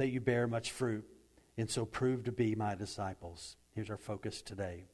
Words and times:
that 0.00 0.08
you 0.08 0.18
bear 0.18 0.46
much 0.46 0.70
fruit, 0.70 1.04
and 1.58 1.68
so 1.68 1.84
prove 1.84 2.24
to 2.24 2.32
be 2.32 2.54
my 2.54 2.74
disciples. 2.74 3.56
Here's 3.74 3.90
our 3.90 3.98
focus 3.98 4.40
today. 4.40 4.84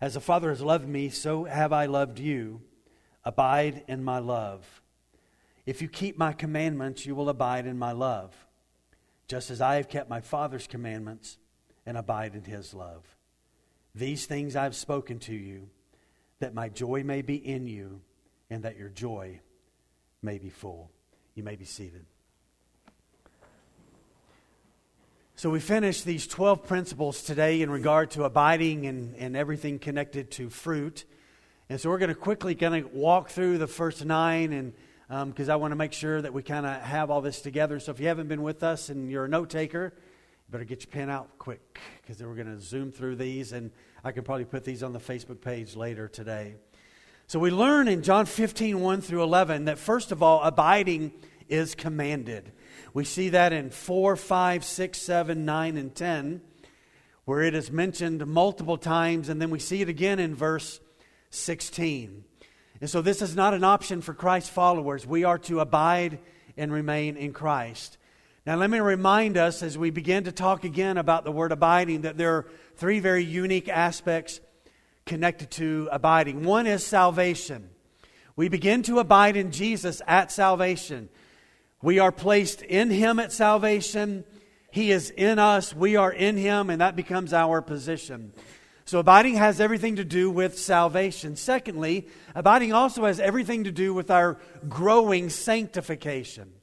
As 0.00 0.14
the 0.14 0.20
Father 0.20 0.48
has 0.48 0.62
loved 0.62 0.88
me, 0.88 1.10
so 1.10 1.44
have 1.44 1.74
I 1.74 1.84
loved 1.84 2.18
you. 2.18 2.62
Abide 3.22 3.84
in 3.86 4.02
my 4.02 4.20
love. 4.20 4.80
If 5.66 5.82
you 5.82 5.88
keep 5.88 6.16
my 6.16 6.32
commandments, 6.32 7.04
you 7.04 7.14
will 7.14 7.28
abide 7.28 7.66
in 7.66 7.78
my 7.78 7.92
love, 7.92 8.34
just 9.28 9.50
as 9.50 9.60
I 9.60 9.74
have 9.74 9.90
kept 9.90 10.08
my 10.08 10.22
Father's 10.22 10.66
commandments 10.66 11.36
and 11.84 11.98
abide 11.98 12.34
in 12.34 12.44
his 12.44 12.72
love. 12.72 13.04
These 13.94 14.24
things 14.24 14.56
I 14.56 14.62
have 14.62 14.74
spoken 14.74 15.18
to 15.18 15.34
you, 15.34 15.68
that 16.38 16.54
my 16.54 16.70
joy 16.70 17.02
may 17.04 17.20
be 17.20 17.36
in 17.36 17.66
you, 17.66 18.00
and 18.48 18.62
that 18.62 18.78
your 18.78 18.88
joy 18.88 19.40
may 20.22 20.38
be 20.38 20.48
full. 20.48 20.90
You 21.34 21.42
may 21.42 21.56
be 21.56 21.66
seated. 21.66 22.06
So, 25.36 25.50
we 25.50 25.58
finished 25.58 26.04
these 26.04 26.26
12 26.28 26.64
principles 26.64 27.22
today 27.22 27.60
in 27.60 27.68
regard 27.68 28.12
to 28.12 28.22
abiding 28.22 28.86
and, 28.86 29.16
and 29.16 29.36
everything 29.36 29.80
connected 29.80 30.30
to 30.32 30.48
fruit. 30.48 31.04
And 31.68 31.80
so, 31.80 31.90
we're 31.90 31.98
going 31.98 32.10
to 32.10 32.14
quickly 32.14 32.54
kind 32.54 32.76
of 32.76 32.92
walk 32.92 33.30
through 33.30 33.58
the 33.58 33.66
first 33.66 34.04
nine 34.04 34.52
and 34.52 34.72
because 35.08 35.48
um, 35.48 35.52
I 35.52 35.56
want 35.56 35.72
to 35.72 35.76
make 35.76 35.92
sure 35.92 36.22
that 36.22 36.32
we 36.32 36.42
kind 36.42 36.64
of 36.64 36.80
have 36.80 37.10
all 37.10 37.20
this 37.20 37.40
together. 37.42 37.78
So 37.78 37.92
if 37.92 38.00
you 38.00 38.08
haven't 38.08 38.28
been 38.28 38.42
with 38.42 38.62
us 38.62 38.88
and 38.88 39.10
you're 39.10 39.26
a 39.26 39.28
note 39.28 39.50
taker, 39.50 39.92
you 39.94 40.50
better 40.50 40.64
get 40.64 40.82
your 40.82 40.90
pen 40.90 41.10
out 41.10 41.38
quick 41.38 41.78
because 42.00 42.22
we're 42.22 42.34
going 42.34 42.46
to 42.46 42.60
zoom 42.60 42.90
through 42.90 43.16
these, 43.16 43.52
and 43.52 43.70
I 44.02 44.12
can 44.12 44.24
probably 44.24 44.46
put 44.46 44.64
these 44.64 44.82
on 44.82 44.92
the 44.92 44.98
Facebook 44.98 45.40
page 45.40 45.76
later 45.76 46.08
today. 46.08 46.54
So 47.26 47.38
we 47.38 47.50
learn 47.50 47.86
in 47.86 48.02
John 48.02 48.26
15, 48.26 48.80
1 48.80 49.00
through 49.02 49.22
11, 49.22 49.66
that 49.66 49.78
first 49.78 50.10
of 50.10 50.22
all, 50.22 50.42
abiding 50.42 51.12
is 51.48 51.74
commanded. 51.74 52.52
We 52.92 53.04
see 53.04 53.30
that 53.30 53.52
in 53.52 53.70
4, 53.70 54.16
5, 54.16 54.64
6, 54.64 54.98
7, 54.98 55.44
9, 55.44 55.76
and 55.76 55.94
10, 55.94 56.40
where 57.24 57.42
it 57.42 57.54
is 57.54 57.70
mentioned 57.70 58.26
multiple 58.26 58.78
times, 58.78 59.28
and 59.28 59.40
then 59.40 59.50
we 59.50 59.58
see 59.58 59.82
it 59.82 59.88
again 59.88 60.18
in 60.18 60.34
verse 60.34 60.80
16. 61.30 62.24
And 62.80 62.90
so 62.90 63.02
this 63.02 63.22
is 63.22 63.34
not 63.34 63.54
an 63.54 63.64
option 63.64 64.00
for 64.00 64.14
Christ's 64.14 64.50
followers. 64.50 65.06
We 65.06 65.24
are 65.24 65.38
to 65.38 65.60
abide 65.60 66.18
and 66.56 66.72
remain 66.72 67.16
in 67.16 67.32
Christ. 67.32 67.98
Now, 68.46 68.56
let 68.56 68.68
me 68.68 68.78
remind 68.78 69.38
us 69.38 69.62
as 69.62 69.78
we 69.78 69.90
begin 69.90 70.24
to 70.24 70.32
talk 70.32 70.64
again 70.64 70.98
about 70.98 71.24
the 71.24 71.32
word 71.32 71.50
abiding 71.50 72.02
that 72.02 72.18
there 72.18 72.34
are 72.34 72.46
three 72.76 73.00
very 73.00 73.24
unique 73.24 73.70
aspects 73.70 74.38
connected 75.06 75.50
to 75.52 75.88
abiding. 75.90 76.44
One 76.44 76.66
is 76.66 76.84
salvation. 76.84 77.70
We 78.36 78.48
begin 78.48 78.82
to 78.82 78.98
abide 78.98 79.36
in 79.36 79.50
Jesus 79.50 80.02
at 80.06 80.30
salvation. 80.30 81.08
We 81.84 81.98
are 81.98 82.12
placed 82.12 82.62
in 82.62 82.88
Him 82.88 83.18
at 83.18 83.30
salvation. 83.30 84.24
He 84.70 84.90
is 84.90 85.10
in 85.10 85.38
us. 85.38 85.76
We 85.76 85.96
are 85.96 86.10
in 86.10 86.38
Him, 86.38 86.70
and 86.70 86.80
that 86.80 86.96
becomes 86.96 87.34
our 87.34 87.60
position. 87.60 88.32
So, 88.86 89.00
abiding 89.00 89.34
has 89.34 89.60
everything 89.60 89.96
to 89.96 90.04
do 90.04 90.30
with 90.30 90.58
salvation. 90.58 91.36
Secondly, 91.36 92.08
abiding 92.34 92.72
also 92.72 93.04
has 93.04 93.20
everything 93.20 93.64
to 93.64 93.70
do 93.70 93.92
with 93.92 94.10
our 94.10 94.38
growing 94.66 95.28
sanctification. 95.28 96.54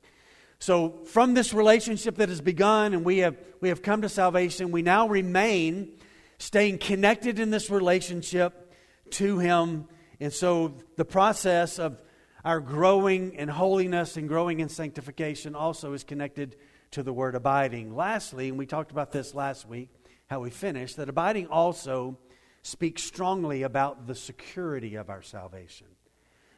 So, 0.58 1.02
from 1.06 1.36
this 1.36 1.53
relationship 1.53 2.16
that 2.16 2.30
has 2.30 2.42
begun 2.42 2.96
and 2.96 3.06
we 3.06 3.20
have, 3.20 3.38
we 3.59 3.70
have 3.70 3.84
come 3.84 4.02
to 4.02 4.09
salvation, 4.09 4.72
we 4.72 4.82
now 4.82 5.08
remain 5.08 6.00
staying 6.40 6.80
connected 6.80 7.38
in 7.38 7.52
this 7.52 7.70
relationship 7.70 8.74
to 9.12 9.38
Him. 9.38 9.88
And 10.20 10.34
so, 10.34 10.74
the 10.98 11.06
process 11.06 11.78
of 11.78 12.02
our 12.44 12.59
growing 12.59 13.34
in 13.34 13.47
holiness 13.47 14.18
and 14.18 14.28
growing 14.28 14.59
in 14.59 14.69
sanctification 14.69 15.56
also 15.56 15.94
is 15.94 16.03
connected 16.03 16.56
to 16.91 17.03
the 17.03 17.13
word 17.13 17.35
abiding. 17.35 17.96
Lastly, 17.96 18.50
and 18.50 18.57
we 18.57 18.66
talked 18.66 18.91
about 18.91 19.12
this 19.12 19.35
last 19.35 19.68
week, 19.68 19.90
how 20.28 20.40
we 20.40 20.50
finish, 20.50 20.96
that 20.96 21.09
abiding 21.09 21.47
also 21.47 22.18
speaks 22.63 23.03
strongly 23.03 23.63
about 23.63 24.07
the 24.07 24.16
security 24.16 24.96
of 24.96 25.09
our 25.09 25.22
salvation. 25.22 25.88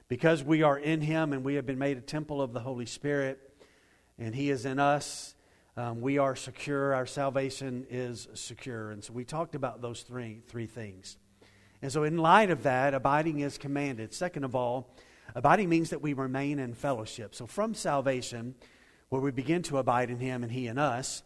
Because 0.07 0.43
we 0.43 0.63
are 0.63 0.77
in 0.77 1.01
Him 1.01 1.33
and 1.33 1.43
we 1.43 1.55
have 1.55 1.65
been 1.65 1.79
made 1.79 1.97
a 1.97 2.01
temple 2.01 2.41
of 2.41 2.53
the 2.53 2.59
Holy 2.59 2.85
Spirit, 2.85 3.39
and 4.17 4.33
He 4.33 4.49
is 4.49 4.65
in 4.65 4.79
us, 4.79 5.35
um, 5.75 6.01
we 6.01 6.17
are 6.17 6.35
secure. 6.35 6.93
Our 6.93 7.07
salvation 7.07 7.87
is 7.89 8.27
secure. 8.35 8.91
And 8.91 9.03
so 9.03 9.11
we 9.11 9.25
talked 9.25 9.55
about 9.55 9.81
those 9.81 10.03
three, 10.03 10.41
three 10.47 10.67
things. 10.67 11.17
And 11.81 11.91
so, 11.91 12.03
in 12.03 12.17
light 12.17 12.51
of 12.51 12.63
that, 12.63 12.93
abiding 12.93 13.39
is 13.39 13.57
commanded. 13.57 14.13
Second 14.13 14.45
of 14.45 14.55
all, 14.55 14.95
abiding 15.35 15.69
means 15.69 15.89
that 15.91 16.01
we 16.01 16.13
remain 16.13 16.59
in 16.59 16.73
fellowship. 16.73 17.35
So, 17.35 17.45
from 17.45 17.73
salvation, 17.73 18.55
where 19.09 19.21
we 19.21 19.31
begin 19.31 19.61
to 19.63 19.77
abide 19.77 20.09
in 20.09 20.19
Him 20.19 20.43
and 20.43 20.51
He 20.51 20.67
in 20.67 20.77
us, 20.77 21.23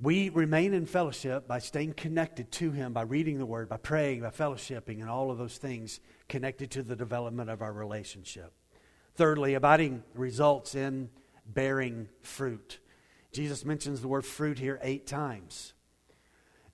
we 0.00 0.28
remain 0.28 0.74
in 0.74 0.86
fellowship 0.86 1.48
by 1.48 1.58
staying 1.58 1.94
connected 1.94 2.52
to 2.52 2.70
Him, 2.70 2.92
by 2.92 3.02
reading 3.02 3.38
the 3.38 3.46
Word, 3.46 3.68
by 3.68 3.78
praying, 3.78 4.20
by 4.20 4.30
fellowshipping, 4.30 5.00
and 5.00 5.08
all 5.08 5.30
of 5.30 5.38
those 5.38 5.56
things 5.56 6.00
connected 6.28 6.70
to 6.72 6.82
the 6.82 6.96
development 6.96 7.50
of 7.50 7.62
our 7.62 7.72
relationship. 7.72 8.52
Thirdly, 9.14 9.54
abiding 9.54 10.02
results 10.14 10.74
in 10.74 11.08
bearing 11.46 12.08
fruit. 12.20 12.78
Jesus 13.32 13.64
mentions 13.64 14.00
the 14.00 14.08
word 14.08 14.24
fruit 14.24 14.58
here 14.58 14.78
eight 14.82 15.06
times. 15.06 15.72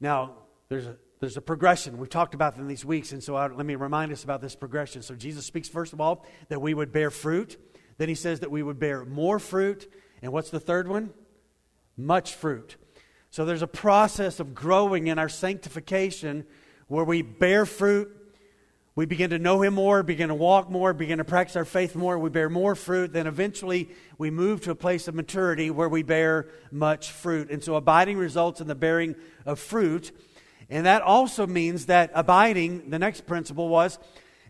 Now, 0.01 0.35
there's 0.69 0.87
a, 0.87 0.97
there's 1.23 1.37
a 1.37 1.41
progression. 1.41 1.99
We've 1.99 2.11
talked 2.11 2.35
about 2.35 2.57
them 2.57 2.67
these 2.67 2.85
weeks, 2.85 3.13
and 3.13 3.23
so 3.23 3.37
I, 3.37 3.47
let 3.47 3.65
me 3.65 3.77
remind 3.77 4.11
us 4.11 4.25
about 4.25 4.41
this 4.41 4.57
progression. 4.57 5.03
So, 5.03 5.15
Jesus 5.15 5.47
speaks, 5.47 5.69
first 5.69 5.93
of 5.93 6.01
all, 6.01 6.27
that 6.49 6.61
we 6.61 6.75
would 6.75 6.91
bear 6.91 7.13
fruit. 7.13 7.57
Then 7.97 8.09
he 8.09 8.17
says 8.17 8.41
that 8.41 8.51
we 8.51 8.61
would 8.61 8.81
bear 8.81 9.05
more 9.05 9.39
fruit. 9.39 9.89
And 10.21 10.33
what's 10.33 10.51
the 10.51 10.59
third 10.59 10.89
one? 10.89 11.11
Much 11.97 12.35
fruit. 12.35 12.75
So 13.31 13.45
there's 13.45 13.63
a 13.63 13.69
process 13.69 14.41
of 14.41 14.53
growing 14.53 15.07
in 15.07 15.21
our 15.21 15.29
sanctification 15.29 16.45
where 16.89 17.05
we 17.05 17.23
bear 17.23 17.67
fruit. 17.67 18.11
We 18.97 19.07
begin 19.07 19.31
to 19.31 19.39
know 19.39 19.63
Him 19.63 19.75
more, 19.75 20.03
begin 20.03 20.29
to 20.29 20.35
walk 20.35 20.71
more, 20.71 20.93
begin 20.93 21.19
to 21.19 21.25
practice 21.25 21.55
our 21.55 21.65
faith 21.65 21.95
more. 21.95 22.19
We 22.19 22.31
bear 22.31 22.51
more 22.51 22.75
fruit. 22.75 23.13
Then 23.13 23.29
eventually 23.29 23.91
we 24.19 24.33
move 24.33 24.63
to 24.63 24.73
a 24.73 24.75
place 24.75 25.07
of 25.07 25.15
maturity 25.15 25.71
where 25.71 25.89
we 25.89 26.03
bear 26.03 26.49
much 26.73 27.13
fruit. 27.13 27.49
And 27.49 27.63
so 27.63 27.77
abiding 27.77 28.19
results 28.19 28.61
in 28.61 28.67
the 28.67 28.75
bearing 28.75 29.15
of 29.47 29.61
fruit. 29.61 30.11
And 30.71 30.87
that 30.87 31.03
also 31.03 31.47
means 31.47 31.87
that 31.87 32.11
abiding, 32.15 32.91
the 32.91 32.99
next 32.99 33.27
principle 33.27 33.69
was, 33.69 33.99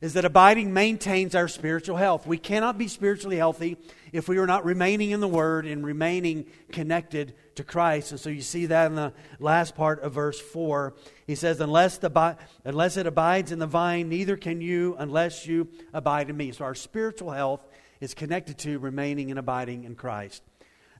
is 0.02 0.14
that 0.14 0.24
abiding 0.24 0.74
maintains 0.74 1.36
our 1.36 1.46
spiritual 1.46 1.96
health. 1.96 2.26
We 2.26 2.36
cannot 2.36 2.76
be 2.76 2.88
spiritually 2.88 3.36
healthy 3.36 3.76
if 4.12 4.28
we 4.28 4.38
are 4.38 4.48
not 4.48 4.64
remaining 4.64 5.12
in 5.12 5.20
the 5.20 5.28
Word 5.28 5.64
and 5.64 5.86
remaining 5.86 6.46
connected 6.72 7.34
to 7.54 7.62
Christ. 7.62 8.10
And 8.10 8.18
so 8.18 8.28
you 8.28 8.42
see 8.42 8.66
that 8.66 8.86
in 8.86 8.96
the 8.96 9.12
last 9.38 9.76
part 9.76 10.00
of 10.02 10.12
verse 10.12 10.40
4. 10.40 10.94
He 11.28 11.36
says, 11.36 11.60
unless, 11.60 11.98
the, 11.98 12.36
unless 12.64 12.96
it 12.96 13.06
abides 13.06 13.52
in 13.52 13.60
the 13.60 13.66
vine, 13.68 14.08
neither 14.08 14.36
can 14.36 14.60
you 14.60 14.96
unless 14.98 15.46
you 15.46 15.68
abide 15.92 16.28
in 16.30 16.36
me. 16.36 16.50
So 16.50 16.64
our 16.64 16.74
spiritual 16.74 17.30
health 17.30 17.64
is 18.00 18.12
connected 18.12 18.58
to 18.58 18.80
remaining 18.80 19.30
and 19.30 19.38
abiding 19.38 19.84
in 19.84 19.94
Christ. 19.94 20.42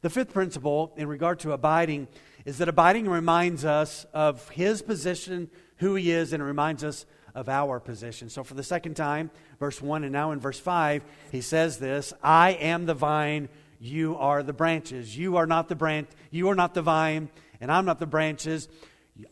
The 0.03 0.11
fifth 0.11 0.33
principle 0.33 0.93
in 0.97 1.09
regard 1.09 1.41
to 1.41 1.53
abiding 1.53 2.07
is 2.45 2.59
that 2.59 2.69
abiding 2.69 3.09
reminds 3.09 3.65
us 3.65 4.07
of 4.13 4.49
his 4.51 4.83
position, 4.83 5.51
who 5.77 5.95
he 5.95 6.11
is, 6.11 6.33
and 6.33 6.43
it 6.43 6.47
reminds 6.47 6.85
us 6.85 7.07
of 7.35 7.49
our 7.49 7.81
position. 7.81 8.29
So, 8.29 8.45
for 8.45 8.55
the 8.55 8.63
second 8.63 8.95
time, 8.95 9.31
verse 9.59 9.81
1 9.81 10.05
and 10.05 10.13
now 10.13 10.33
in 10.33 10.41
verse 10.41 10.59
5, 10.59 11.03
he 11.31 11.41
says 11.41 11.79
this 11.79 12.13
I 12.23 12.53
am 12.53 12.87
the 12.87 12.95
vine, 12.95 13.49
you 13.81 14.17
are 14.17 14.43
the 14.43 14.53
branches. 14.53 15.17
You 15.17 15.37
are 15.37 15.47
not 15.47 15.69
the 15.69 15.75
branch, 15.75 16.09
you 16.31 16.49
are 16.49 16.55
not 16.55 16.75
the 16.75 16.83
vine, 16.83 17.31
and 17.61 17.71
I'm 17.71 17.85
not 17.85 17.99
the 17.99 18.07
branches. 18.07 18.69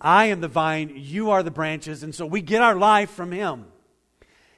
I 0.00 0.26
am 0.26 0.40
the 0.40 0.48
vine, 0.48 0.92
you 0.94 1.30
are 1.30 1.42
the 1.42 1.50
branches, 1.50 2.02
and 2.02 2.14
so 2.14 2.26
we 2.26 2.42
get 2.42 2.62
our 2.62 2.76
life 2.76 3.10
from 3.10 3.32
him. 3.32 3.66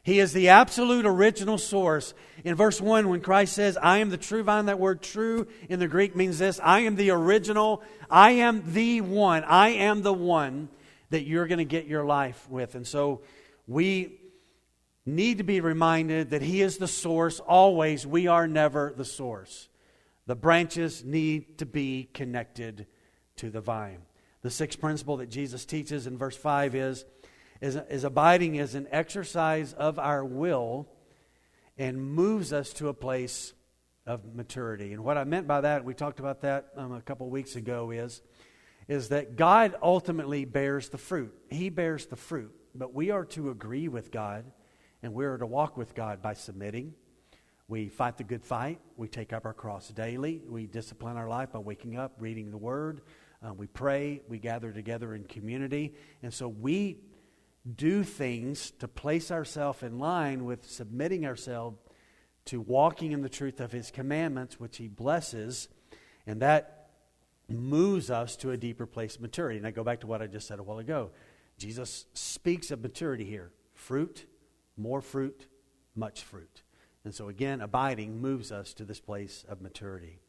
He 0.05 0.19
is 0.19 0.33
the 0.33 0.49
absolute 0.49 1.07
original 1.07 1.59
source. 1.59 2.13
In 2.43 2.57
verse 2.57 2.81
1, 2.81 3.09
when 3.09 3.21
Christ 3.21 3.53
says, 3.53 3.77
I 3.77 3.99
am 3.99 4.11
the 4.11 4.17
true 4.17 4.43
vine, 4.43 4.67
that 4.67 4.81
word 4.81 5.01
true 5.01 5.47
in 5.69 5.79
the 5.79 5.87
Greek 5.87 6.17
means 6.17 6.39
this 6.39 6.59
I 6.63 6.81
am 6.81 6.97
the 6.97 7.11
original, 7.11 7.83
I 8.11 8.33
am 8.33 8.73
the 8.73 9.01
one, 9.01 9.45
I 9.45 9.71
am 9.71 10.03
the 10.03 10.13
one 10.13 10.69
that 11.11 11.25
you're 11.25 11.47
going 11.47 11.59
to 11.59 11.65
get 11.65 11.87
your 11.87 12.05
life 12.05 12.49
with. 12.51 12.75
And 12.75 12.87
so 12.87 13.21
we 13.69 14.19
need 15.07 15.39
to 15.39 15.45
be 15.45 15.61
reminded 15.61 16.31
that 16.31 16.43
He 16.43 16.63
is 16.63 16.79
the 16.79 16.89
source 16.89 17.39
always. 17.39 18.05
We 18.05 18.27
are 18.27 18.49
never 18.49 18.93
the 18.97 19.05
source. 19.05 19.69
The 20.27 20.35
branches 20.35 21.05
need 21.05 21.59
to 21.59 21.67
be 21.67 22.09
connected 22.13 22.87
to 23.37 23.51
the 23.51 23.61
vine. 23.61 24.03
The 24.43 24.51
sixth 24.51 24.81
principle 24.81 25.19
that 25.19 25.31
Jesus 25.31 25.65
teaches 25.65 26.09
in 26.09 26.19
verse 26.19 26.37
5 26.37 26.75
is, 26.75 27.05
is, 27.63 27.77
is 27.89 28.03
abiding 28.03 28.57
is 28.57 28.75
an 28.75 28.89
exercise 28.91 29.73
of 29.73 29.99
our 29.99 30.25
will 30.25 30.89
and 31.79 32.03
moves 32.03 32.53
us 32.53 32.73
to 32.75 32.89
a 32.89 32.95
place 32.95 33.55
of 34.05 34.35
maturity. 34.35 34.93
And 34.93 35.05
what 35.05 35.17
I 35.17 35.23
meant 35.23 35.47
by 35.47 35.61
that, 35.61 35.85
we 35.85 35.95
talked 35.95 36.19
about 36.19 36.41
that 36.41 36.71
um, 36.77 36.93
a 36.93 37.01
couple 37.01 37.31
weeks 37.31 37.55
ago, 37.55 37.93
is, 37.93 38.21
is 38.89 39.11
that 39.11 39.37
God 39.37 39.77
ultimately 39.81 40.45
bears 40.45 40.89
the 40.89 40.99
fruit. 40.99 41.33
He 41.51 41.71
bears 41.71 42.07
the 42.07 42.17
fruit, 42.17 42.53
but 42.75 42.93
we 42.93 43.11
are 43.11 43.25
to 43.27 43.51
agree 43.51 43.87
with 43.87 44.11
God 44.11 44.45
and 45.05 45.15
we 45.15 45.25
are 45.25 45.39
to 45.39 45.47
walk 45.47 45.77
with 45.77 45.95
God 45.95 46.21
by 46.21 46.35
submitting. 46.35 46.95
We 47.69 47.89
fight 47.89 48.19
the 48.19 48.25
good 48.25 48.45
fight. 48.45 48.81
We 48.97 49.07
take 49.07 49.33
up 49.33 49.47
our 49.47 49.55
cross 49.55 49.87
daily. 49.89 50.43
We 50.49 50.67
discipline 50.67 51.17
our 51.17 51.29
life 51.29 51.53
by 51.53 51.61
waking 51.61 51.97
up, 51.97 52.17
reading 52.19 52.51
the 52.51 52.59
Word. 52.59 53.03
Uh, 53.41 53.55
we 53.55 53.69
pray. 53.69 54.21
We 54.29 54.39
gather 54.39 54.73
together 54.73 55.15
in 55.15 55.25
community. 55.25 55.95
And 56.25 56.35
so 56.35 56.49
we 56.49 56.99
do 57.77 58.03
things 58.03 58.73
to 58.73 58.89
place 58.89 59.31
ourselves 59.31 59.83
in 59.83 59.99
line 59.99 60.45
with 60.45 60.69
submitting 60.69 61.25
ourselves 61.25 61.79
to 62.47 62.61
walking 62.61 63.13
in 63.13 63.23
the 63.23 63.29
truth 63.29 63.61
of 63.61 63.73
His 63.73 63.91
commandments, 63.91 64.59
which 64.59 64.77
He 64.77 64.89
blesses, 64.89 65.69
and 66.27 66.43
that 66.43 66.91
moves 67.49 68.11
us 68.11 68.37
to 68.37 68.51
a 68.51 68.57
deeper 68.57 68.87
place 68.87 69.17
of 69.17 69.23
maturity. 69.23 69.59
And 69.59 69.67
I 69.67 69.71
go 69.71 69.85
back 69.85 70.01
to 70.01 70.07
what 70.07 70.23
I 70.23 70.27
just 70.27 70.49
said 70.49 70.59
a 70.59 70.63
while 70.63 70.79
ago. 70.79 71.11
Jesus 71.59 72.07
speaks 72.15 72.71
of 72.71 72.83
maturity 72.83 73.25
here 73.25 73.53
fruit, 73.75 74.27
more 74.77 75.01
fruit, 75.01 75.47
much 75.95 76.23
fruit. 76.23 76.63
And 77.05 77.15
so, 77.15 77.29
again, 77.29 77.61
abiding 77.61 78.21
moves 78.21 78.53
us 78.53 78.75
to 78.75 78.85
this 78.85 79.01
place 79.01 79.45
of 79.49 79.61
maturity. 79.61 80.21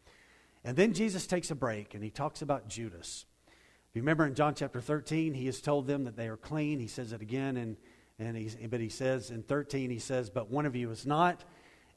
And 0.63 0.75
then 0.75 0.93
Jesus 0.93 1.27
takes 1.27 1.51
a 1.51 1.55
break 1.55 1.93
and 1.93 2.03
he 2.03 2.09
talks 2.09 2.41
about 2.41 2.67
Judas. 2.67 3.25
You 3.93 4.01
remember 4.01 4.25
in 4.25 4.33
John 4.33 4.55
chapter 4.55 4.81
13, 4.81 5.35
he 5.35 5.45
has 5.45 5.61
told 5.61 5.85
them 5.85 6.05
that 6.05 6.15
they 6.15 6.27
are 6.27 6.37
clean. 6.37 6.79
He 6.79 6.87
says 6.87 7.13
it 7.13 7.21
again, 7.21 7.57
and, 7.57 7.77
and 8.17 8.35
he's, 8.35 8.55
but 8.55 8.79
he 8.79 8.89
says 8.89 9.29
in 9.29 9.43
13, 9.43 9.91
he 9.91 9.99
says, 9.99 10.31
But 10.31 10.49
one 10.49 10.65
of 10.65 10.75
you 10.75 10.89
is 10.89 11.05
not. 11.05 11.43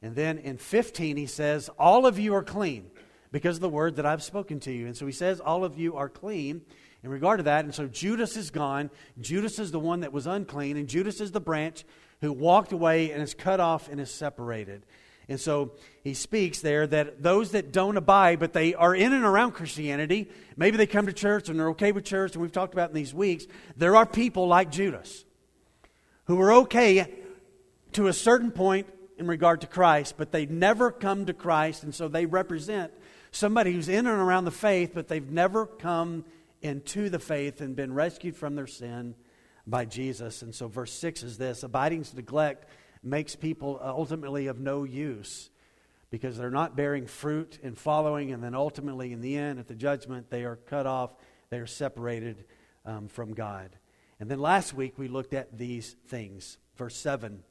And 0.03 0.15
then 0.15 0.37
in 0.37 0.57
15, 0.57 1.17
he 1.17 1.25
says, 1.25 1.71
All 1.79 2.05
of 2.05 2.19
you 2.19 2.35
are 2.35 2.43
clean 2.43 2.91
because 3.31 3.57
of 3.57 3.61
the 3.61 3.69
word 3.69 3.95
that 3.95 4.05
I've 4.05 4.21
spoken 4.21 4.59
to 4.61 4.71
you. 4.71 4.85
And 4.85 4.95
so 4.95 5.07
he 5.07 5.11
says, 5.11 5.39
All 5.39 5.63
of 5.63 5.79
you 5.79 5.95
are 5.95 6.07
clean 6.07 6.61
in 7.03 7.09
regard 7.09 7.39
to 7.39 7.43
that. 7.45 7.65
And 7.65 7.73
so 7.73 7.87
Judas 7.87 8.37
is 8.37 8.51
gone. 8.51 8.91
Judas 9.19 9.57
is 9.57 9.71
the 9.71 9.79
one 9.79 10.01
that 10.01 10.13
was 10.13 10.27
unclean, 10.27 10.77
and 10.77 10.87
Judas 10.87 11.19
is 11.19 11.31
the 11.31 11.41
branch 11.41 11.83
who 12.21 12.31
walked 12.31 12.73
away 12.73 13.11
and 13.11 13.23
is 13.23 13.33
cut 13.33 13.59
off 13.59 13.89
and 13.89 13.99
is 13.99 14.11
separated. 14.11 14.85
And 15.29 15.39
so 15.39 15.73
he 16.03 16.13
speaks 16.13 16.61
there 16.61 16.87
that 16.87 17.21
those 17.21 17.51
that 17.51 17.73
don't 17.73 17.97
abide, 17.97 18.39
but 18.39 18.53
they 18.53 18.73
are 18.73 18.95
in 18.95 19.13
and 19.13 19.25
around 19.25 19.51
Christianity, 19.51 20.29
maybe 20.55 20.77
they 20.77 20.87
come 20.87 21.05
to 21.05 21.13
church 21.13 21.49
and 21.49 21.59
they're 21.59 21.69
okay 21.69 21.91
with 21.91 22.05
church, 22.05 22.33
and 22.33 22.41
we've 22.41 22.51
talked 22.51 22.73
about 22.73 22.89
in 22.89 22.95
these 22.95 23.13
weeks, 23.13 23.45
there 23.75 23.95
are 23.95 24.05
people 24.05 24.47
like 24.47 24.71
Judas 24.71 25.25
who 26.25 26.39
are 26.39 26.53
okay 26.53 27.13
to 27.93 28.07
a 28.07 28.13
certain 28.13 28.51
point 28.51 28.87
in 29.17 29.27
regard 29.27 29.61
to 29.61 29.67
Christ, 29.67 30.15
but 30.17 30.31
they 30.31 30.45
never 30.45 30.91
come 30.91 31.25
to 31.25 31.33
Christ, 31.33 31.83
and 31.83 31.93
so 31.93 32.07
they 32.07 32.25
represent 32.25 32.93
somebody 33.31 33.73
who's 33.73 33.89
in 33.89 34.07
and 34.07 34.19
around 34.19 34.45
the 34.45 34.51
faith, 34.51 34.91
but 34.93 35.07
they've 35.07 35.29
never 35.29 35.65
come 35.65 36.23
into 36.61 37.09
the 37.09 37.19
faith 37.19 37.61
and 37.61 37.75
been 37.75 37.93
rescued 37.93 38.35
from 38.35 38.55
their 38.55 38.67
sin 38.67 39.15
by 39.65 39.85
Jesus. 39.85 40.41
And 40.41 40.53
so, 40.53 40.67
verse 40.67 40.91
6 40.93 41.23
is 41.23 41.37
this 41.37 41.63
abiding's 41.63 42.13
neglect 42.13 42.67
makes 43.03 43.35
people 43.35 43.79
ultimately 43.81 44.47
of 44.47 44.59
no 44.59 44.83
use 44.83 45.49
because 46.09 46.37
they're 46.37 46.49
not 46.49 46.75
bearing 46.75 47.05
fruit 47.05 47.59
and 47.63 47.77
following, 47.77 48.31
and 48.31 48.43
then 48.43 48.55
ultimately, 48.55 49.11
in 49.11 49.21
the 49.21 49.35
end, 49.35 49.59
at 49.59 49.67
the 49.67 49.75
judgment, 49.75 50.29
they 50.29 50.45
are 50.45 50.55
cut 50.55 50.85
off, 50.85 51.11
they 51.49 51.57
are 51.57 51.67
separated 51.67 52.45
um, 52.85 53.07
from 53.07 53.33
God. 53.33 53.75
And 54.19 54.31
then 54.31 54.39
last 54.39 54.73
week, 54.73 54.97
we 54.97 55.07
looked 55.07 55.33
at 55.33 55.57
these 55.57 55.95
things. 56.07 56.57
Verse 56.75 56.95
7 56.95 57.43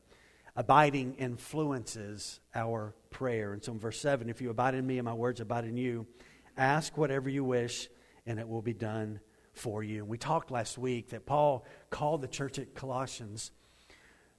abiding 0.57 1.15
influences 1.17 2.41
our 2.55 2.95
prayer. 3.11 3.53
And 3.53 3.63
so 3.63 3.73
in 3.73 3.79
verse 3.79 4.01
7, 4.01 4.31
if 4.31 4.41
you 4.41 4.49
abide 4.49 4.75
in 4.75 4.87
me 4.87 4.97
and 4.99 5.05
my 5.05 5.13
words 5.13 5.41
abide 5.41 5.67
in 5.67 5.77
you, 5.77 6.07
ask 6.57 6.97
whatever 6.97 7.29
you 7.29 7.45
wish, 7.45 7.89
and 8.25 8.41
it 8.41 8.49
will 8.49 8.63
be 8.63 8.73
done 8.73 9.21
for 9.53 9.83
you. 9.83 9.99
And 9.99 10.09
we 10.09 10.17
talked 10.17 10.51
last 10.51 10.79
week 10.79 11.11
that 11.11 11.27
Paul 11.27 11.67
called 11.91 12.23
the 12.23 12.29
church 12.29 12.59
at 12.59 12.75
Colossians, 12.75 13.53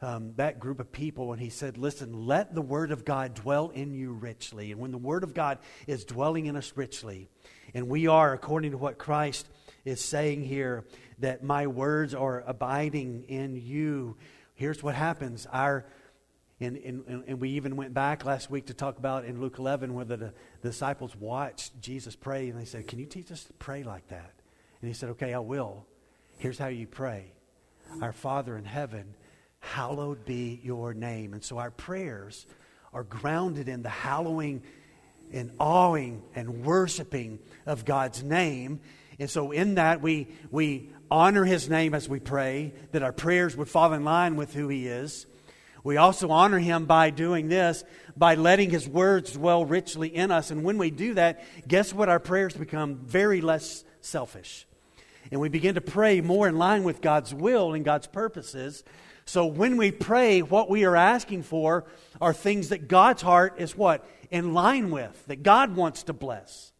um, 0.01 0.33
that 0.35 0.59
group 0.59 0.79
of 0.79 0.91
people, 0.91 1.33
and 1.33 1.41
he 1.41 1.49
said, 1.49 1.77
Listen, 1.77 2.25
let 2.27 2.53
the 2.53 2.61
word 2.61 2.91
of 2.91 3.05
God 3.05 3.33
dwell 3.33 3.69
in 3.69 3.93
you 3.93 4.11
richly. 4.11 4.71
And 4.71 4.79
when 4.79 4.91
the 4.91 4.97
word 4.97 5.23
of 5.23 5.33
God 5.33 5.59
is 5.87 6.05
dwelling 6.05 6.45
in 6.45 6.55
us 6.55 6.73
richly, 6.75 7.27
and 7.73 7.89
we 7.89 8.07
are, 8.07 8.33
according 8.33 8.71
to 8.71 8.77
what 8.77 8.97
Christ 8.97 9.47
is 9.85 10.03
saying 10.03 10.43
here, 10.43 10.85
that 11.19 11.43
my 11.43 11.67
words 11.67 12.13
are 12.13 12.43
abiding 12.45 13.23
in 13.27 13.55
you, 13.55 14.17
here's 14.53 14.83
what 14.83 14.95
happens. 14.95 15.47
Our 15.51 15.85
and, 16.59 16.75
and, 16.77 17.23
and 17.27 17.39
we 17.39 17.51
even 17.51 17.75
went 17.75 17.93
back 17.93 18.25
last 18.25 18.49
week 18.49 18.67
to 18.67 18.73
talk 18.73 18.97
about 18.97 19.25
in 19.25 19.39
Luke 19.39 19.59
11 19.59 19.93
where 19.93 20.05
the, 20.05 20.17
the 20.17 20.33
disciples 20.63 21.15
watched 21.15 21.79
Jesus 21.81 22.15
pray 22.15 22.49
and 22.49 22.59
they 22.59 22.65
said, 22.65 22.87
Can 22.87 22.97
you 22.97 23.05
teach 23.05 23.31
us 23.31 23.43
to 23.43 23.53
pray 23.53 23.83
like 23.83 24.07
that? 24.07 24.33
And 24.81 24.87
he 24.87 24.93
said, 24.93 25.09
Okay, 25.09 25.33
I 25.33 25.39
will. 25.39 25.85
Here's 26.37 26.57
how 26.57 26.67
you 26.67 26.87
pray 26.87 27.31
Our 28.01 28.11
Father 28.11 28.57
in 28.57 28.65
heaven, 28.65 29.13
hallowed 29.59 30.25
be 30.25 30.59
your 30.63 30.93
name. 30.93 31.33
And 31.33 31.43
so 31.43 31.57
our 31.57 31.71
prayers 31.71 32.45
are 32.93 33.03
grounded 33.03 33.67
in 33.67 33.83
the 33.83 33.89
hallowing 33.89 34.61
and 35.31 35.51
awing 35.59 36.23
and 36.35 36.63
worshiping 36.63 37.39
of 37.65 37.85
God's 37.85 38.23
name. 38.23 38.79
And 39.19 39.29
so 39.29 39.51
in 39.51 39.75
that 39.75 40.01
we 40.01 40.27
we 40.51 40.89
honor 41.09 41.45
his 41.45 41.69
name 41.69 41.93
as 41.93 42.07
we 42.07 42.19
pray, 42.19 42.73
that 42.91 43.03
our 43.03 43.13
prayers 43.13 43.55
would 43.55 43.69
fall 43.69 43.93
in 43.93 44.03
line 44.03 44.35
with 44.35 44.53
who 44.53 44.67
he 44.67 44.87
is. 44.87 45.25
We 45.83 45.97
also 45.97 46.29
honor 46.31 46.59
him 46.59 46.85
by 46.85 47.11
doing 47.11 47.47
this, 47.47 47.83
by 48.15 48.35
letting 48.35 48.69
his 48.69 48.87
words 48.89 49.33
dwell 49.33 49.63
richly 49.63 50.13
in 50.13 50.31
us. 50.31 50.51
And 50.51 50.63
when 50.63 50.77
we 50.77 50.91
do 50.91 51.13
that, 51.13 51.43
guess 51.67 51.93
what? 51.93 52.09
Our 52.09 52.19
prayers 52.19 52.53
become 52.53 52.95
very 52.97 53.39
less 53.39 53.85
selfish. 54.01 54.67
And 55.31 55.39
we 55.39 55.49
begin 55.49 55.75
to 55.75 55.81
pray 55.81 56.19
more 56.21 56.47
in 56.47 56.57
line 56.57 56.83
with 56.83 57.01
God's 57.01 57.33
will 57.33 57.73
and 57.73 57.85
God's 57.85 58.07
purposes. 58.07 58.83
So 59.27 59.45
when 59.45 59.75
we 59.75 59.91
pray, 59.91 60.41
what 60.41 60.69
we 60.69 60.85
are 60.85 60.95
asking 60.95 61.43
for 61.43 61.83
are 62.21 62.33
things 62.33 62.69
that 62.69 62.87
God's 62.87 63.21
heart 63.21 63.55
is 63.59 63.75
what? 63.75 64.07
In 64.31 64.53
line 64.53 64.89
with, 64.89 65.25
that 65.27 65.43
God 65.43 65.75
wants 65.75 66.03
to 66.03 66.13
bless. 66.13 66.71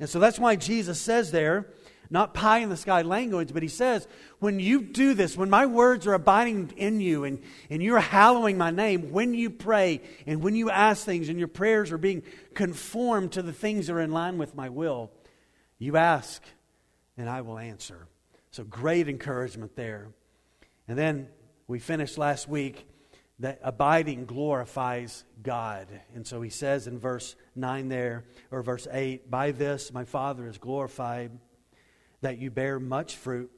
And 0.00 0.08
so 0.08 0.18
that's 0.18 0.40
why 0.40 0.56
Jesus 0.56 1.00
says 1.00 1.30
there, 1.30 1.68
not 2.10 2.34
pie 2.34 2.58
in 2.58 2.68
the 2.68 2.76
sky 2.76 3.02
language, 3.02 3.54
but 3.54 3.62
he 3.62 3.68
says, 3.68 4.08
when 4.40 4.58
you 4.58 4.82
do 4.82 5.14
this, 5.14 5.36
when 5.36 5.48
my 5.48 5.66
words 5.66 6.04
are 6.08 6.14
abiding 6.14 6.72
in 6.76 7.00
you 7.00 7.22
and, 7.22 7.40
and 7.70 7.80
you're 7.80 8.00
hallowing 8.00 8.58
my 8.58 8.72
name, 8.72 9.12
when 9.12 9.32
you 9.32 9.48
pray 9.48 10.00
and 10.26 10.42
when 10.42 10.56
you 10.56 10.70
ask 10.70 11.04
things 11.04 11.28
and 11.28 11.38
your 11.38 11.46
prayers 11.46 11.92
are 11.92 11.98
being 11.98 12.24
conformed 12.54 13.30
to 13.32 13.42
the 13.42 13.52
things 13.52 13.86
that 13.86 13.92
are 13.92 14.00
in 14.00 14.10
line 14.10 14.36
with 14.36 14.56
my 14.56 14.68
will, 14.68 15.12
you 15.78 15.96
ask 15.96 16.42
and 17.16 17.30
I 17.30 17.42
will 17.42 17.58
answer. 17.58 18.08
So 18.50 18.64
great 18.64 19.08
encouragement 19.08 19.76
there. 19.76 20.08
And 20.88 20.98
then 20.98 21.28
we 21.66 21.78
finished 21.78 22.18
last 22.18 22.48
week 22.48 22.86
that 23.40 23.60
abiding 23.62 24.26
glorifies 24.26 25.24
God. 25.42 25.88
And 26.14 26.26
so 26.26 26.40
he 26.40 26.50
says 26.50 26.86
in 26.86 26.98
verse 26.98 27.34
9 27.56 27.88
there, 27.88 28.24
or 28.50 28.62
verse 28.62 28.86
8, 28.90 29.30
By 29.30 29.50
this 29.50 29.92
my 29.92 30.04
Father 30.04 30.46
is 30.46 30.58
glorified, 30.58 31.32
that 32.20 32.38
you 32.38 32.50
bear 32.50 32.78
much 32.78 33.16
fruit, 33.16 33.50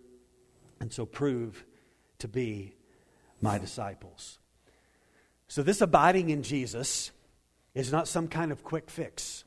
and 0.81 0.93
so 0.93 1.07
prove 1.07 1.65
to 2.19 2.29
be 2.29 2.75
my 3.41 3.59
disciples. 3.59 4.39
So 5.49 5.63
this 5.63 5.81
abiding 5.81 6.31
in 6.31 6.43
Jesus 6.43 7.13
is 7.75 7.93
not 7.93 8.09
some 8.09 8.29
kind 8.29 8.51
of 8.51 8.65
quick 8.65 8.91
fix. 8.91 9.45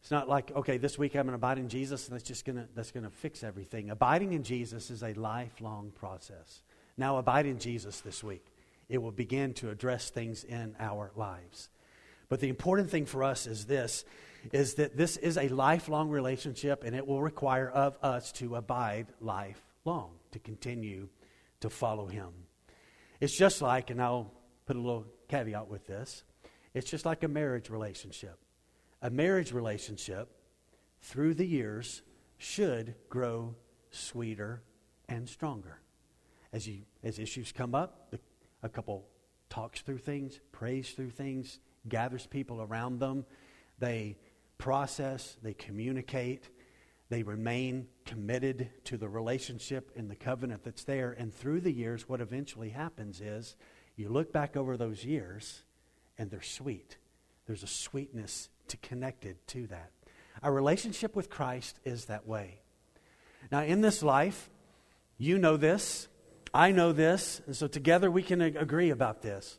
It's 0.00 0.10
not 0.10 0.28
like, 0.28 0.50
okay, 0.56 0.78
this 0.78 0.98
week 0.98 1.14
I'm 1.14 1.26
going 1.26 1.32
to 1.32 1.34
abide 1.34 1.58
in 1.58 1.68
Jesus 1.68 2.08
and 2.08 2.14
that's 2.14 2.26
just 2.26 2.44
going 2.44 2.56
to, 2.56 2.66
that's 2.74 2.90
going 2.90 3.04
to 3.04 3.10
fix 3.10 3.44
everything. 3.44 3.90
Abiding 3.90 4.32
in 4.32 4.42
Jesus 4.42 4.90
is 4.90 5.02
a 5.02 5.12
lifelong 5.12 5.92
process. 5.94 6.62
Now, 6.96 7.18
abide 7.18 7.46
in 7.46 7.58
Jesus 7.58 8.00
this 8.00 8.22
week. 8.22 8.44
It 8.88 8.98
will 8.98 9.12
begin 9.12 9.54
to 9.54 9.70
address 9.70 10.10
things 10.10 10.44
in 10.44 10.74
our 10.78 11.12
lives. 11.14 11.68
But 12.28 12.40
the 12.40 12.48
important 12.48 12.90
thing 12.90 13.06
for 13.06 13.22
us 13.24 13.46
is 13.46 13.66
this 13.66 14.04
is 14.52 14.74
that 14.74 14.96
this 14.96 15.16
is 15.18 15.36
a 15.36 15.48
lifelong 15.48 16.08
relationship 16.08 16.82
and 16.84 16.96
it 16.96 17.06
will 17.06 17.20
require 17.20 17.68
of 17.68 17.98
us 18.02 18.32
to 18.32 18.56
abide 18.56 19.06
lifelong, 19.20 20.12
to 20.32 20.38
continue 20.38 21.08
to 21.60 21.68
follow 21.68 22.06
him. 22.06 22.30
It's 23.20 23.36
just 23.36 23.60
like, 23.60 23.90
and 23.90 24.00
I'll 24.00 24.32
put 24.64 24.76
a 24.76 24.80
little 24.80 25.06
caveat 25.28 25.68
with 25.68 25.86
this, 25.86 26.24
it's 26.72 26.90
just 26.90 27.04
like 27.04 27.22
a 27.22 27.28
marriage 27.28 27.68
relationship. 27.68 28.38
A 29.02 29.10
marriage 29.10 29.52
relationship 29.52 30.28
through 31.02 31.34
the 31.34 31.46
years 31.46 32.02
should 32.38 32.94
grow 33.08 33.54
sweeter 33.90 34.62
and 35.08 35.28
stronger. 35.28 35.80
As, 36.52 36.66
you, 36.66 36.82
as 37.02 37.18
issues 37.18 37.52
come 37.52 37.74
up, 37.74 38.10
the, 38.10 38.18
a 38.62 38.68
couple 38.68 39.06
talks 39.48 39.80
through 39.80 39.98
things, 39.98 40.40
prays 40.52 40.90
through 40.90 41.10
things, 41.10 41.58
gathers 41.88 42.26
people 42.26 42.60
around 42.60 42.98
them. 42.98 43.24
They 43.78 44.18
process, 44.58 45.36
they 45.42 45.54
communicate, 45.54 46.48
they 47.08 47.22
remain 47.22 47.88
committed 48.04 48.70
to 48.84 48.96
the 48.96 49.08
relationship 49.08 49.90
and 49.96 50.10
the 50.10 50.16
covenant 50.16 50.62
that's 50.64 50.84
there. 50.84 51.10
And 51.12 51.34
through 51.34 51.60
the 51.60 51.72
years, 51.72 52.08
what 52.08 52.20
eventually 52.20 52.70
happens 52.70 53.20
is 53.20 53.56
you 53.96 54.08
look 54.08 54.32
back 54.32 54.56
over 54.56 54.76
those 54.76 55.04
years 55.04 55.62
and 56.16 56.30
they're 56.30 56.42
sweet. 56.42 56.98
There's 57.46 57.64
a 57.64 57.68
sweetness 57.68 58.48
to 58.68 58.76
connected 58.76 59.44
to 59.48 59.66
that. 59.68 59.90
Our 60.42 60.52
relationship 60.52 61.16
with 61.16 61.28
Christ 61.28 61.80
is 61.84 62.04
that 62.04 62.26
way. 62.26 62.60
Now, 63.50 63.62
in 63.62 63.80
this 63.80 64.02
life, 64.02 64.48
you 65.18 65.38
know 65.38 65.56
this, 65.56 66.06
I 66.52 66.72
know 66.72 66.92
this, 66.92 67.40
and 67.46 67.54
so 67.54 67.66
together 67.66 68.10
we 68.10 68.22
can 68.22 68.40
agree 68.40 68.90
about 68.90 69.22
this. 69.22 69.58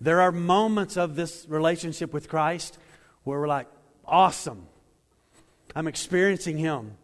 There 0.00 0.20
are 0.20 0.32
moments 0.32 0.96
of 0.96 1.16
this 1.16 1.46
relationship 1.48 2.12
with 2.12 2.28
Christ 2.28 2.78
where 3.24 3.40
we're 3.40 3.48
like, 3.48 3.68
awesome. 4.04 4.66
I'm 5.74 5.88
experiencing 5.88 6.58
Him. 6.58 6.96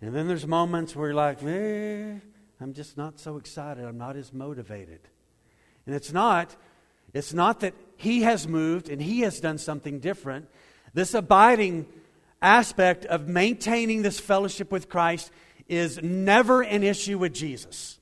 And 0.00 0.14
then 0.14 0.28
there's 0.28 0.46
moments 0.46 0.94
where 0.94 1.08
you're 1.08 1.14
like, 1.14 1.42
eh, 1.42 2.14
I'm 2.60 2.72
just 2.72 2.96
not 2.96 3.20
so 3.20 3.36
excited. 3.36 3.84
I'm 3.84 3.98
not 3.98 4.16
as 4.16 4.32
motivated. 4.32 5.00
And 5.86 5.94
it's 5.94 6.12
not, 6.12 6.54
it's 7.12 7.32
not 7.32 7.60
that 7.60 7.74
He 7.96 8.22
has 8.22 8.48
moved 8.48 8.88
and 8.88 9.00
He 9.00 9.20
has 9.20 9.40
done 9.40 9.58
something 9.58 10.00
different. 10.00 10.48
This 10.92 11.14
abiding 11.14 11.86
aspect 12.42 13.04
of 13.06 13.28
maintaining 13.28 14.02
this 14.02 14.20
fellowship 14.20 14.70
with 14.70 14.88
Christ 14.88 15.30
is 15.68 16.02
never 16.02 16.62
an 16.62 16.82
issue 16.82 17.18
with 17.18 17.32
Jesus. 17.32 17.98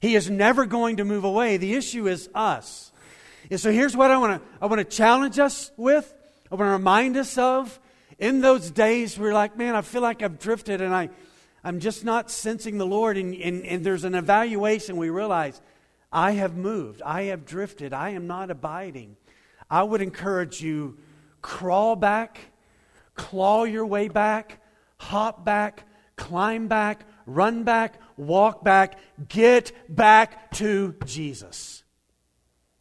He 0.00 0.14
is 0.14 0.30
never 0.30 0.66
going 0.66 0.96
to 0.96 1.04
move 1.04 1.24
away. 1.24 1.56
The 1.56 1.74
issue 1.74 2.08
is 2.08 2.28
us. 2.34 2.90
And 3.50 3.60
so 3.60 3.70
here's 3.70 3.96
what 3.96 4.10
I 4.10 4.18
want 4.18 4.42
to 4.42 4.48
I 4.60 4.66
want 4.66 4.78
to 4.78 4.84
challenge 4.84 5.38
us 5.38 5.70
with. 5.76 6.12
I 6.50 6.54
want 6.54 6.68
to 6.68 6.72
remind 6.72 7.16
us 7.16 7.36
of 7.36 7.78
in 8.18 8.40
those 8.40 8.70
days 8.70 9.18
we're 9.18 9.34
like, 9.34 9.56
man, 9.56 9.74
I 9.74 9.82
feel 9.82 10.02
like 10.02 10.22
I've 10.22 10.38
drifted 10.38 10.80
and 10.80 10.94
I 10.94 11.10
I'm 11.62 11.80
just 11.80 12.04
not 12.04 12.30
sensing 12.30 12.78
the 12.78 12.86
Lord 12.86 13.18
and, 13.18 13.34
and, 13.34 13.64
and 13.64 13.84
there's 13.84 14.04
an 14.04 14.14
evaluation 14.14 14.96
we 14.96 15.10
realize 15.10 15.60
I 16.12 16.32
have 16.32 16.56
moved, 16.56 17.02
I 17.02 17.24
have 17.24 17.44
drifted, 17.44 17.92
I 17.92 18.10
am 18.10 18.26
not 18.26 18.50
abiding. 18.50 19.16
I 19.70 19.82
would 19.82 20.00
encourage 20.00 20.60
you 20.60 20.98
crawl 21.42 21.96
back, 21.96 22.40
claw 23.14 23.64
your 23.64 23.86
way 23.86 24.08
back, 24.08 24.60
hop 24.96 25.44
back, 25.44 25.84
climb 26.16 26.66
back, 26.66 27.04
run 27.34 27.64
back, 27.64 28.00
walk 28.16 28.64
back, 28.64 28.98
get 29.28 29.72
back 29.88 30.50
to 30.52 30.94
Jesus. 31.04 31.84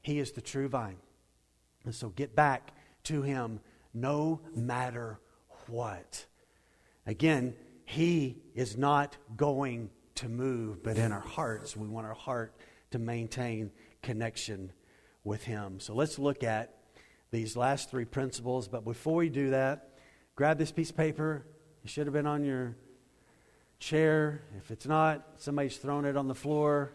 He 0.01 0.19
is 0.19 0.31
the 0.31 0.41
true 0.41 0.67
vine. 0.67 0.97
And 1.85 1.93
so 1.93 2.09
get 2.09 2.35
back 2.35 2.73
to 3.05 3.21
Him 3.21 3.59
no 3.93 4.41
matter 4.55 5.19
what. 5.67 6.25
Again, 7.05 7.55
He 7.85 8.37
is 8.55 8.77
not 8.77 9.17
going 9.35 9.89
to 10.15 10.29
move, 10.29 10.83
but 10.83 10.97
in 10.97 11.11
our 11.11 11.19
hearts, 11.19 11.77
we 11.77 11.87
want 11.87 12.05
our 12.05 12.13
heart 12.13 12.53
to 12.91 12.99
maintain 12.99 13.71
connection 14.01 14.71
with 15.23 15.43
Him. 15.43 15.79
So 15.79 15.93
let's 15.93 16.19
look 16.19 16.43
at 16.43 16.75
these 17.31 17.55
last 17.55 17.89
three 17.89 18.05
principles. 18.05 18.67
But 18.67 18.83
before 18.83 19.15
we 19.15 19.29
do 19.29 19.51
that, 19.51 19.93
grab 20.35 20.57
this 20.57 20.71
piece 20.71 20.89
of 20.89 20.97
paper. 20.97 21.45
It 21.83 21.89
should 21.89 22.07
have 22.07 22.13
been 22.13 22.27
on 22.27 22.43
your 22.43 22.75
chair. 23.79 24.41
If 24.57 24.71
it's 24.71 24.85
not, 24.85 25.25
somebody's 25.37 25.77
thrown 25.77 26.05
it 26.05 26.17
on 26.17 26.27
the 26.27 26.35
floor. 26.35 26.91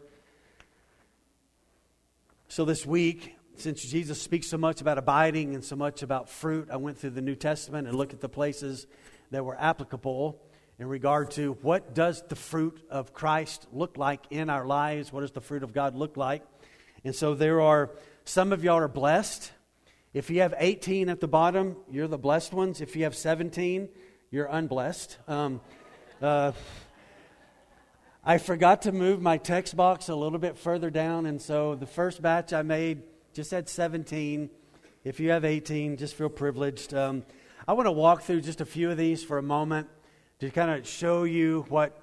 So 2.48 2.64
this 2.64 2.84
week, 2.86 3.36
since 3.56 3.82
Jesus 3.82 4.20
speaks 4.20 4.48
so 4.48 4.58
much 4.58 4.80
about 4.80 4.98
abiding 4.98 5.54
and 5.54 5.64
so 5.64 5.76
much 5.76 6.02
about 6.02 6.28
fruit, 6.28 6.68
I 6.70 6.76
went 6.76 6.98
through 6.98 7.10
the 7.10 7.22
New 7.22 7.34
Testament 7.34 7.88
and 7.88 7.96
looked 7.96 8.12
at 8.12 8.20
the 8.20 8.28
places 8.28 8.86
that 9.30 9.44
were 9.44 9.58
applicable 9.58 10.40
in 10.78 10.88
regard 10.88 11.30
to 11.32 11.52
what 11.62 11.94
does 11.94 12.22
the 12.28 12.36
fruit 12.36 12.80
of 12.90 13.14
Christ 13.14 13.66
look 13.72 13.96
like 13.96 14.20
in 14.30 14.50
our 14.50 14.66
lives? 14.66 15.12
What 15.12 15.20
does 15.20 15.32
the 15.32 15.40
fruit 15.40 15.62
of 15.62 15.72
God 15.72 15.94
look 15.94 16.16
like? 16.16 16.42
And 17.04 17.14
so 17.14 17.34
there 17.34 17.60
are 17.60 17.90
some 18.24 18.52
of 18.52 18.62
y'all 18.62 18.78
are 18.78 18.88
blessed. 18.88 19.52
If 20.12 20.30
you 20.30 20.40
have 20.40 20.54
18 20.58 21.08
at 21.08 21.20
the 21.20 21.28
bottom, 21.28 21.76
you're 21.90 22.08
the 22.08 22.18
blessed 22.18 22.52
ones. 22.52 22.80
If 22.80 22.94
you 22.96 23.04
have 23.04 23.14
17, 23.14 23.88
you're 24.30 24.46
unblessed. 24.46 25.18
Um, 25.26 25.60
uh, 26.24 26.52
I 28.24 28.38
forgot 28.38 28.82
to 28.82 28.92
move 28.92 29.20
my 29.20 29.36
text 29.36 29.76
box 29.76 30.08
a 30.08 30.14
little 30.14 30.38
bit 30.38 30.56
further 30.56 30.88
down, 30.88 31.26
and 31.26 31.40
so 31.40 31.74
the 31.74 31.86
first 31.86 32.22
batch 32.22 32.54
I 32.54 32.62
made 32.62 33.02
just 33.34 33.50
had 33.50 33.68
17. 33.68 34.48
If 35.04 35.20
you 35.20 35.30
have 35.32 35.44
18, 35.44 35.98
just 35.98 36.14
feel 36.14 36.30
privileged. 36.30 36.94
Um, 36.94 37.24
I 37.68 37.74
want 37.74 37.88
to 37.88 37.92
walk 37.92 38.22
through 38.22 38.40
just 38.40 38.62
a 38.62 38.64
few 38.64 38.90
of 38.90 38.96
these 38.96 39.22
for 39.22 39.36
a 39.36 39.42
moment 39.42 39.86
to 40.40 40.48
kind 40.48 40.70
of 40.70 40.88
show 40.88 41.24
you 41.24 41.66
what, 41.68 42.00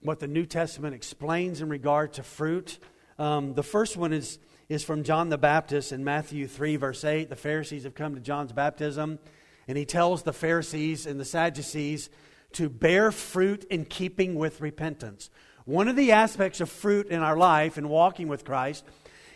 what 0.00 0.18
the 0.18 0.26
New 0.26 0.46
Testament 0.46 0.92
explains 0.92 1.60
in 1.60 1.68
regard 1.68 2.14
to 2.14 2.24
fruit. 2.24 2.80
Um, 3.20 3.54
the 3.54 3.62
first 3.62 3.96
one 3.96 4.12
is, 4.12 4.40
is 4.68 4.82
from 4.82 5.04
John 5.04 5.28
the 5.28 5.38
Baptist 5.38 5.92
in 5.92 6.02
Matthew 6.02 6.48
3, 6.48 6.74
verse 6.74 7.04
8. 7.04 7.30
The 7.30 7.36
Pharisees 7.36 7.84
have 7.84 7.94
come 7.94 8.16
to 8.16 8.20
John's 8.20 8.50
baptism, 8.50 9.20
and 9.68 9.78
he 9.78 9.84
tells 9.84 10.24
the 10.24 10.32
Pharisees 10.32 11.06
and 11.06 11.20
the 11.20 11.24
Sadducees 11.24 12.10
to 12.54 12.68
bear 12.68 13.12
fruit 13.12 13.64
in 13.64 13.84
keeping 13.84 14.34
with 14.34 14.60
repentance. 14.60 15.30
One 15.64 15.88
of 15.88 15.96
the 15.96 16.12
aspects 16.12 16.60
of 16.60 16.68
fruit 16.68 17.08
in 17.08 17.20
our 17.20 17.36
life 17.36 17.76
and 17.76 17.88
walking 17.88 18.28
with 18.28 18.44
Christ 18.44 18.84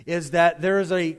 is 0.07 0.33
that 0.33 0.61
there 0.61 0.81
is 0.81 0.93
a 0.93 1.17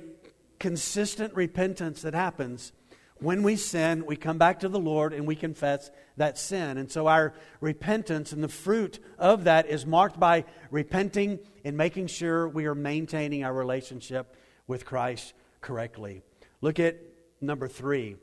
consistent 0.60 1.34
repentance 1.34 2.02
that 2.02 2.14
happens 2.14 2.74
when 3.22 3.44
we 3.44 3.58
sin, 3.58 4.06
we 4.06 4.16
come 4.16 4.38
back 4.38 4.62
to 4.62 4.70
the 4.70 4.80
Lord 4.80 5.14
and 5.14 5.28
we 5.28 5.36
confess 5.36 5.92
that 6.18 6.38
sin. 6.38 6.78
And 6.78 6.90
so 6.90 7.08
our 7.08 7.34
repentance 7.60 8.32
and 8.32 8.44
the 8.44 8.48
fruit 8.48 9.00
of 9.18 9.44
that 9.44 9.68
is 9.68 9.86
marked 9.86 10.20
by 10.20 10.46
repenting 10.72 11.40
and 11.66 11.76
making 11.76 12.08
sure 12.08 12.48
we 12.48 12.66
are 12.66 12.76
maintaining 12.76 13.44
our 13.44 13.54
relationship 13.54 14.36
with 14.68 14.86
Christ 14.86 15.34
correctly. 15.60 16.22
Look 16.62 16.80
at 16.80 16.98
number 17.42 17.68
three 17.68 18.16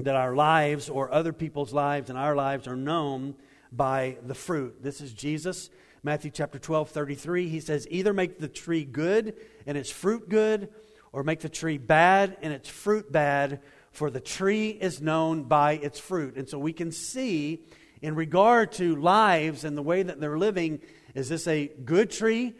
that 0.00 0.14
our 0.14 0.34
lives 0.34 0.88
or 0.88 1.12
other 1.12 1.32
people's 1.32 1.72
lives 1.72 2.08
and 2.08 2.16
our 2.16 2.36
lives 2.36 2.68
are 2.68 2.76
known 2.76 3.34
by 3.72 4.16
the 4.24 4.34
fruit. 4.34 4.80
This 4.80 5.00
is 5.00 5.12
Jesus, 5.12 5.70
Matthew 6.04 6.30
chapter 6.30 6.58
12, 6.58 6.90
33. 6.90 7.48
He 7.48 7.58
says, 7.58 7.86
Either 7.90 8.12
make 8.12 8.38
the 8.38 8.48
tree 8.48 8.84
good 8.84 9.34
and 9.66 9.76
its 9.76 9.90
fruit 9.90 10.28
good, 10.28 10.68
or 11.12 11.24
make 11.24 11.40
the 11.40 11.48
tree 11.48 11.78
bad 11.78 12.36
and 12.42 12.52
its 12.52 12.68
fruit 12.68 13.10
bad, 13.10 13.60
for 13.90 14.08
the 14.08 14.20
tree 14.20 14.70
is 14.70 15.00
known 15.00 15.42
by 15.44 15.72
its 15.72 15.98
fruit. 15.98 16.36
And 16.36 16.48
so 16.48 16.60
we 16.60 16.72
can 16.72 16.92
see, 16.92 17.64
in 18.00 18.14
regard 18.14 18.70
to 18.72 18.94
lives 18.94 19.64
and 19.64 19.76
the 19.76 19.82
way 19.82 20.04
that 20.04 20.20
they're 20.20 20.38
living, 20.38 20.80
is 21.16 21.28
this 21.28 21.48
a 21.48 21.66
good 21.84 22.12
tree 22.12 22.54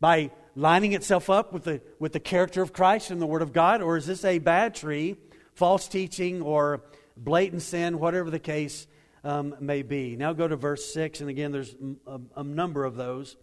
by 0.00 0.30
lining 0.56 0.94
itself 0.94 1.28
up 1.28 1.52
with 1.52 1.64
the, 1.64 1.82
with 1.98 2.14
the 2.14 2.20
character 2.20 2.62
of 2.62 2.72
Christ 2.72 3.10
and 3.10 3.20
the 3.20 3.26
Word 3.26 3.42
of 3.42 3.52
God, 3.52 3.82
or 3.82 3.98
is 3.98 4.06
this 4.06 4.24
a 4.24 4.38
bad 4.38 4.74
tree? 4.74 5.16
False 5.58 5.88
teaching 5.88 6.40
or 6.40 6.84
blatant 7.16 7.62
sin, 7.62 7.98
whatever 7.98 8.30
the 8.30 8.38
case 8.38 8.86
um, 9.24 9.56
may 9.58 9.82
be. 9.82 10.14
Now 10.14 10.32
go 10.32 10.46
to 10.46 10.54
verse 10.54 10.92
6, 10.94 11.20
and 11.20 11.28
again, 11.28 11.50
there's 11.50 11.74
a, 12.06 12.20
a 12.36 12.44
number 12.44 12.84
of 12.84 12.94
those. 12.94 13.36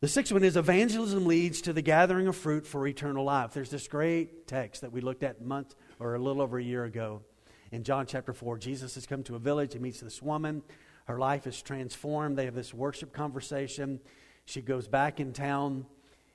The 0.00 0.08
sixth 0.08 0.30
one 0.30 0.44
is 0.44 0.58
evangelism 0.58 1.24
leads 1.24 1.62
to 1.62 1.72
the 1.72 1.80
gathering 1.80 2.26
of 2.26 2.36
fruit 2.36 2.66
for 2.66 2.86
eternal 2.86 3.24
life. 3.24 3.54
There's 3.54 3.70
this 3.70 3.88
great 3.88 4.46
text 4.46 4.82
that 4.82 4.92
we 4.92 5.00
looked 5.00 5.22
at 5.22 5.40
a 5.40 5.42
month 5.42 5.74
or 5.98 6.16
a 6.16 6.18
little 6.18 6.42
over 6.42 6.58
a 6.58 6.62
year 6.62 6.84
ago 6.84 7.22
in 7.72 7.82
John 7.82 8.04
chapter 8.04 8.34
4. 8.34 8.58
Jesus 8.58 8.94
has 8.94 9.06
come 9.06 9.22
to 9.22 9.36
a 9.36 9.38
village, 9.38 9.72
he 9.72 9.78
meets 9.78 10.00
this 10.00 10.20
woman. 10.20 10.62
Her 11.06 11.18
life 11.18 11.46
is 11.46 11.62
transformed. 11.62 12.36
They 12.36 12.44
have 12.44 12.54
this 12.54 12.74
worship 12.74 13.14
conversation. 13.14 14.00
She 14.44 14.60
goes 14.60 14.86
back 14.86 15.18
in 15.18 15.32
town 15.32 15.86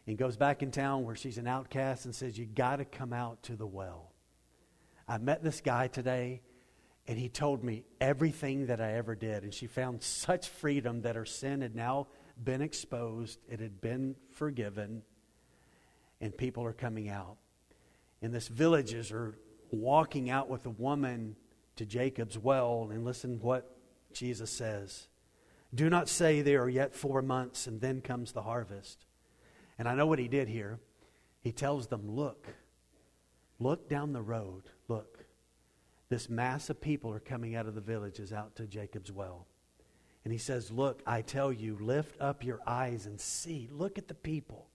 and 0.07 0.17
goes 0.17 0.37
back 0.37 0.63
in 0.63 0.71
town 0.71 1.05
where 1.05 1.15
she's 1.15 1.37
an 1.37 1.47
outcast 1.47 2.05
and 2.05 2.15
says, 2.15 2.35
You 2.35 2.45
got 2.47 2.77
to 2.77 2.85
come 2.85 3.13
out 3.13 3.43
to 3.43 3.55
the 3.55 3.67
well. 3.67 4.14
I 5.07 5.17
met 5.17 5.43
this 5.43 5.61
guy 5.61 5.87
today, 5.87 6.41
and 7.07 7.17
he 7.17 7.29
told 7.29 7.63
me 7.63 7.83
everything 8.01 8.67
that 8.67 8.81
I 8.81 8.93
ever 8.93 9.15
did. 9.15 9.43
And 9.43 9.53
she 9.53 9.67
found 9.67 10.01
such 10.01 10.49
freedom 10.49 11.01
that 11.01 11.15
her 11.15 11.25
sin 11.25 11.61
had 11.61 11.75
now 11.75 12.07
been 12.43 12.61
exposed, 12.61 13.39
it 13.49 13.59
had 13.59 13.79
been 13.79 14.15
forgiven, 14.31 15.03
and 16.19 16.35
people 16.35 16.65
are 16.65 16.73
coming 16.73 17.09
out. 17.09 17.37
And 18.21 18.33
this 18.33 18.47
villagers 18.47 19.11
are 19.11 19.37
walking 19.71 20.29
out 20.29 20.49
with 20.49 20.65
a 20.65 20.71
woman 20.71 21.35
to 21.75 21.85
Jacob's 21.85 22.37
well. 22.37 22.89
And 22.91 23.05
listen 23.05 23.39
what 23.41 23.77
Jesus 24.13 24.49
says. 24.49 25.07
Do 25.73 25.89
not 25.89 26.09
say 26.09 26.41
there 26.41 26.63
are 26.63 26.69
yet 26.69 26.93
four 26.93 27.21
months 27.21 27.67
and 27.67 27.81
then 27.81 28.01
comes 28.01 28.31
the 28.31 28.41
harvest. 28.41 29.05
And 29.77 29.87
I 29.87 29.95
know 29.95 30.07
what 30.07 30.19
he 30.19 30.27
did 30.27 30.47
here. 30.47 30.79
He 31.41 31.51
tells 31.51 31.87
them, 31.87 32.09
Look, 32.09 32.47
look 33.59 33.89
down 33.89 34.13
the 34.13 34.21
road. 34.21 34.63
Look, 34.87 35.25
this 36.09 36.29
mass 36.29 36.69
of 36.69 36.81
people 36.81 37.11
are 37.11 37.19
coming 37.19 37.55
out 37.55 37.67
of 37.67 37.75
the 37.75 37.81
villages 37.81 38.31
out 38.31 38.55
to 38.57 38.67
Jacob's 38.67 39.11
well. 39.11 39.47
And 40.23 40.31
he 40.31 40.39
says, 40.39 40.71
Look, 40.71 41.01
I 41.05 41.21
tell 41.21 41.51
you, 41.51 41.77
lift 41.79 42.19
up 42.19 42.43
your 42.43 42.59
eyes 42.65 43.05
and 43.05 43.19
see. 43.19 43.69
Look 43.71 43.97
at 43.97 44.07
the 44.07 44.13
people. 44.13 44.67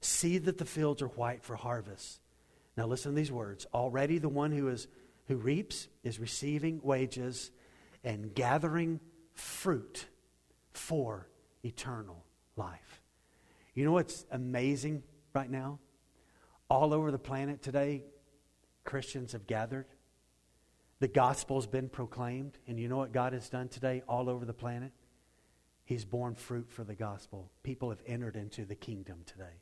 See 0.00 0.38
that 0.38 0.58
the 0.58 0.64
fields 0.64 1.02
are 1.02 1.08
white 1.08 1.44
for 1.44 1.56
harvest. 1.56 2.20
Now 2.76 2.86
listen 2.86 3.12
to 3.12 3.16
these 3.16 3.32
words. 3.32 3.66
Already 3.74 4.18
the 4.18 4.28
one 4.28 4.52
who 4.52 4.68
is 4.68 4.88
who 5.28 5.36
reaps 5.36 5.86
is 6.02 6.18
receiving 6.18 6.80
wages 6.82 7.52
and 8.02 8.34
gathering 8.34 8.98
fruit 9.32 10.06
for 10.72 11.28
eternal 11.62 12.24
life. 12.56 13.00
You 13.74 13.84
know 13.84 13.92
what's 13.92 14.26
amazing 14.32 15.04
right 15.32 15.48
now? 15.48 15.78
All 16.70 16.94
over 16.94 17.10
the 17.10 17.18
planet 17.18 17.62
today, 17.62 18.04
Christians 18.84 19.32
have 19.32 19.48
gathered. 19.48 19.86
The 21.00 21.08
gospel's 21.08 21.66
been 21.66 21.88
proclaimed. 21.88 22.58
And 22.68 22.78
you 22.78 22.88
know 22.88 22.96
what 22.96 23.12
God 23.12 23.32
has 23.32 23.48
done 23.48 23.68
today 23.68 24.02
all 24.08 24.30
over 24.30 24.44
the 24.44 24.54
planet? 24.54 24.92
He's 25.84 26.04
borne 26.04 26.36
fruit 26.36 26.70
for 26.70 26.84
the 26.84 26.94
gospel. 26.94 27.50
People 27.64 27.90
have 27.90 28.02
entered 28.06 28.36
into 28.36 28.64
the 28.64 28.76
kingdom 28.76 29.22
today. 29.26 29.58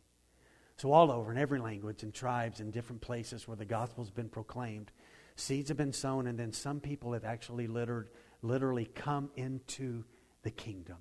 So, 0.77 0.93
all 0.93 1.11
over, 1.11 1.33
in 1.33 1.39
every 1.39 1.59
language 1.59 2.03
and 2.03 2.13
tribes 2.13 2.61
and 2.61 2.73
different 2.73 3.01
places 3.01 3.49
where 3.49 3.57
the 3.57 3.65
gospel's 3.65 4.11
been 4.11 4.29
proclaimed, 4.29 4.93
seeds 5.35 5.71
have 5.71 5.79
been 5.79 5.95
sown, 5.95 6.27
and 6.27 6.39
then 6.39 6.53
some 6.53 6.79
people 6.79 7.15
have 7.15 7.25
actually 7.25 7.67
littered, 7.67 8.11
literally 8.43 8.85
come 8.85 9.31
into 9.35 10.05
the 10.43 10.51
kingdom. 10.51 10.99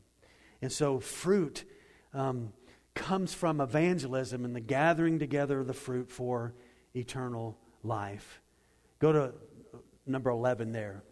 And 0.62 0.72
so, 0.72 1.00
fruit 1.00 1.66
um, 2.14 2.54
comes 2.98 3.34
from 3.34 3.62
evangelism 3.62 4.44
and 4.46 4.56
the 4.56 4.62
gathering 4.62 5.20
together 5.20 5.60
of 5.60 5.68
the 5.68 5.74
fruit 5.74 6.10
for 6.10 6.54
eternal 6.96 7.58
life. 7.84 8.42
Go 9.00 9.12
to 9.12 9.34
number 10.06 10.30
11 10.30 10.72
there. 10.72 11.04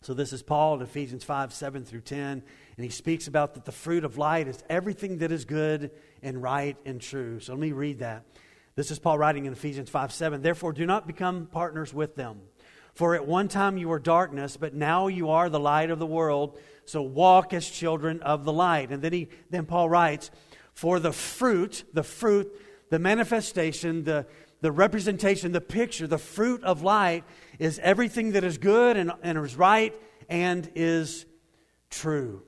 So, 0.00 0.14
this 0.14 0.32
is 0.32 0.42
Paul 0.42 0.76
in 0.76 0.82
Ephesians 0.82 1.24
5 1.24 1.52
7 1.52 1.84
through 1.84 2.02
10. 2.02 2.42
And 2.76 2.84
he 2.84 2.90
speaks 2.90 3.26
about 3.26 3.54
that 3.54 3.64
the 3.64 3.72
fruit 3.72 4.04
of 4.04 4.16
light 4.16 4.46
is 4.46 4.62
everything 4.70 5.18
that 5.18 5.32
is 5.32 5.44
good 5.44 5.90
and 6.22 6.40
right 6.40 6.76
and 6.86 7.00
true. 7.00 7.40
So, 7.40 7.52
let 7.52 7.60
me 7.60 7.72
read 7.72 7.98
that. 7.98 8.24
This 8.76 8.92
is 8.92 9.00
Paul 9.00 9.18
writing 9.18 9.46
in 9.46 9.52
Ephesians 9.52 9.90
5 9.90 10.12
7. 10.12 10.40
Therefore, 10.40 10.72
do 10.72 10.86
not 10.86 11.08
become 11.08 11.46
partners 11.46 11.92
with 11.92 12.14
them. 12.14 12.40
For 12.94 13.14
at 13.14 13.26
one 13.26 13.46
time 13.48 13.76
you 13.76 13.88
were 13.88 14.00
darkness, 14.00 14.56
but 14.56 14.74
now 14.74 15.06
you 15.06 15.30
are 15.30 15.48
the 15.48 15.60
light 15.60 15.90
of 15.90 15.98
the 15.98 16.06
world. 16.06 16.58
So 16.84 17.02
walk 17.02 17.52
as 17.52 17.68
children 17.68 18.22
of 18.22 18.44
the 18.44 18.52
light. 18.52 18.90
And 18.90 19.02
then 19.02 19.12
he 19.12 19.28
then 19.50 19.66
Paul 19.66 19.88
writes, 19.88 20.30
For 20.78 21.00
the 21.00 21.10
fruit, 21.10 21.82
the 21.92 22.04
fruit, 22.04 22.54
the 22.88 23.00
manifestation, 23.00 24.04
the, 24.04 24.26
the 24.60 24.70
representation, 24.70 25.50
the 25.50 25.60
picture, 25.60 26.06
the 26.06 26.18
fruit 26.18 26.62
of 26.62 26.84
light 26.84 27.24
is 27.58 27.80
everything 27.80 28.30
that 28.30 28.44
is 28.44 28.58
good 28.58 28.96
and, 28.96 29.10
and 29.24 29.36
is 29.38 29.56
right 29.56 29.92
and 30.28 30.70
is 30.76 31.26
true. 31.90 32.44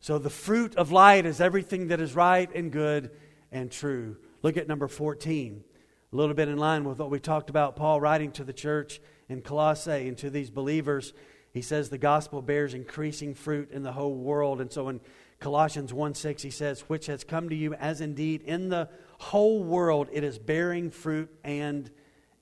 So 0.00 0.16
the 0.16 0.30
fruit 0.30 0.76
of 0.76 0.92
light 0.92 1.26
is 1.26 1.42
everything 1.42 1.88
that 1.88 2.00
is 2.00 2.16
right 2.16 2.50
and 2.54 2.72
good 2.72 3.10
and 3.50 3.70
true. 3.70 4.16
Look 4.40 4.56
at 4.56 4.66
number 4.66 4.88
14. 4.88 5.62
A 6.10 6.16
little 6.16 6.34
bit 6.34 6.48
in 6.48 6.56
line 6.56 6.84
with 6.84 7.00
what 7.00 7.10
we 7.10 7.20
talked 7.20 7.50
about, 7.50 7.76
Paul 7.76 8.00
writing 8.00 8.32
to 8.32 8.44
the 8.44 8.54
church 8.54 8.98
in 9.28 9.42
Colossae 9.42 10.08
and 10.08 10.16
to 10.16 10.30
these 10.30 10.48
believers. 10.48 11.12
He 11.52 11.60
says 11.60 11.90
the 11.90 11.98
gospel 11.98 12.40
bears 12.40 12.72
increasing 12.72 13.34
fruit 13.34 13.70
in 13.72 13.82
the 13.82 13.92
whole 13.92 14.14
world. 14.14 14.62
And 14.62 14.72
so 14.72 14.88
in 14.88 15.02
Colossians 15.42 15.92
1 15.92 16.14
6, 16.14 16.42
he 16.42 16.50
says, 16.50 16.82
Which 16.82 17.06
has 17.06 17.24
come 17.24 17.48
to 17.48 17.54
you 17.56 17.74
as 17.74 18.00
indeed 18.00 18.42
in 18.42 18.68
the 18.68 18.88
whole 19.18 19.64
world 19.64 20.08
it 20.12 20.22
is 20.22 20.38
bearing 20.38 20.90
fruit 20.90 21.30
and 21.42 21.90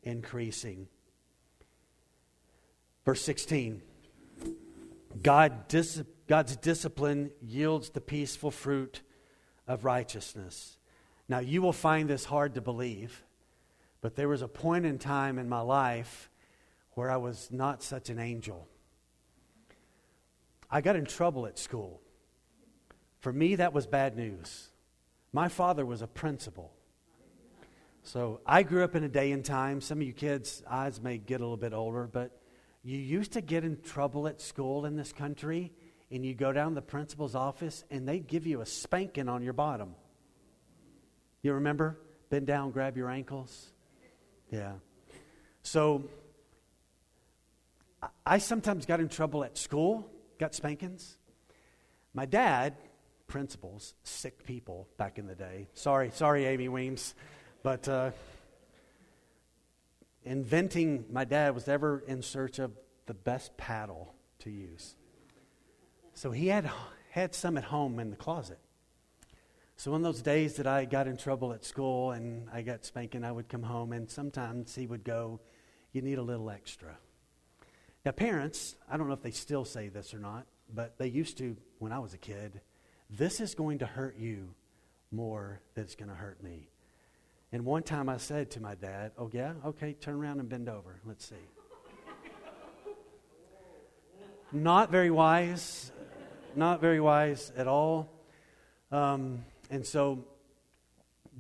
increasing. 0.02 0.86
Verse 3.06 3.22
16 3.22 3.80
God 5.22 5.74
God's 6.28 6.56
discipline 6.56 7.30
yields 7.40 7.88
the 7.90 8.02
peaceful 8.02 8.50
fruit 8.50 9.00
of 9.66 9.86
righteousness. 9.86 10.76
Now, 11.26 11.38
you 11.38 11.62
will 11.62 11.72
find 11.72 12.08
this 12.08 12.26
hard 12.26 12.54
to 12.56 12.60
believe, 12.60 13.24
but 14.02 14.14
there 14.14 14.28
was 14.28 14.42
a 14.42 14.48
point 14.48 14.84
in 14.84 14.98
time 14.98 15.38
in 15.38 15.48
my 15.48 15.60
life 15.60 16.28
where 16.92 17.10
I 17.10 17.16
was 17.16 17.48
not 17.50 17.82
such 17.82 18.10
an 18.10 18.18
angel. 18.18 18.68
I 20.70 20.82
got 20.82 20.96
in 20.96 21.06
trouble 21.06 21.46
at 21.46 21.58
school. 21.58 22.02
For 23.20 23.32
me, 23.32 23.56
that 23.56 23.72
was 23.72 23.86
bad 23.86 24.16
news. 24.16 24.68
My 25.32 25.48
father 25.48 25.86
was 25.86 26.02
a 26.02 26.06
principal. 26.06 26.72
So 28.02 28.40
I 28.46 28.62
grew 28.62 28.82
up 28.82 28.96
in 28.96 29.04
a 29.04 29.08
day 29.08 29.30
and 29.32 29.44
time. 29.44 29.80
Some 29.80 29.98
of 29.98 30.06
you 30.06 30.12
kids' 30.12 30.62
eyes 30.68 31.00
may 31.00 31.18
get 31.18 31.40
a 31.40 31.44
little 31.44 31.56
bit 31.56 31.74
older, 31.74 32.08
but 32.10 32.40
you 32.82 32.96
used 32.98 33.32
to 33.32 33.42
get 33.42 33.62
in 33.62 33.80
trouble 33.82 34.26
at 34.26 34.40
school 34.40 34.86
in 34.86 34.96
this 34.96 35.12
country, 35.12 35.70
and 36.10 36.24
you 36.24 36.34
go 36.34 36.52
down 36.52 36.70
to 36.70 36.74
the 36.76 36.82
principal's 36.82 37.34
office, 37.34 37.84
and 37.90 38.08
they'd 38.08 38.26
give 38.26 38.46
you 38.46 38.62
a 38.62 38.66
spanking 38.66 39.28
on 39.28 39.42
your 39.42 39.52
bottom. 39.52 39.94
You 41.42 41.52
remember? 41.54 41.98
Bend 42.30 42.46
down, 42.46 42.70
grab 42.70 42.96
your 42.96 43.10
ankles. 43.10 43.70
Yeah. 44.50 44.72
So 45.62 46.04
I 48.24 48.38
sometimes 48.38 48.86
got 48.86 49.00
in 49.00 49.08
trouble 49.08 49.44
at 49.44 49.58
school, 49.58 50.10
got 50.38 50.54
spankings. 50.54 51.18
My 52.14 52.24
dad, 52.24 52.74
principals, 53.30 53.94
sick 54.02 54.44
people 54.44 54.88
back 54.98 55.16
in 55.16 55.26
the 55.26 55.36
day. 55.36 55.68
Sorry, 55.72 56.10
sorry, 56.12 56.46
Amy 56.46 56.68
Weems. 56.68 57.14
But 57.62 57.88
uh, 57.88 58.10
inventing, 60.24 61.06
my 61.10 61.24
dad 61.24 61.54
was 61.54 61.68
ever 61.68 62.02
in 62.06 62.22
search 62.22 62.58
of 62.58 62.72
the 63.06 63.14
best 63.14 63.56
paddle 63.56 64.14
to 64.40 64.50
use. 64.50 64.96
So 66.12 66.32
he 66.32 66.48
had, 66.48 66.68
had 67.10 67.34
some 67.34 67.56
at 67.56 67.64
home 67.64 68.00
in 68.00 68.10
the 68.10 68.16
closet. 68.16 68.58
So 69.76 69.94
in 69.94 70.02
those 70.02 70.22
days 70.22 70.56
that 70.56 70.66
I 70.66 70.84
got 70.84 71.06
in 71.06 71.16
trouble 71.16 71.52
at 71.52 71.64
school 71.64 72.10
and 72.10 72.48
I 72.52 72.62
got 72.62 72.84
spanking, 72.84 73.24
I 73.24 73.30
would 73.30 73.48
come 73.48 73.62
home 73.62 73.92
and 73.92 74.10
sometimes 74.10 74.74
he 74.74 74.88
would 74.88 75.04
go, 75.04 75.40
You 75.92 76.02
need 76.02 76.18
a 76.18 76.22
little 76.22 76.50
extra. 76.50 76.98
Now, 78.04 78.10
parents, 78.10 78.74
I 78.90 78.96
don't 78.96 79.06
know 79.06 79.14
if 79.14 79.22
they 79.22 79.30
still 79.30 79.64
say 79.64 79.88
this 79.88 80.12
or 80.12 80.18
not, 80.18 80.46
but 80.74 80.98
they 80.98 81.06
used 81.06 81.38
to 81.38 81.56
when 81.78 81.92
I 81.92 82.00
was 82.00 82.12
a 82.12 82.18
kid. 82.18 82.60
This 83.10 83.40
is 83.40 83.54
going 83.54 83.78
to 83.78 83.86
hurt 83.86 84.16
you 84.18 84.54
more 85.10 85.60
than 85.74 85.84
it's 85.84 85.96
going 85.96 86.10
to 86.10 86.14
hurt 86.14 86.42
me. 86.42 86.68
And 87.52 87.64
one 87.64 87.82
time 87.82 88.08
I 88.08 88.18
said 88.18 88.50
to 88.52 88.60
my 88.60 88.76
dad, 88.76 89.12
Oh, 89.18 89.28
yeah? 89.32 89.54
Okay, 89.66 89.94
turn 89.94 90.14
around 90.14 90.38
and 90.38 90.48
bend 90.48 90.68
over. 90.68 91.00
Let's 91.04 91.28
see. 91.28 91.34
not 94.52 94.90
very 94.92 95.10
wise. 95.10 95.90
Not 96.54 96.80
very 96.80 97.00
wise 97.00 97.52
at 97.56 97.66
all. 97.66 98.08
Um, 98.92 99.44
and 99.70 99.84
so, 99.84 100.24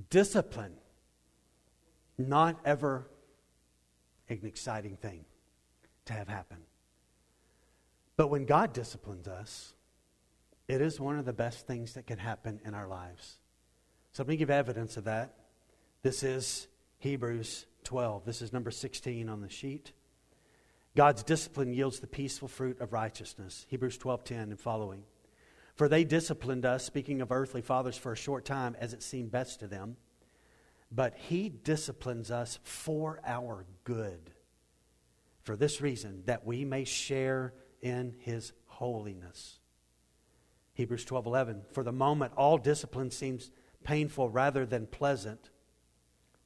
discipline, 0.08 0.74
not 2.18 2.58
ever 2.64 3.06
an 4.28 4.40
exciting 4.44 4.96
thing 4.96 5.24
to 6.06 6.12
have 6.12 6.28
happen. 6.28 6.58
But 8.16 8.28
when 8.28 8.44
God 8.44 8.72
disciplines 8.72 9.26
us, 9.26 9.74
it 10.70 10.80
is 10.80 11.00
one 11.00 11.18
of 11.18 11.24
the 11.24 11.32
best 11.32 11.66
things 11.66 11.94
that 11.94 12.06
can 12.06 12.18
happen 12.18 12.60
in 12.64 12.74
our 12.74 12.86
lives. 12.86 13.38
So 14.12 14.22
let 14.22 14.28
me 14.28 14.36
give 14.36 14.50
evidence 14.50 14.96
of 14.96 15.04
that. 15.04 15.34
This 16.02 16.22
is 16.22 16.68
Hebrews 16.98 17.66
12. 17.82 18.24
This 18.24 18.40
is 18.40 18.52
number 18.52 18.70
16 18.70 19.28
on 19.28 19.40
the 19.40 19.48
sheet. 19.48 19.92
God's 20.96 21.24
discipline 21.24 21.72
yields 21.72 21.98
the 21.98 22.06
peaceful 22.06 22.46
fruit 22.46 22.80
of 22.80 22.92
righteousness. 22.92 23.66
Hebrews 23.68 23.98
12:10 23.98 24.50
and 24.50 24.60
following. 24.60 25.04
For 25.74 25.88
they 25.88 26.04
disciplined 26.04 26.64
us, 26.64 26.84
speaking 26.84 27.20
of 27.20 27.32
earthly 27.32 27.62
fathers, 27.62 27.96
for 27.96 28.12
a 28.12 28.16
short 28.16 28.44
time 28.44 28.76
as 28.78 28.92
it 28.92 29.02
seemed 29.02 29.32
best 29.32 29.58
to 29.60 29.66
them. 29.66 29.96
But 30.92 31.16
he 31.16 31.48
disciplines 31.48 32.30
us 32.30 32.60
for 32.62 33.20
our 33.24 33.66
good 33.82 34.32
for 35.42 35.56
this 35.56 35.80
reason, 35.80 36.22
that 36.26 36.46
we 36.46 36.64
may 36.64 36.84
share 36.84 37.54
in 37.80 38.14
his 38.20 38.52
holiness. 38.66 39.58
Hebrews 40.74 41.04
12:11 41.04 41.62
For 41.72 41.82
the 41.82 41.92
moment 41.92 42.32
all 42.36 42.58
discipline 42.58 43.10
seems 43.10 43.50
painful 43.84 44.28
rather 44.28 44.66
than 44.66 44.86
pleasant. 44.86 45.50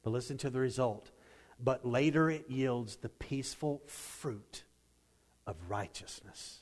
But 0.03 0.11
listen 0.11 0.37
to 0.39 0.49
the 0.49 0.59
result. 0.59 1.11
But 1.59 1.85
later 1.85 2.29
it 2.29 2.49
yields 2.49 2.97
the 2.97 3.09
peaceful 3.09 3.81
fruit 3.87 4.63
of 5.47 5.55
righteousness. 5.69 6.61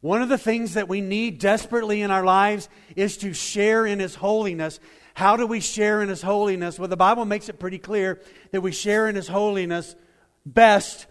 One 0.00 0.22
of 0.22 0.28
the 0.28 0.38
things 0.38 0.74
that 0.74 0.88
we 0.88 1.00
need 1.00 1.38
desperately 1.38 2.02
in 2.02 2.10
our 2.10 2.24
lives 2.24 2.68
is 2.96 3.16
to 3.18 3.32
share 3.32 3.86
in 3.86 4.00
his 4.00 4.16
holiness. 4.16 4.80
How 5.14 5.36
do 5.36 5.46
we 5.46 5.60
share 5.60 6.02
in 6.02 6.08
His 6.08 6.22
holiness? 6.22 6.78
Well, 6.78 6.88
the 6.88 6.96
Bible 6.96 7.24
makes 7.24 7.48
it 7.48 7.60
pretty 7.60 7.78
clear 7.78 8.20
that 8.50 8.60
we 8.60 8.72
share 8.72 9.08
in 9.08 9.14
His 9.14 9.28
holiness 9.28 9.94
best 10.44 11.06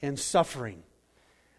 in 0.00 0.16
suffering. 0.16 0.82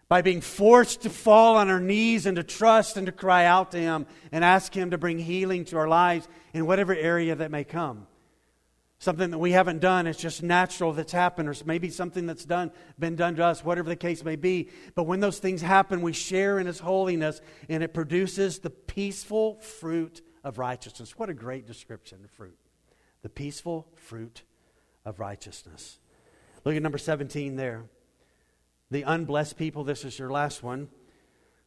By 0.10 0.22
being 0.22 0.41
forced 0.41 1.02
to 1.04 1.10
fall 1.10 1.56
on 1.56 1.69
our 1.69 1.80
knees 1.80 2.26
and 2.26 2.36
to 2.36 2.43
trust 2.43 2.98
and 2.98 3.06
to 3.06 3.12
cry 3.12 3.45
out 3.45 3.72
to 3.72 3.78
Him 3.78 4.08
and 4.32 4.43
ask 4.43 4.74
Him 4.74 4.91
to 4.91 4.98
bring 4.98 5.19
healing 5.19 5.65
to 5.65 5.78
our 5.78 5.88
lives 5.88 6.28
in 6.52 6.65
whatever 6.65 6.95
area 6.95 7.36
that 7.36 7.52
may 7.52 7.63
come. 7.63 8.08
Something 9.02 9.32
that 9.32 9.38
we 9.38 9.52
haven't 9.52 9.80
done 9.80 10.08
it's 10.08 10.19
just 10.19 10.43
natural 10.43 10.91
that's 10.91 11.13
happened 11.13 11.48
or 11.48 11.56
maybe 11.65 11.89
something 11.89 12.26
that's 12.26 12.43
done 12.43 12.72
been 12.98 13.15
done 13.15 13.36
to 13.36 13.45
us 13.45 13.63
whatever 13.63 13.88
the 13.88 13.95
case 13.95 14.26
may 14.26 14.36
be. 14.36 14.69
But 14.93 15.04
when 15.04 15.22
those 15.22 15.39
things 15.39 15.62
happen 15.62 16.02
we 16.02 16.12
share 16.12 16.60
in 16.60 16.67
his 16.67 16.80
holiness 16.80 17.39
and 17.69 17.82
it 17.82 17.93
produces 17.93 18.60
the 18.60 18.69
peaceful 18.69 19.56
fruit 19.62 20.22
of 20.43 20.58
righteousness. 20.58 21.17
What 21.17 21.30
a 21.30 21.34
great 21.34 21.65
description 21.65 22.19
of 22.26 22.32
fruit. 22.32 22.58
The 23.22 23.30
peaceful 23.30 23.88
fruit 23.95 24.43
of 25.06 25.19
righteousness. 25.19 26.00
Look 26.65 26.76
at 26.76 26.82
number 26.82 26.98
17 26.98 27.56
there 27.56 27.86
the 28.91 29.04
unblessed 29.04 29.58
people 29.58 29.84
this 29.84 30.06
is 30.06 30.17
your 30.17 30.30
last 30.30 30.63
one 30.63 30.89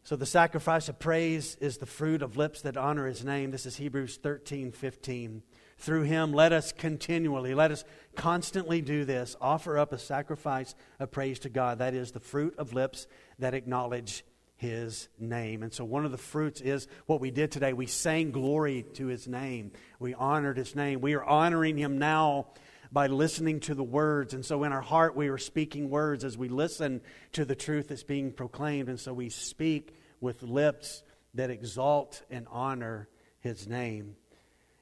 so 0.04 0.16
the 0.16 0.26
sacrifice 0.26 0.88
of 0.88 0.98
praise 0.98 1.56
is 1.60 1.78
the 1.78 1.86
fruit 1.86 2.22
of 2.22 2.36
lips 2.36 2.62
that 2.62 2.76
honor 2.76 3.06
his 3.06 3.24
name 3.24 3.50
this 3.50 3.66
is 3.66 3.76
hebrews 3.76 4.18
13 4.22 4.72
15 4.72 5.42
through 5.82 6.02
him, 6.02 6.32
let 6.32 6.52
us 6.52 6.70
continually, 6.70 7.54
let 7.54 7.72
us 7.72 7.84
constantly 8.14 8.80
do 8.80 9.04
this 9.04 9.34
offer 9.40 9.76
up 9.76 9.92
a 9.92 9.98
sacrifice 9.98 10.76
of 11.00 11.10
praise 11.10 11.40
to 11.40 11.48
God. 11.48 11.78
That 11.78 11.92
is 11.92 12.12
the 12.12 12.20
fruit 12.20 12.54
of 12.56 12.72
lips 12.72 13.08
that 13.40 13.52
acknowledge 13.52 14.24
his 14.54 15.08
name. 15.18 15.64
And 15.64 15.72
so, 15.72 15.84
one 15.84 16.04
of 16.04 16.12
the 16.12 16.18
fruits 16.18 16.60
is 16.60 16.86
what 17.06 17.20
we 17.20 17.32
did 17.32 17.50
today. 17.50 17.72
We 17.72 17.86
sang 17.86 18.30
glory 18.30 18.84
to 18.94 19.06
his 19.08 19.26
name, 19.26 19.72
we 19.98 20.14
honored 20.14 20.56
his 20.56 20.76
name. 20.76 21.00
We 21.00 21.14
are 21.14 21.24
honoring 21.24 21.76
him 21.76 21.98
now 21.98 22.52
by 22.92 23.06
listening 23.06 23.60
to 23.60 23.74
the 23.74 23.82
words. 23.82 24.34
And 24.34 24.44
so, 24.44 24.64
in 24.64 24.72
our 24.72 24.82
heart, 24.82 25.16
we 25.16 25.28
are 25.28 25.38
speaking 25.38 25.88
words 25.90 26.24
as 26.24 26.36
we 26.36 26.48
listen 26.48 27.00
to 27.32 27.44
the 27.44 27.54
truth 27.54 27.88
that's 27.88 28.02
being 28.02 28.32
proclaimed. 28.32 28.88
And 28.88 29.00
so, 29.00 29.12
we 29.14 29.30
speak 29.30 29.96
with 30.20 30.42
lips 30.42 31.02
that 31.34 31.50
exalt 31.50 32.22
and 32.30 32.46
honor 32.50 33.08
his 33.40 33.66
name. 33.66 34.16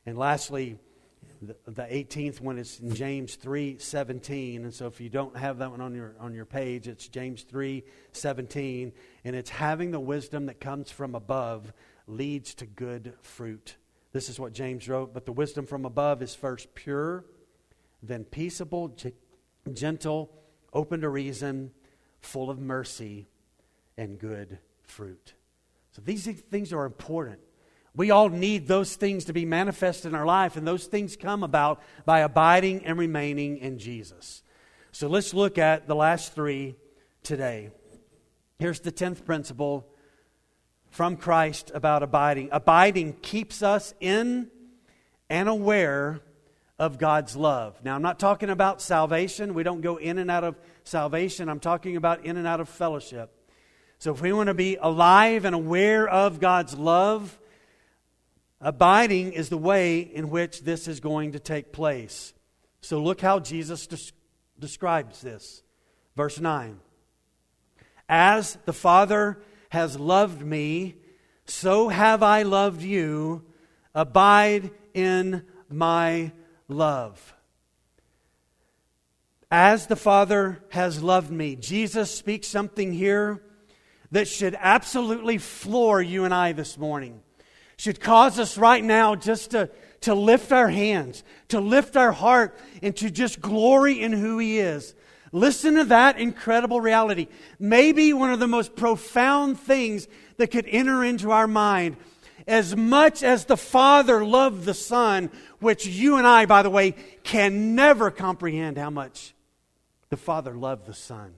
And 0.04 0.18
lastly, 0.18 0.78
the, 1.42 1.56
the 1.66 1.82
18th 1.82 2.40
one 2.40 2.58
is 2.58 2.80
in 2.80 2.94
James 2.94 3.36
3 3.36 3.78
17. 3.78 4.64
And 4.64 4.74
so 4.74 4.86
if 4.86 5.00
you 5.00 5.08
don't 5.08 5.36
have 5.36 5.58
that 5.58 5.70
one 5.70 5.80
on 5.80 5.94
your, 5.94 6.14
on 6.20 6.34
your 6.34 6.44
page, 6.44 6.88
it's 6.88 7.08
James 7.08 7.42
3 7.42 7.82
17. 8.12 8.92
And 9.24 9.36
it's 9.36 9.50
having 9.50 9.90
the 9.90 10.00
wisdom 10.00 10.46
that 10.46 10.60
comes 10.60 10.90
from 10.90 11.14
above 11.14 11.72
leads 12.06 12.54
to 12.56 12.66
good 12.66 13.14
fruit. 13.22 13.76
This 14.12 14.28
is 14.28 14.40
what 14.40 14.52
James 14.52 14.88
wrote. 14.88 15.14
But 15.14 15.24
the 15.24 15.32
wisdom 15.32 15.66
from 15.66 15.84
above 15.84 16.22
is 16.22 16.34
first 16.34 16.74
pure, 16.74 17.24
then 18.02 18.24
peaceable, 18.24 18.96
gentle, 19.72 20.30
open 20.72 21.00
to 21.00 21.08
reason, 21.08 21.70
full 22.20 22.50
of 22.50 22.58
mercy, 22.58 23.28
and 23.96 24.18
good 24.18 24.58
fruit. 24.82 25.34
So 25.92 26.02
these 26.02 26.24
things 26.24 26.72
are 26.72 26.84
important. 26.84 27.40
We 27.94 28.10
all 28.10 28.28
need 28.28 28.68
those 28.68 28.94
things 28.94 29.24
to 29.24 29.32
be 29.32 29.44
manifest 29.44 30.06
in 30.06 30.14
our 30.14 30.24
life, 30.24 30.56
and 30.56 30.66
those 30.66 30.86
things 30.86 31.16
come 31.16 31.42
about 31.42 31.82
by 32.04 32.20
abiding 32.20 32.86
and 32.86 32.98
remaining 32.98 33.58
in 33.58 33.78
Jesus. 33.78 34.42
So 34.92 35.08
let's 35.08 35.34
look 35.34 35.58
at 35.58 35.86
the 35.86 35.96
last 35.96 36.32
three 36.34 36.76
today. 37.22 37.70
Here's 38.58 38.80
the 38.80 38.92
10th 38.92 39.24
principle 39.24 39.88
from 40.90 41.16
Christ 41.16 41.70
about 41.74 42.02
abiding 42.02 42.48
abiding 42.52 43.14
keeps 43.22 43.62
us 43.62 43.94
in 44.00 44.50
and 45.28 45.48
aware 45.48 46.20
of 46.80 46.98
God's 46.98 47.36
love. 47.36 47.78
Now, 47.84 47.94
I'm 47.94 48.02
not 48.02 48.18
talking 48.18 48.50
about 48.50 48.82
salvation. 48.82 49.54
We 49.54 49.62
don't 49.62 49.82
go 49.82 49.98
in 49.98 50.18
and 50.18 50.28
out 50.28 50.42
of 50.42 50.58
salvation. 50.82 51.48
I'm 51.48 51.60
talking 51.60 51.94
about 51.94 52.24
in 52.24 52.36
and 52.36 52.46
out 52.48 52.58
of 52.58 52.68
fellowship. 52.68 53.30
So, 54.00 54.12
if 54.12 54.20
we 54.20 54.32
want 54.32 54.48
to 54.48 54.54
be 54.54 54.76
alive 54.80 55.44
and 55.44 55.54
aware 55.54 56.08
of 56.08 56.40
God's 56.40 56.74
love, 56.74 57.38
Abiding 58.60 59.32
is 59.32 59.48
the 59.48 59.56
way 59.56 60.00
in 60.00 60.28
which 60.28 60.62
this 60.62 60.86
is 60.86 61.00
going 61.00 61.32
to 61.32 61.38
take 61.38 61.72
place. 61.72 62.34
So 62.82 63.02
look 63.02 63.20
how 63.20 63.40
Jesus 63.40 63.86
des- 63.86 64.12
describes 64.58 65.22
this. 65.22 65.62
Verse 66.14 66.38
9 66.38 66.78
As 68.08 68.58
the 68.66 68.74
Father 68.74 69.42
has 69.70 69.98
loved 69.98 70.42
me, 70.42 70.96
so 71.46 71.88
have 71.88 72.22
I 72.22 72.42
loved 72.42 72.82
you. 72.82 73.46
Abide 73.94 74.70
in 74.92 75.44
my 75.70 76.32
love. 76.70 77.34
As 79.50 79.86
the 79.86 79.96
Father 79.96 80.62
has 80.70 81.02
loved 81.02 81.30
me. 81.30 81.56
Jesus 81.56 82.14
speaks 82.14 82.46
something 82.46 82.92
here 82.92 83.42
that 84.12 84.28
should 84.28 84.56
absolutely 84.58 85.38
floor 85.38 86.00
you 86.00 86.24
and 86.24 86.32
I 86.32 86.52
this 86.52 86.78
morning 86.78 87.22
should 87.80 87.98
cause 87.98 88.38
us 88.38 88.58
right 88.58 88.84
now 88.84 89.14
just 89.14 89.52
to, 89.52 89.70
to 90.02 90.14
lift 90.14 90.52
our 90.52 90.68
hands, 90.68 91.24
to 91.48 91.60
lift 91.60 91.96
our 91.96 92.12
heart, 92.12 92.58
and 92.82 92.94
to 92.94 93.10
just 93.10 93.40
glory 93.40 94.02
in 94.02 94.12
who 94.12 94.36
He 94.36 94.58
is. 94.58 94.94
Listen 95.32 95.76
to 95.76 95.84
that 95.84 96.18
incredible 96.18 96.82
reality. 96.82 97.28
Maybe 97.58 98.12
one 98.12 98.34
of 98.34 98.38
the 98.38 98.46
most 98.46 98.76
profound 98.76 99.58
things 99.58 100.08
that 100.36 100.50
could 100.50 100.66
enter 100.68 101.02
into 101.02 101.30
our 101.30 101.46
mind. 101.46 101.96
As 102.46 102.76
much 102.76 103.22
as 103.22 103.44
the 103.44 103.56
Father 103.56 104.24
loved 104.24 104.64
the 104.64 104.74
Son, 104.74 105.30
which 105.60 105.86
you 105.86 106.16
and 106.16 106.26
I, 106.26 106.46
by 106.46 106.62
the 106.62 106.70
way, 106.70 106.92
can 107.22 107.74
never 107.74 108.10
comprehend 108.10 108.78
how 108.78 108.90
much 108.90 109.34
the 110.08 110.16
Father 110.16 110.54
loved 110.54 110.86
the 110.86 110.94
Son. 110.94 111.34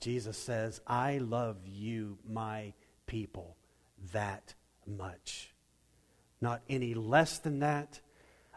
Jesus 0.00 0.36
says, 0.36 0.80
I 0.86 1.18
love 1.18 1.56
you, 1.66 2.18
my 2.28 2.72
people, 3.06 3.56
that 4.12 4.54
much 4.86 5.52
not 6.42 6.60
any 6.68 6.92
less 6.92 7.38
than 7.38 7.60
that. 7.60 8.00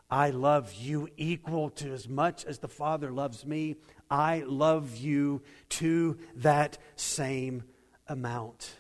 I 0.10 0.32
love 0.32 0.74
you 0.74 1.08
equal 1.18 1.70
to 1.72 1.94
as 1.94 2.10
much 2.10 2.44
as 2.46 2.60
the 2.60 2.68
Father 2.68 3.12
loves 3.12 3.46
me. 3.46 3.76
I 4.10 4.44
love 4.46 4.98
you 4.98 5.42
to 5.70 6.18
that 6.38 6.78
same 6.96 7.64
amount. 8.08 8.76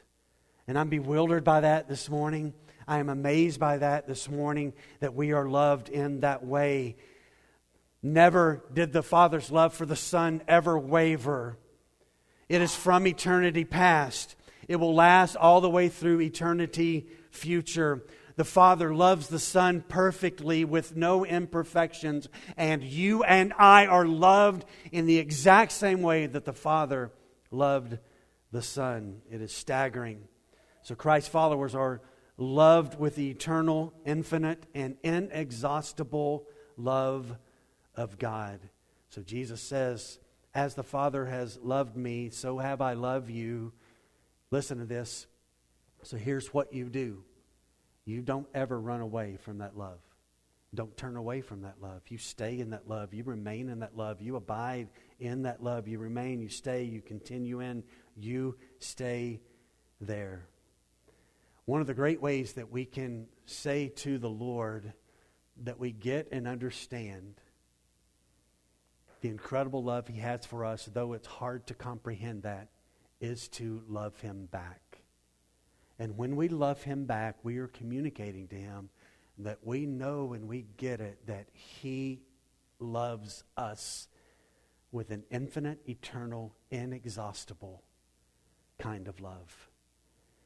And 0.67 0.77
I'm 0.77 0.89
bewildered 0.89 1.43
by 1.43 1.61
that 1.61 1.87
this 1.87 2.09
morning. 2.09 2.53
I 2.87 2.99
am 2.99 3.09
amazed 3.09 3.59
by 3.59 3.77
that 3.79 4.07
this 4.07 4.29
morning 4.29 4.73
that 4.99 5.15
we 5.15 5.31
are 5.31 5.49
loved 5.49 5.89
in 5.89 6.19
that 6.19 6.45
way. 6.45 6.97
Never 8.03 8.63
did 8.71 8.93
the 8.93 9.01
Father's 9.01 9.49
love 9.49 9.73
for 9.73 9.87
the 9.87 9.95
Son 9.95 10.43
ever 10.47 10.77
waver. 10.77 11.57
It 12.47 12.61
is 12.61 12.75
from 12.75 13.07
eternity 13.07 13.65
past. 13.65 14.35
It 14.67 14.75
will 14.75 14.93
last 14.93 15.35
all 15.35 15.61
the 15.61 15.69
way 15.69 15.89
through 15.89 16.21
eternity 16.21 17.07
future. 17.31 18.05
The 18.35 18.43
Father 18.43 18.93
loves 18.93 19.29
the 19.29 19.39
Son 19.39 19.83
perfectly 19.87 20.63
with 20.63 20.95
no 20.95 21.25
imperfections, 21.25 22.27
and 22.55 22.83
you 22.83 23.23
and 23.23 23.51
I 23.57 23.87
are 23.87 24.05
loved 24.05 24.65
in 24.91 25.07
the 25.07 25.17
exact 25.17 25.71
same 25.71 26.03
way 26.03 26.27
that 26.27 26.45
the 26.45 26.53
Father 26.53 27.11
loved 27.49 27.97
the 28.51 28.61
Son. 28.61 29.21
It 29.31 29.41
is 29.41 29.51
staggering. 29.51 30.27
So, 30.83 30.93
Christ's 30.93 31.29
followers 31.29 31.73
are 31.73 32.01
loved 32.37 32.99
with 32.99 33.15
the 33.15 33.29
eternal, 33.29 33.93
infinite, 34.05 34.65
and 34.73 34.97
inexhaustible 35.03 36.45
love 36.77 37.37
of 37.95 38.17
God. 38.17 38.59
So, 39.09 39.21
Jesus 39.21 39.61
says, 39.61 40.19
As 40.53 40.75
the 40.75 40.83
Father 40.83 41.25
has 41.25 41.57
loved 41.61 41.95
me, 41.95 42.29
so 42.29 42.57
have 42.57 42.81
I 42.81 42.93
loved 42.93 43.29
you. 43.29 43.73
Listen 44.51 44.79
to 44.79 44.85
this. 44.85 45.27
So, 46.03 46.17
here's 46.17 46.53
what 46.53 46.73
you 46.73 46.89
do 46.89 47.23
you 48.05 48.21
don't 48.21 48.47
ever 48.53 48.79
run 48.79 49.01
away 49.01 49.37
from 49.37 49.59
that 49.59 49.77
love. 49.77 49.99
Don't 50.73 50.95
turn 50.97 51.15
away 51.15 51.41
from 51.41 51.61
that 51.61 51.81
love. 51.81 52.01
You 52.09 52.17
stay 52.17 52.59
in 52.59 52.71
that 52.71 52.87
love. 52.87 53.13
You 53.13 53.23
remain 53.23 53.69
in 53.69 53.79
that 53.79 53.95
love. 53.95 54.21
You 54.21 54.35
abide 54.35 54.89
in 55.19 55.43
that 55.43 55.63
love. 55.63 55.87
You 55.87 55.99
remain, 55.99 56.41
you 56.41 56.49
stay, 56.49 56.83
you 56.83 57.01
continue 57.01 57.61
in, 57.61 57.83
you 58.17 58.57
stay 58.79 59.39
there. 60.01 60.47
One 61.65 61.81
of 61.81 61.87
the 61.87 61.93
great 61.93 62.21
ways 62.21 62.53
that 62.53 62.71
we 62.71 62.85
can 62.85 63.27
say 63.45 63.89
to 63.89 64.17
the 64.17 64.29
Lord 64.29 64.93
that 65.63 65.79
we 65.79 65.91
get 65.91 66.27
and 66.31 66.47
understand 66.47 67.41
the 69.21 69.29
incredible 69.29 69.83
love 69.83 70.07
He 70.07 70.19
has 70.19 70.45
for 70.45 70.65
us, 70.65 70.87
though 70.93 71.13
it's 71.13 71.27
hard 71.27 71.65
to 71.67 71.73
comprehend 71.73 72.43
that, 72.43 72.69
is 73.19 73.47
to 73.49 73.81
love 73.87 74.19
Him 74.21 74.47
back. 74.51 74.85
And 75.97 76.17
when 76.17 76.35
we 76.35 76.49
love 76.49 76.83
him 76.83 77.05
back, 77.05 77.37
we 77.43 77.57
are 77.57 77.67
communicating 77.67 78.47
to 78.49 78.55
him 78.55 78.89
that 79.37 79.59
we 79.63 79.85
know 79.85 80.33
and 80.33 80.47
we 80.47 80.65
get 80.77 80.99
it 80.99 81.25
that 81.27 81.47
he 81.53 82.21
loves 82.79 83.43
us 83.57 84.07
with 84.91 85.11
an 85.11 85.23
infinite, 85.29 85.79
eternal, 85.87 86.55
inexhaustible 86.69 87.83
kind 88.77 89.07
of 89.07 89.19
love. 89.21 89.69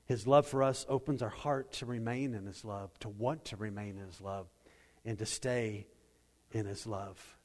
His 0.09 0.25
love 0.25 0.47
for 0.47 0.63
us 0.63 0.87
opens 0.89 1.21
our 1.21 1.29
heart 1.29 1.71
to 1.73 1.85
remain 1.85 2.33
in 2.33 2.47
his 2.47 2.65
love, 2.65 2.89
to 3.01 3.09
want 3.09 3.45
to 3.45 3.55
remain 3.55 3.99
in 3.99 4.07
his 4.07 4.19
love. 4.19 4.47
and 5.05 5.17
to 5.17 5.25
stay 5.25 5.87
in 6.51 6.65
his 6.65 6.85
love. 6.85 7.37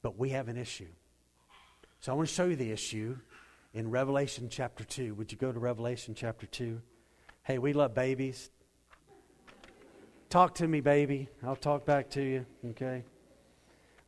But 0.00 0.18
we 0.18 0.30
have 0.30 0.48
an 0.48 0.56
issue. 0.56 0.88
So 2.00 2.12
I 2.12 2.14
want 2.14 2.28
to 2.28 2.34
show 2.34 2.46
you 2.46 2.56
the 2.56 2.72
issue 2.72 3.18
in 3.74 3.90
Revelation 3.90 4.48
chapter 4.48 4.84
2. 4.84 5.14
Would 5.14 5.32
you 5.32 5.38
go 5.38 5.52
to 5.52 5.58
Revelation 5.58 6.14
chapter 6.14 6.46
2? 6.46 6.80
Hey, 7.42 7.58
we 7.58 7.74
love 7.74 7.94
babies. 7.94 8.48
Talk 10.30 10.54
to 10.56 10.66
me, 10.66 10.80
baby. 10.80 11.28
I'll 11.44 11.56
talk 11.56 11.84
back 11.84 12.08
to 12.10 12.22
you, 12.22 12.46
okay? 12.70 13.04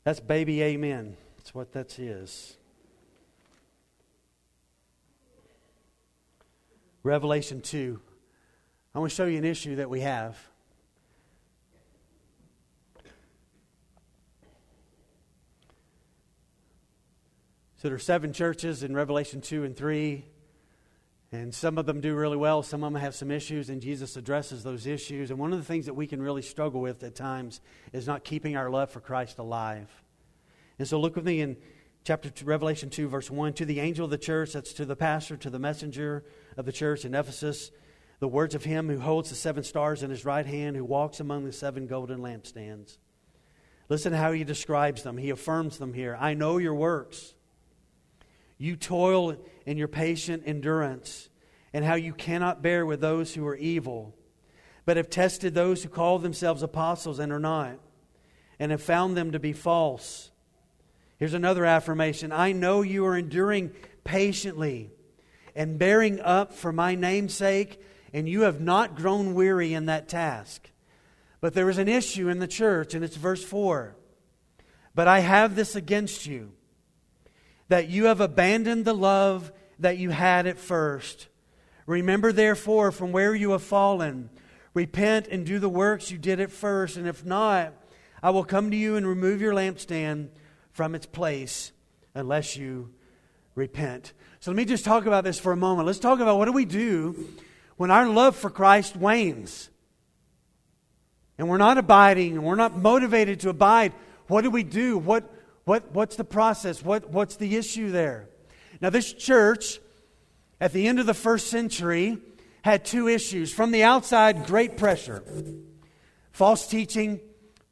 That's 0.04 0.20
baby 0.20 0.62
amen. 0.62 1.16
That's 1.36 1.54
what 1.54 1.72
that 1.72 1.98
is. 1.98 2.57
Revelation 7.02 7.60
2. 7.60 8.00
I 8.94 8.98
want 8.98 9.10
to 9.10 9.16
show 9.16 9.26
you 9.26 9.38
an 9.38 9.44
issue 9.44 9.76
that 9.76 9.88
we 9.88 10.00
have. 10.00 10.36
So 17.76 17.86
there 17.86 17.94
are 17.94 18.00
seven 18.00 18.32
churches 18.32 18.82
in 18.82 18.94
Revelation 18.94 19.40
2 19.40 19.62
and 19.62 19.76
3. 19.76 20.24
And 21.30 21.54
some 21.54 21.76
of 21.76 21.84
them 21.84 22.00
do 22.00 22.14
really 22.14 22.38
well, 22.38 22.62
some 22.62 22.82
of 22.82 22.92
them 22.92 23.00
have 23.00 23.14
some 23.14 23.30
issues, 23.30 23.68
and 23.68 23.82
Jesus 23.82 24.16
addresses 24.16 24.64
those 24.64 24.86
issues. 24.86 25.30
And 25.30 25.38
one 25.38 25.52
of 25.52 25.58
the 25.58 25.64
things 25.64 25.84
that 25.84 25.94
we 25.94 26.06
can 26.06 26.22
really 26.22 26.40
struggle 26.40 26.80
with 26.80 27.02
at 27.02 27.14
times 27.14 27.60
is 27.92 28.06
not 28.06 28.24
keeping 28.24 28.56
our 28.56 28.70
love 28.70 28.90
for 28.90 29.00
Christ 29.00 29.38
alive. 29.38 29.88
And 30.78 30.88
so 30.88 30.98
look 30.98 31.16
with 31.16 31.26
me 31.26 31.42
in 31.42 31.58
chapter 32.08 32.30
two, 32.30 32.46
Revelation 32.46 32.88
2, 32.88 33.06
verse 33.06 33.30
1. 33.30 33.52
To 33.52 33.66
the 33.66 33.80
angel 33.80 34.06
of 34.06 34.10
the 34.10 34.16
church, 34.16 34.54
that's 34.54 34.72
to 34.72 34.86
the 34.86 34.96
pastor, 34.96 35.36
to 35.36 35.50
the 35.50 35.58
messenger 35.58 36.24
of 36.56 36.64
the 36.64 36.72
church 36.72 37.04
in 37.04 37.14
Ephesus, 37.14 37.70
the 38.18 38.26
words 38.26 38.54
of 38.54 38.64
him 38.64 38.88
who 38.88 38.98
holds 38.98 39.28
the 39.28 39.36
seven 39.36 39.62
stars 39.62 40.02
in 40.02 40.08
his 40.08 40.24
right 40.24 40.46
hand, 40.46 40.74
who 40.74 40.86
walks 40.86 41.20
among 41.20 41.44
the 41.44 41.52
seven 41.52 41.86
golden 41.86 42.20
lampstands. 42.20 42.96
Listen 43.90 44.14
how 44.14 44.32
he 44.32 44.42
describes 44.42 45.02
them. 45.02 45.18
He 45.18 45.28
affirms 45.28 45.76
them 45.76 45.92
here. 45.92 46.16
I 46.18 46.32
know 46.32 46.56
your 46.56 46.74
works 46.74 47.34
you 48.56 48.74
toil 48.74 49.36
in 49.66 49.76
your 49.76 49.86
patient 49.86 50.44
endurance, 50.46 51.28
and 51.74 51.84
how 51.84 51.96
you 51.96 52.14
cannot 52.14 52.62
bear 52.62 52.86
with 52.86 53.02
those 53.02 53.34
who 53.34 53.46
are 53.46 53.54
evil, 53.54 54.16
but 54.86 54.96
have 54.96 55.10
tested 55.10 55.54
those 55.54 55.82
who 55.82 55.90
call 55.90 56.18
themselves 56.18 56.62
apostles 56.62 57.18
and 57.18 57.30
are 57.32 57.38
not, 57.38 57.78
and 58.58 58.70
have 58.70 58.82
found 58.82 59.14
them 59.14 59.32
to 59.32 59.38
be 59.38 59.52
false. 59.52 60.30
Here's 61.18 61.34
another 61.34 61.64
affirmation 61.64 62.30
I 62.30 62.52
know 62.52 62.82
you 62.82 63.04
are 63.06 63.16
enduring 63.16 63.72
patiently 64.04 64.90
and 65.54 65.78
bearing 65.78 66.20
up 66.20 66.52
for 66.52 66.72
my 66.72 66.94
name's 66.94 67.34
sake, 67.34 67.82
and 68.12 68.28
you 68.28 68.42
have 68.42 68.60
not 68.60 68.94
grown 68.94 69.34
weary 69.34 69.74
in 69.74 69.86
that 69.86 70.08
task. 70.08 70.70
But 71.40 71.54
there 71.54 71.68
is 71.68 71.78
an 71.78 71.88
issue 71.88 72.28
in 72.28 72.38
the 72.38 72.46
church, 72.46 72.94
and 72.94 73.04
it's 73.04 73.16
verse 73.16 73.42
4. 73.44 73.96
But 74.94 75.08
I 75.08 75.20
have 75.20 75.56
this 75.56 75.74
against 75.74 76.26
you 76.26 76.52
that 77.68 77.88
you 77.88 78.06
have 78.06 78.20
abandoned 78.20 78.84
the 78.84 78.94
love 78.94 79.52
that 79.78 79.98
you 79.98 80.10
had 80.10 80.46
at 80.46 80.58
first. 80.58 81.28
Remember, 81.86 82.32
therefore, 82.32 82.92
from 82.92 83.12
where 83.12 83.34
you 83.34 83.50
have 83.50 83.62
fallen, 83.62 84.30
repent 84.72 85.26
and 85.26 85.44
do 85.44 85.58
the 85.58 85.68
works 85.68 86.10
you 86.10 86.18
did 86.18 86.40
at 86.40 86.50
first, 86.50 86.96
and 86.96 87.06
if 87.06 87.24
not, 87.24 87.74
I 88.22 88.30
will 88.30 88.44
come 88.44 88.70
to 88.70 88.76
you 88.76 88.96
and 88.96 89.06
remove 89.06 89.40
your 89.40 89.52
lampstand 89.52 90.28
from 90.78 90.94
its 90.94 91.06
place 91.06 91.72
unless 92.14 92.56
you 92.56 92.88
repent. 93.56 94.12
So 94.38 94.52
let 94.52 94.56
me 94.56 94.64
just 94.64 94.84
talk 94.84 95.06
about 95.06 95.24
this 95.24 95.36
for 95.36 95.50
a 95.50 95.56
moment. 95.56 95.88
Let's 95.88 95.98
talk 95.98 96.20
about 96.20 96.38
what 96.38 96.44
do 96.44 96.52
we 96.52 96.66
do 96.66 97.30
when 97.76 97.90
our 97.90 98.08
love 98.08 98.36
for 98.36 98.48
Christ 98.48 98.94
wanes 98.94 99.70
and 101.36 101.48
we're 101.48 101.58
not 101.58 101.78
abiding 101.78 102.34
and 102.34 102.44
we're 102.44 102.54
not 102.54 102.78
motivated 102.78 103.40
to 103.40 103.48
abide. 103.48 103.92
What 104.28 104.42
do 104.42 104.50
we 104.50 104.62
do? 104.62 104.98
What, 104.98 105.28
what, 105.64 105.90
what's 105.90 106.14
the 106.14 106.22
process? 106.22 106.80
What, 106.80 107.10
what's 107.10 107.34
the 107.34 107.56
issue 107.56 107.90
there? 107.90 108.28
Now, 108.80 108.90
this 108.90 109.12
church, 109.12 109.80
at 110.60 110.72
the 110.72 110.86
end 110.86 111.00
of 111.00 111.06
the 111.06 111.12
first 111.12 111.48
century, 111.48 112.18
had 112.62 112.84
two 112.84 113.08
issues. 113.08 113.52
From 113.52 113.72
the 113.72 113.82
outside, 113.82 114.46
great 114.46 114.76
pressure. 114.76 115.24
False 116.30 116.68
teaching, 116.68 117.18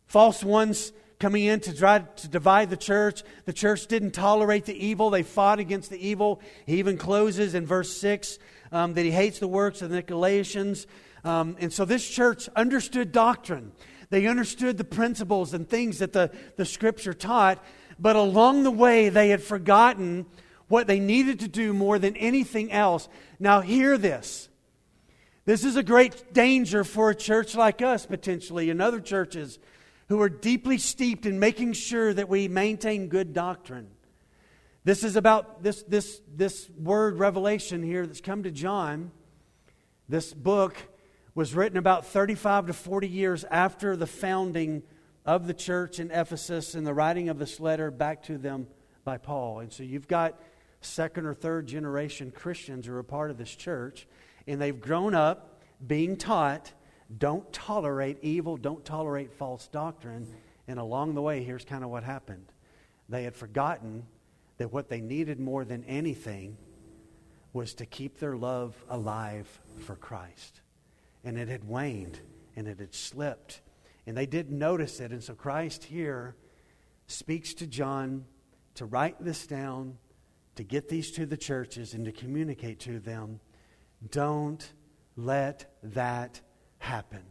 false 0.07 0.43
ones 0.43 0.91
coming 1.19 1.45
in 1.45 1.61
to 1.61 1.75
try 1.75 2.01
to 2.01 2.29
divide 2.29 2.71
the 2.71 2.77
church. 2.77 3.23
The 3.45 3.53
church 3.53 3.87
didn't 3.87 4.13
tolerate 4.13 4.65
the 4.65 4.87
evil, 4.87 5.11
they 5.11 5.23
fought 5.23 5.59
against 5.59 5.91
the 5.91 6.07
evil. 6.07 6.41
He 6.67 6.79
even 6.79 6.99
closes 6.99 7.55
in 7.55 7.67
verse 7.67 7.97
6 7.97 8.39
um, 8.73 8.95
that 8.95 9.05
he 9.05 9.11
hates 9.11 9.39
the 9.39 9.49
works 9.49 9.83
of 9.83 9.91
the 9.91 10.03
Nicolaitans. 10.03 10.87
Um, 11.25 11.57
and 11.59 11.73
so 11.73 11.85
this 11.85 12.09
church 12.09 12.49
understood 12.55 13.13
doctrine. 13.13 13.73
They 14.11 14.27
understood 14.27 14.79
the 14.79 14.85
principles 14.85 15.53
and 15.55 15.69
things 15.69 15.99
that 15.99 16.13
the, 16.13 16.31
the 16.57 16.65
scripture 16.65 17.15
taught, 17.15 17.65
but 17.99 18.15
along 18.15 18.63
the 18.63 18.71
way, 18.71 19.09
they 19.09 19.31
had 19.31 19.43
forgotten 19.43 20.27
what 20.69 20.87
they 20.87 21.01
needed 21.01 21.41
to 21.41 21.49
do 21.49 21.73
more 21.73 21.99
than 21.99 22.17
anything 22.17 22.71
else. 22.71 23.09
Now, 23.39 23.61
hear 23.61 23.99
this. 23.99 24.49
This 25.45 25.65
is 25.65 25.77
a 25.77 25.83
great 25.83 26.33
danger 26.33 26.85
for 26.85 27.11
a 27.11 27.15
church 27.15 27.55
like 27.55 27.81
us, 27.81 28.05
potentially, 28.05 28.69
and 28.69 28.83
other 28.83 29.01
churches 29.01 29.59
who 30.09 30.21
are 30.21 30.29
deeply 30.29 30.79
steeped 30.79 31.27
in 31.27 31.39
making 31.39 31.73
sure 31.73 32.13
that 32.15 32.29
we 32.29 32.49
maintain 32.49 33.09
good 33.09 33.33
doctrine. 33.33 33.89
This 34.85 35.03
is 35.03 35.17
about 35.17 35.65
this, 35.65 35.83
this, 35.83 36.21
this 36.33 36.71
word 36.79 37.19
revelation 37.19 37.83
here 37.83 38.07
that's 38.07 38.21
come 38.21 38.45
to 38.45 38.53
John. 38.53 39.11
This 40.09 40.33
book 40.33 40.77
was 41.35 41.55
written 41.55 41.77
about 41.77 42.07
35 42.07 42.69
to 42.69 42.73
40 42.73 43.09
years 43.09 43.45
after 43.51 43.97
the 43.97 44.07
founding 44.07 44.85
of 45.25 45.49
the 45.49 45.55
church 45.55 45.99
in 45.99 46.13
Ephesus 46.13 46.77
and 46.77 46.87
the 46.87 46.95
writing 46.95 47.29
of 47.29 47.39
this 47.39 47.59
letter 47.59 47.91
back 47.91 48.23
to 48.23 48.39
them 48.39 48.69
by 49.05 49.19
Paul. 49.19 49.59
And 49.59 49.73
so 49.73 49.83
you've 49.83 50.07
got 50.07 50.41
second 50.81 51.27
or 51.27 51.35
third 51.35 51.67
generation 51.67 52.31
Christians 52.31 52.87
who 52.87 52.93
are 52.93 53.01
a 53.01 53.05
part 53.05 53.33
of 53.33 53.39
this 53.39 53.55
church, 53.55 54.07
and 54.47 54.61
they've 54.61 54.81
grown 54.81 55.15
up 55.15 55.61
being 55.85 56.17
taught 56.17 56.73
don't 57.19 57.51
tolerate 57.53 58.19
evil, 58.23 58.57
don't 58.57 58.85
tolerate 58.85 59.33
false 59.33 59.69
doctrine. 59.69 60.27
And 60.69 60.79
along 60.79 61.15
the 61.15 61.23
way, 61.23 61.43
here's 61.43 61.65
kind 61.65 61.85
of 61.85 61.91
what 61.91 62.03
happened 62.03 62.47
they 63.09 63.23
had 63.23 63.37
forgotten 63.37 64.05
that 64.59 64.73
what 64.73 64.89
they 64.89 65.01
needed 65.01 65.39
more 65.39 65.65
than 65.65 65.85
anything 65.85 66.57
was 67.53 67.75
to 67.75 67.87
keep 67.87 68.19
their 68.19 68.37
love 68.37 68.75
alive 68.89 69.47
for 69.79 69.95
Christ. 69.95 70.61
And 71.25 71.39
it 71.39 71.49
had 71.49 71.65
waned 71.65 72.19
and 72.57 72.67
it 72.67 72.81
had 72.81 72.95
slipped 72.95 73.61
and 74.07 74.17
they 74.17 74.27
didn't 74.27 74.57
notice 74.57 75.01
it. 75.01 75.11
And 75.11 75.23
so 75.23 75.35
Christ 75.35 75.85
here 75.85 76.37
speaks 77.07 77.55
to 77.55 77.67
John 77.67 78.25
to 78.75 78.87
write 78.87 79.17
this 79.21 79.47
down, 79.47 79.99
to 80.55 80.63
get 80.63 80.89
these 80.89 81.11
to 81.13 81.27
the 81.27 81.37
churches, 81.37 81.93
and 81.95 82.05
to 82.05 82.13
communicate 82.13 82.81
to 82.81 83.01
them 83.01 83.41
don't 84.11 84.73
let 85.17 85.75
that 85.83 86.41
happen. 86.79 87.23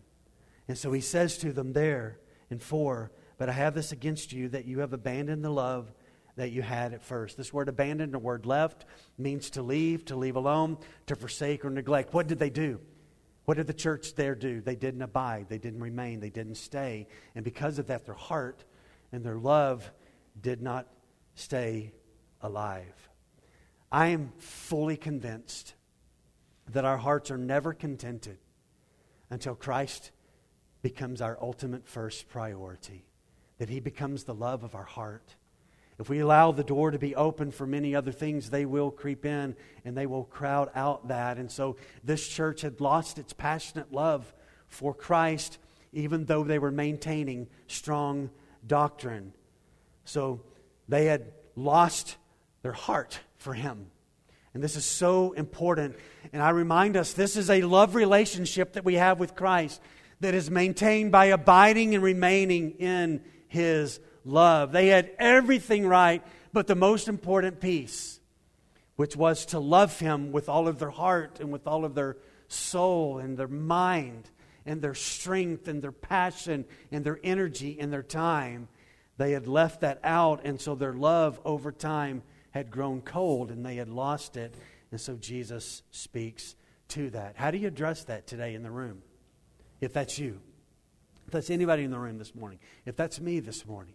And 0.67 0.77
so 0.77 0.91
he 0.91 1.01
says 1.01 1.37
to 1.39 1.51
them 1.51 1.73
there 1.73 2.19
in 2.49 2.59
4 2.59 3.11
But 3.37 3.49
I 3.49 3.53
have 3.53 3.75
this 3.75 3.91
against 3.91 4.33
you 4.33 4.49
that 4.49 4.65
you 4.65 4.79
have 4.79 4.93
abandoned 4.93 5.43
the 5.43 5.49
love 5.49 5.93
that 6.35 6.51
you 6.51 6.61
had 6.61 6.93
at 6.93 7.03
first. 7.03 7.37
This 7.37 7.53
word 7.53 7.69
abandoned, 7.69 8.13
the 8.13 8.19
word 8.19 8.45
left, 8.45 8.85
means 9.17 9.49
to 9.51 9.61
leave, 9.61 10.05
to 10.05 10.15
leave 10.15 10.35
alone, 10.35 10.77
to 11.07 11.15
forsake 11.15 11.63
or 11.63 11.69
neglect. 11.69 12.13
What 12.13 12.27
did 12.27 12.39
they 12.39 12.49
do? 12.49 12.79
What 13.45 13.57
did 13.57 13.67
the 13.67 13.73
church 13.73 14.15
there 14.15 14.35
do? 14.35 14.59
They 14.59 14.75
didn't 14.75 15.03
abide, 15.03 15.47
they 15.49 15.59
didn't 15.59 15.81
remain, 15.81 16.19
they 16.19 16.31
didn't 16.31 16.55
stay. 16.55 17.07
And 17.35 17.45
because 17.45 17.79
of 17.79 17.87
that, 17.87 18.05
their 18.05 18.15
heart 18.15 18.63
and 19.11 19.23
their 19.23 19.37
love 19.37 19.89
did 20.41 20.61
not 20.61 20.87
stay 21.35 21.93
alive. 22.41 23.09
I 23.91 24.07
am 24.07 24.33
fully 24.39 24.97
convinced 24.97 25.75
that 26.73 26.85
our 26.85 26.97
hearts 26.97 27.29
are 27.29 27.37
never 27.37 27.71
contented 27.71 28.39
until 29.29 29.55
Christ 29.55 30.11
becomes 30.81 31.21
our 31.21 31.37
ultimate 31.41 31.87
first 31.87 32.29
priority, 32.29 33.05
that 33.57 33.69
He 33.69 33.79
becomes 33.79 34.23
the 34.23 34.35
love 34.35 34.63
of 34.63 34.75
our 34.75 34.83
heart. 34.83 35.35
If 35.97 36.09
we 36.09 36.19
allow 36.19 36.51
the 36.51 36.63
door 36.63 36.91
to 36.91 36.99
be 36.99 37.15
open 37.15 37.51
for 37.51 37.65
many 37.65 37.95
other 37.95 38.11
things, 38.11 38.49
they 38.49 38.65
will 38.65 38.91
creep 38.91 39.25
in 39.25 39.55
and 39.85 39.95
they 39.95 40.05
will 40.05 40.25
crowd 40.25 40.69
out 40.75 41.07
that. 41.07 41.37
And 41.37 41.49
so 41.49 41.77
this 42.03 42.27
church 42.27 42.61
had 42.61 42.81
lost 42.81 43.17
its 43.17 43.31
passionate 43.31 43.93
love 43.93 44.33
for 44.67 44.93
Christ, 44.93 45.57
even 45.93 46.25
though 46.25 46.43
they 46.43 46.59
were 46.59 46.71
maintaining 46.71 47.47
strong 47.67 48.29
doctrine. 48.67 49.33
So 50.03 50.41
they 50.89 51.05
had 51.05 51.31
lost 51.55 52.17
their 52.61 52.73
heart 52.73 53.19
for 53.37 53.53
Him. 53.53 53.87
And 54.55 54.63
this 54.63 54.77
is 54.77 54.85
so 54.85 55.33
important. 55.33 55.97
And 56.31 56.41
I 56.41 56.51
remind 56.51 56.95
us 56.95 57.11
this 57.11 57.35
is 57.35 57.49
a 57.49 57.63
love 57.63 57.93
relationship 57.93 58.73
that 58.73 58.85
we 58.85 58.93
have 58.93 59.19
with 59.19 59.35
Christ 59.35 59.81
that 60.21 60.33
is 60.33 60.49
maintained 60.49 61.11
by 61.11 61.25
abiding 61.25 61.93
and 61.93 62.01
remaining 62.01 62.71
in 62.79 63.21
His 63.49 63.99
love. 64.23 64.71
They 64.71 64.87
had 64.87 65.11
everything 65.19 65.85
right, 65.85 66.23
but 66.53 66.67
the 66.67 66.75
most 66.75 67.09
important 67.09 67.59
piece, 67.59 68.21
which 68.95 69.17
was 69.17 69.45
to 69.47 69.59
love 69.59 69.99
Him 69.99 70.31
with 70.31 70.47
all 70.47 70.69
of 70.69 70.79
their 70.79 70.89
heart 70.89 71.41
and 71.41 71.51
with 71.51 71.67
all 71.67 71.83
of 71.83 71.93
their 71.93 72.15
soul 72.47 73.19
and 73.19 73.37
their 73.37 73.49
mind 73.49 74.29
and 74.65 74.81
their 74.81 74.95
strength 74.95 75.67
and 75.67 75.81
their 75.81 75.91
passion 75.91 76.63
and 76.93 77.03
their 77.03 77.19
energy 77.25 77.77
and 77.77 77.91
their 77.91 78.03
time. 78.03 78.69
They 79.17 79.33
had 79.33 79.47
left 79.47 79.81
that 79.81 79.99
out, 80.01 80.45
and 80.45 80.61
so 80.61 80.75
their 80.75 80.93
love 80.93 81.41
over 81.43 81.73
time 81.73 82.23
had 82.55 82.71
grown 82.71 83.01
cold 83.01 83.51
and 83.51 83.65
they 83.65 83.75
had 83.75 83.89
lost 83.89 84.37
it. 84.37 84.55
And 84.89 84.99
so 84.99 85.17
Jesus 85.17 85.83
speaks 85.91 86.55
to 86.87 87.09
that. 87.09 87.35
How 87.35 87.51
do 87.51 87.57
you 87.57 87.67
address 87.67 88.05
that 88.05 88.27
today 88.27 88.55
in 88.55 88.63
the 88.63 88.71
room? 88.71 89.01
If 89.81 89.91
that's 89.91 90.17
you, 90.17 90.39
if 91.27 91.33
that's 91.33 91.49
anybody 91.49 91.83
in 91.83 91.91
the 91.91 91.99
room 91.99 92.17
this 92.17 92.33
morning, 92.33 92.59
if 92.85 92.95
that's 92.95 93.19
me 93.19 93.41
this 93.41 93.65
morning, 93.65 93.93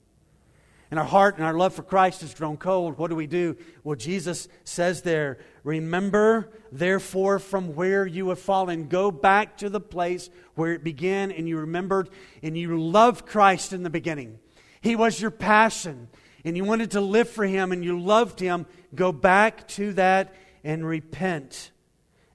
and 0.91 1.01
our 1.01 1.07
heart 1.07 1.39
and 1.39 1.47
our 1.47 1.55
love 1.55 1.73
for 1.73 1.83
Christ 1.83 2.21
has 2.21 2.35
grown 2.35 2.59
cold, 2.59 2.99
what 2.99 3.09
do 3.09 3.17
we 3.17 3.29
do? 3.29 3.57
Well, 3.83 3.97
Jesus 3.97 4.47
says 4.65 5.03
there, 5.03 5.39
Remember, 5.65 6.51
therefore, 6.71 7.39
from 7.39 7.75
where 7.75 8.05
you 8.05 8.29
have 8.29 8.41
fallen. 8.41 8.89
Go 8.89 9.11
back 9.11 9.57
to 9.59 9.71
the 9.71 9.81
place 9.81 10.29
where 10.55 10.73
it 10.73 10.85
began, 10.85 11.31
and 11.31 11.49
you 11.49 11.59
remembered 11.59 12.11
and 12.43 12.59
you 12.59 12.79
loved 12.79 13.25
Christ 13.25 13.73
in 13.73 13.85
the 13.85 13.91
beginning. 13.91 14.39
He 14.81 14.97
was 14.97 15.21
your 15.21 15.31
passion, 15.31 16.09
and 16.45 16.57
you 16.57 16.65
wanted 16.65 16.93
to 16.93 17.01
live 17.01 17.29
for 17.29 17.45
Him, 17.45 17.73
and 17.73 17.85
you 17.85 18.01
loved 18.01 18.41
Him. 18.41 18.67
Go 18.95 19.13
back 19.13 19.69
to 19.69 19.93
that 19.95 20.35
and 20.65 20.87
repent 20.87 21.71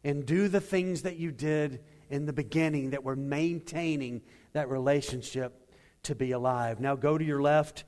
and 0.03 0.25
do 0.25 0.47
the 0.47 0.61
things 0.61 1.01
that 1.03 1.17
you 1.17 1.31
did 1.31 1.83
in 2.09 2.25
the 2.25 2.33
beginning 2.33 2.91
that 2.91 3.03
were 3.03 3.15
maintaining 3.15 4.21
that 4.53 4.69
relationship 4.69 5.67
to 6.03 6.15
be 6.15 6.31
alive. 6.31 6.79
Now 6.79 6.95
go 6.95 7.17
to 7.17 7.25
your 7.25 7.41
left 7.41 7.83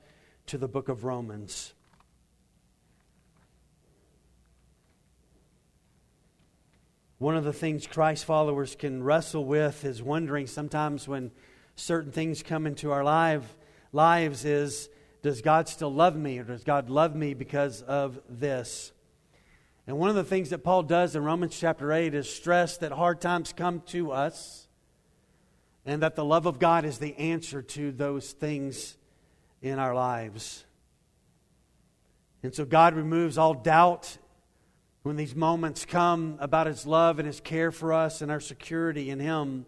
to 0.46 0.58
the 0.58 0.68
book 0.68 0.88
of 0.88 1.04
Romans. 1.04 1.72
One 7.18 7.36
of 7.36 7.44
the 7.44 7.52
things 7.52 7.86
Christ 7.86 8.24
followers 8.24 8.76
can 8.76 9.02
wrestle 9.02 9.44
with 9.44 9.84
is 9.84 10.02
wondering 10.02 10.46
sometimes 10.46 11.08
when 11.08 11.32
certain 11.74 12.12
things 12.12 12.42
come 12.42 12.66
into 12.66 12.92
our 12.92 13.02
life, 13.02 13.56
lives 13.92 14.44
is 14.44 14.88
does 15.28 15.42
God 15.42 15.68
still 15.68 15.92
love 15.92 16.16
me 16.16 16.38
or 16.38 16.44
does 16.44 16.64
God 16.64 16.88
love 16.88 17.14
me 17.14 17.34
because 17.34 17.82
of 17.82 18.18
this? 18.30 18.92
And 19.86 19.98
one 19.98 20.08
of 20.08 20.16
the 20.16 20.24
things 20.24 20.48
that 20.48 20.64
Paul 20.64 20.82
does 20.82 21.14
in 21.14 21.22
Romans 21.22 21.54
chapter 21.60 21.92
8 21.92 22.14
is 22.14 22.32
stress 22.32 22.78
that 22.78 22.92
hard 22.92 23.20
times 23.20 23.52
come 23.52 23.82
to 23.88 24.10
us 24.10 24.68
and 25.84 26.00
that 26.02 26.16
the 26.16 26.24
love 26.24 26.46
of 26.46 26.58
God 26.58 26.86
is 26.86 26.96
the 26.96 27.14
answer 27.18 27.60
to 27.60 27.92
those 27.92 28.32
things 28.32 28.96
in 29.60 29.78
our 29.78 29.94
lives. 29.94 30.64
And 32.42 32.54
so 32.54 32.64
God 32.64 32.94
removes 32.94 33.36
all 33.36 33.52
doubt 33.52 34.16
when 35.02 35.16
these 35.16 35.34
moments 35.34 35.84
come 35.84 36.38
about 36.40 36.66
His 36.66 36.86
love 36.86 37.18
and 37.18 37.26
His 37.26 37.40
care 37.40 37.70
for 37.70 37.92
us 37.92 38.22
and 38.22 38.30
our 38.30 38.40
security 38.40 39.10
in 39.10 39.20
Him. 39.20 39.66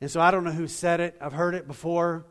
And 0.00 0.10
so 0.10 0.18
I 0.18 0.30
don't 0.30 0.44
know 0.44 0.50
who 0.50 0.66
said 0.66 1.00
it, 1.00 1.14
I've 1.20 1.34
heard 1.34 1.54
it 1.54 1.66
before. 1.66 2.24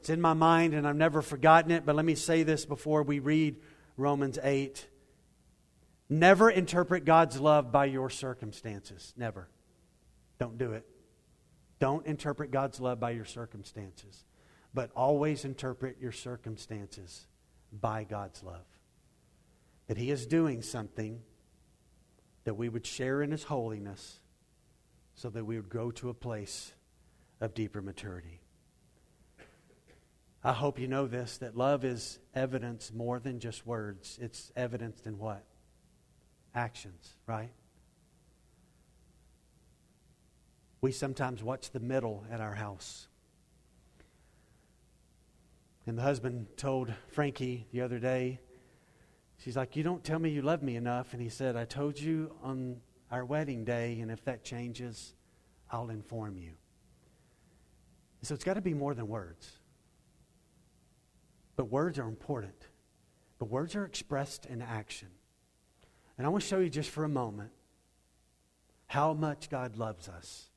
It's 0.00 0.10
in 0.10 0.20
my 0.20 0.32
mind 0.34 0.74
and 0.74 0.86
I've 0.86 0.96
never 0.96 1.22
forgotten 1.22 1.70
it, 1.70 1.86
but 1.86 1.94
let 1.94 2.04
me 2.04 2.14
say 2.14 2.42
this 2.42 2.66
before 2.66 3.02
we 3.02 3.18
read 3.18 3.56
Romans 3.96 4.38
8. 4.42 4.86
Never 6.08 6.50
interpret 6.50 7.04
God's 7.04 7.40
love 7.40 7.70
by 7.70 7.84
your 7.84 8.10
circumstances. 8.10 9.14
Never. 9.16 9.48
Don't 10.38 10.58
do 10.58 10.72
it. 10.72 10.84
Don't 11.78 12.04
interpret 12.06 12.50
God's 12.50 12.80
love 12.80 12.98
by 12.98 13.10
your 13.10 13.24
circumstances 13.24 14.24
but 14.72 14.90
always 14.94 15.44
interpret 15.44 15.96
your 16.00 16.12
circumstances 16.12 17.26
by 17.72 18.04
God's 18.04 18.42
love. 18.42 18.66
That 19.88 19.96
He 19.96 20.10
is 20.10 20.26
doing 20.26 20.62
something 20.62 21.20
that 22.44 22.54
we 22.54 22.68
would 22.68 22.86
share 22.86 23.22
in 23.22 23.32
His 23.32 23.44
holiness 23.44 24.20
so 25.14 25.28
that 25.30 25.44
we 25.44 25.56
would 25.56 25.68
go 25.68 25.90
to 25.92 26.08
a 26.08 26.14
place 26.14 26.72
of 27.40 27.54
deeper 27.54 27.82
maturity. 27.82 28.39
I 30.42 30.52
hope 30.52 30.78
you 30.78 30.88
know 30.88 31.06
this 31.06 31.36
that 31.38 31.56
love 31.56 31.84
is 31.84 32.18
evidence 32.34 32.92
more 32.94 33.18
than 33.18 33.40
just 33.40 33.66
words. 33.66 34.18
It's 34.20 34.50
evidenced 34.56 35.06
in 35.06 35.18
what? 35.18 35.44
Actions, 36.54 37.14
right? 37.26 37.52
We 40.80 40.92
sometimes 40.92 41.42
watch 41.42 41.70
the 41.70 41.80
middle 41.80 42.24
at 42.30 42.40
our 42.40 42.54
house. 42.54 43.06
And 45.86 45.98
the 45.98 46.02
husband 46.02 46.46
told 46.56 46.92
Frankie 47.08 47.66
the 47.72 47.82
other 47.82 47.98
day, 47.98 48.40
she's 49.38 49.56
like, 49.56 49.76
You 49.76 49.82
don't 49.82 50.02
tell 50.02 50.18
me 50.18 50.30
you 50.30 50.40
love 50.40 50.62
me 50.62 50.76
enough. 50.76 51.12
And 51.12 51.20
he 51.20 51.28
said, 51.28 51.54
I 51.54 51.66
told 51.66 52.00
you 52.00 52.34
on 52.42 52.80
our 53.10 53.26
wedding 53.26 53.64
day, 53.64 53.98
and 54.00 54.10
if 54.10 54.24
that 54.24 54.42
changes, 54.42 55.14
I'll 55.70 55.90
inform 55.90 56.38
you. 56.38 56.52
So 58.22 58.34
it's 58.34 58.44
got 58.44 58.54
to 58.54 58.60
be 58.60 58.74
more 58.74 58.94
than 58.94 59.08
words. 59.08 59.59
But 61.60 61.70
words 61.70 61.98
are 61.98 62.08
important. 62.08 62.68
But 63.38 63.50
words 63.50 63.76
are 63.76 63.84
expressed 63.84 64.46
in 64.46 64.62
action. 64.62 65.08
And 66.16 66.26
I 66.26 66.30
want 66.30 66.42
to 66.42 66.48
show 66.48 66.58
you 66.58 66.70
just 66.70 66.88
for 66.88 67.04
a 67.04 67.08
moment 67.08 67.50
how 68.86 69.12
much 69.12 69.50
God 69.50 69.76
loves 69.76 70.08
us 70.08 70.48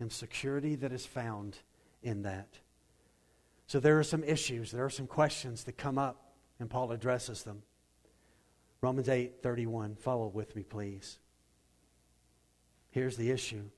and 0.00 0.10
security 0.10 0.74
that 0.74 0.90
is 0.90 1.06
found 1.06 1.58
in 2.02 2.22
that. 2.22 2.58
So 3.68 3.78
there 3.78 4.00
are 4.00 4.02
some 4.02 4.24
issues, 4.24 4.72
there 4.72 4.84
are 4.84 4.90
some 4.90 5.06
questions 5.06 5.62
that 5.62 5.78
come 5.78 5.96
up, 5.96 6.32
and 6.58 6.68
Paul 6.68 6.90
addresses 6.90 7.44
them. 7.44 7.62
Romans 8.80 9.08
8 9.08 9.40
31. 9.40 9.94
Follow 9.94 10.26
with 10.26 10.56
me, 10.56 10.64
please. 10.64 11.20
Here's 12.90 13.16
the 13.16 13.30
issue. 13.30 13.70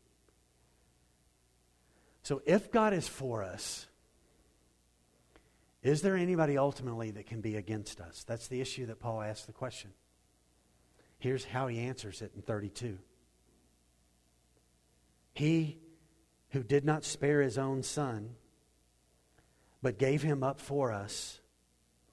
So, 2.22 2.40
if 2.46 2.70
God 2.70 2.94
is 2.94 3.06
for 3.06 3.42
us, 3.42 3.86
is 5.82 6.02
there 6.02 6.16
anybody 6.16 6.58
ultimately 6.58 7.10
that 7.12 7.26
can 7.26 7.40
be 7.40 7.56
against 7.56 8.00
us? 8.00 8.24
That's 8.26 8.48
the 8.48 8.60
issue 8.60 8.86
that 8.86 9.00
Paul 9.00 9.22
asks 9.22 9.46
the 9.46 9.52
question. 9.52 9.90
Here's 11.18 11.44
how 11.44 11.68
he 11.68 11.78
answers 11.78 12.22
it 12.22 12.32
in 12.34 12.42
32. 12.42 12.98
He 15.32 15.78
who 16.50 16.62
did 16.62 16.84
not 16.84 17.04
spare 17.04 17.40
his 17.40 17.56
own 17.56 17.82
son, 17.82 18.30
but 19.82 19.98
gave 19.98 20.22
him 20.22 20.42
up 20.42 20.60
for 20.60 20.92
us 20.92 21.40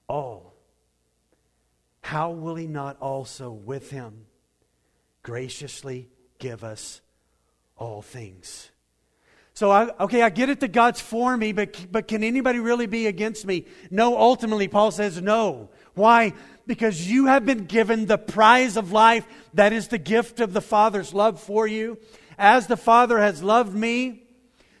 all, 0.08 0.54
how 2.00 2.30
will 2.30 2.54
he 2.54 2.66
not 2.66 2.96
also 3.00 3.50
with 3.50 3.90
him 3.90 4.26
graciously 5.22 6.08
give 6.38 6.64
us 6.64 7.02
all 7.76 8.00
things? 8.00 8.70
So, 9.58 9.72
I, 9.72 9.90
okay, 10.04 10.22
I 10.22 10.30
get 10.30 10.50
it 10.50 10.60
that 10.60 10.70
God's 10.70 11.00
for 11.00 11.36
me, 11.36 11.50
but, 11.50 11.90
but 11.90 12.06
can 12.06 12.22
anybody 12.22 12.60
really 12.60 12.86
be 12.86 13.08
against 13.08 13.44
me? 13.44 13.64
No, 13.90 14.16
ultimately, 14.16 14.68
Paul 14.68 14.92
says 14.92 15.20
no. 15.20 15.68
Why? 15.94 16.34
Because 16.68 17.10
you 17.10 17.26
have 17.26 17.44
been 17.44 17.64
given 17.64 18.06
the 18.06 18.18
prize 18.18 18.76
of 18.76 18.92
life 18.92 19.26
that 19.54 19.72
is 19.72 19.88
the 19.88 19.98
gift 19.98 20.38
of 20.38 20.52
the 20.52 20.60
Father's 20.60 21.12
love 21.12 21.40
for 21.40 21.66
you. 21.66 21.98
As 22.38 22.68
the 22.68 22.76
Father 22.76 23.18
has 23.18 23.42
loved 23.42 23.74
me, 23.74 24.22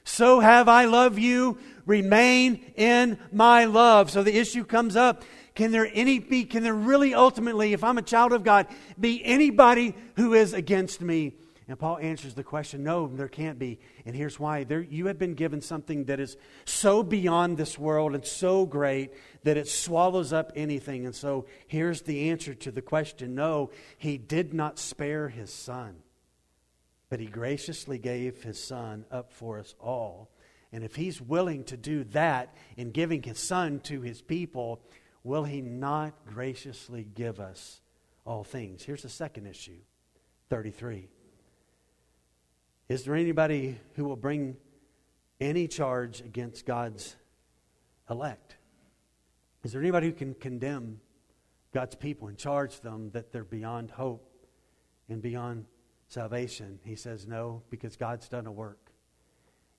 so 0.04 0.38
have 0.38 0.68
I 0.68 0.84
loved 0.84 1.18
you 1.18 1.58
remain 1.84 2.64
in 2.76 3.18
my 3.32 3.64
love. 3.64 4.12
So 4.12 4.22
the 4.22 4.38
issue 4.38 4.62
comes 4.62 4.94
up. 4.94 5.24
Can 5.56 5.72
there 5.72 5.90
any 5.92 6.20
be, 6.20 6.44
can 6.44 6.62
there 6.62 6.72
really 6.72 7.14
ultimately, 7.14 7.72
if 7.72 7.82
I'm 7.82 7.98
a 7.98 8.02
child 8.02 8.32
of 8.32 8.44
God, 8.44 8.68
be 9.00 9.24
anybody 9.24 9.96
who 10.14 10.34
is 10.34 10.52
against 10.52 11.00
me? 11.00 11.32
And 11.68 11.78
Paul 11.78 11.98
answers 11.98 12.32
the 12.32 12.42
question, 12.42 12.82
no, 12.82 13.06
there 13.06 13.28
can't 13.28 13.58
be. 13.58 13.78
And 14.06 14.16
here's 14.16 14.40
why. 14.40 14.64
There, 14.64 14.80
you 14.80 15.06
have 15.06 15.18
been 15.18 15.34
given 15.34 15.60
something 15.60 16.04
that 16.04 16.18
is 16.18 16.38
so 16.64 17.02
beyond 17.02 17.58
this 17.58 17.78
world 17.78 18.14
and 18.14 18.24
so 18.24 18.64
great 18.64 19.12
that 19.44 19.58
it 19.58 19.68
swallows 19.68 20.32
up 20.32 20.50
anything. 20.56 21.04
And 21.04 21.14
so 21.14 21.44
here's 21.66 22.02
the 22.02 22.30
answer 22.30 22.54
to 22.54 22.70
the 22.70 22.80
question 22.80 23.34
no, 23.34 23.70
he 23.98 24.16
did 24.16 24.54
not 24.54 24.78
spare 24.78 25.28
his 25.28 25.52
son, 25.52 25.96
but 27.10 27.20
he 27.20 27.26
graciously 27.26 27.98
gave 27.98 28.42
his 28.42 28.62
son 28.62 29.04
up 29.10 29.30
for 29.30 29.58
us 29.58 29.74
all. 29.78 30.30
And 30.72 30.82
if 30.82 30.96
he's 30.96 31.20
willing 31.20 31.64
to 31.64 31.76
do 31.76 32.04
that 32.04 32.54
in 32.78 32.92
giving 32.92 33.22
his 33.22 33.38
son 33.38 33.80
to 33.80 34.00
his 34.00 34.22
people, 34.22 34.80
will 35.22 35.44
he 35.44 35.60
not 35.60 36.14
graciously 36.26 37.04
give 37.04 37.40
us 37.40 37.82
all 38.24 38.42
things? 38.42 38.82
Here's 38.82 39.02
the 39.02 39.10
second 39.10 39.46
issue 39.46 39.80
33. 40.48 41.08
Is 42.88 43.04
there 43.04 43.14
anybody 43.14 43.78
who 43.96 44.04
will 44.04 44.16
bring 44.16 44.56
any 45.40 45.68
charge 45.68 46.20
against 46.20 46.64
God's 46.64 47.16
elect? 48.08 48.56
Is 49.62 49.72
there 49.72 49.82
anybody 49.82 50.06
who 50.06 50.14
can 50.14 50.32
condemn 50.32 51.00
God's 51.74 51.96
people 51.96 52.28
and 52.28 52.38
charge 52.38 52.80
them 52.80 53.10
that 53.10 53.30
they're 53.30 53.44
beyond 53.44 53.90
hope 53.90 54.26
and 55.10 55.20
beyond 55.20 55.66
salvation? 56.08 56.78
He 56.82 56.96
says 56.96 57.26
no, 57.26 57.62
because 57.68 57.96
God's 57.96 58.26
done 58.26 58.46
a 58.46 58.52
work. 58.52 58.90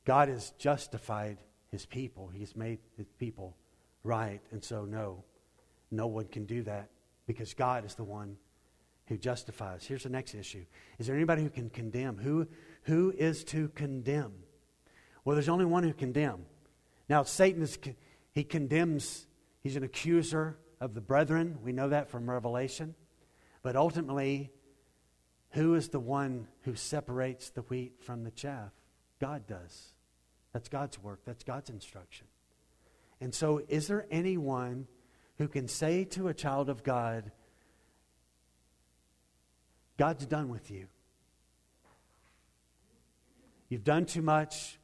God 0.06 0.30
has 0.30 0.52
justified 0.60 1.40
his 1.72 1.88
people, 1.88 2.30
he's 2.30 2.56
made 2.56 2.80
his 2.96 3.08
people 3.18 3.56
right. 4.04 4.42
And 4.52 4.64
so, 4.64 4.86
no, 4.86 5.24
no 5.90 6.06
one 6.06 6.26
can 6.26 6.46
do 6.46 6.62
that 6.64 6.90
because 7.26 7.56
God 7.56 7.86
is 7.86 7.96
the 7.96 8.04
one 8.04 8.38
who 9.08 9.18
justifies. 9.18 9.84
Here's 9.84 10.04
the 10.04 10.10
next 10.10 10.36
issue 10.36 10.66
Is 11.00 11.08
there 11.08 11.16
anybody 11.16 11.42
who 11.42 11.50
can 11.50 11.70
condemn? 11.70 12.18
Who, 12.18 12.48
who 12.90 13.14
is 13.16 13.44
to 13.46 13.70
condemn? 13.70 14.34
Well, 15.24 15.36
there's 15.36 15.48
only 15.48 15.66
one 15.66 15.84
who 15.84 15.94
condemn. 15.94 16.46
Now, 17.08 17.22
Satan 17.22 17.62
is, 17.62 17.78
he 18.32 18.44
condemns, 18.44 19.28
he's 19.62 19.76
an 19.76 19.84
accuser 19.84 20.58
of 20.82 20.96
the 20.96 21.02
brethren. 21.02 21.60
We 21.64 21.72
know 21.72 21.90
that 21.90 22.10
from 22.10 22.28
Revelation. 22.28 22.96
But 23.62 23.76
ultimately, 23.76 24.52
who 25.52 25.76
is 25.76 25.90
the 25.90 26.00
one 26.00 26.48
who 26.64 26.74
separates 26.74 27.52
the 27.52 27.62
wheat 27.62 27.94
from 28.02 28.24
the 28.24 28.32
chaff? 28.32 28.72
God 29.20 29.46
does. 29.46 29.94
That's 30.52 30.68
God's 30.68 30.98
work, 30.98 31.20
that's 31.26 31.44
God's 31.44 31.70
instruction. 31.70 32.26
And 33.22 33.36
so, 33.36 33.62
is 33.68 33.88
there 33.88 34.08
anyone 34.10 34.88
who 35.38 35.48
can 35.48 35.68
say 35.68 36.06
to 36.06 36.28
a 36.28 36.34
child 36.34 36.70
of 36.70 36.84
God, 36.84 37.32
God's 39.98 40.26
done 40.26 40.50
with 40.50 40.72
you? 40.72 40.88
You've 43.70 43.84
done 43.84 44.06
too 44.06 44.22
much. 44.22 44.80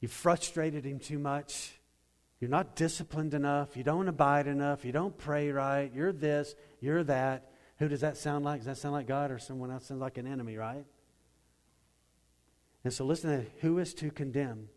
You've 0.00 0.12
frustrated 0.12 0.84
him 0.84 0.98
too 0.98 1.18
much. 1.18 1.72
You're 2.40 2.50
not 2.50 2.76
disciplined 2.76 3.34
enough. 3.34 3.76
You 3.76 3.84
don't 3.84 4.08
abide 4.08 4.46
enough. 4.46 4.84
You 4.84 4.92
don't 4.92 5.16
pray 5.16 5.50
right. 5.50 5.90
You're 5.94 6.12
this. 6.12 6.54
You're 6.80 7.04
that. 7.04 7.50
Who 7.78 7.88
does 7.88 8.00
that 8.00 8.16
sound 8.16 8.44
like? 8.44 8.60
Does 8.60 8.66
that 8.66 8.76
sound 8.78 8.94
like 8.94 9.06
God 9.06 9.30
or 9.30 9.38
someone 9.38 9.70
else? 9.70 9.86
Sounds 9.86 10.00
like 10.00 10.18
an 10.18 10.26
enemy, 10.26 10.56
right? 10.56 10.84
And 12.82 12.92
so 12.92 13.04
listen 13.04 13.30
to 13.30 13.50
who 13.60 13.78
is 13.78 13.94
to 13.94 14.10
condemn? 14.10 14.68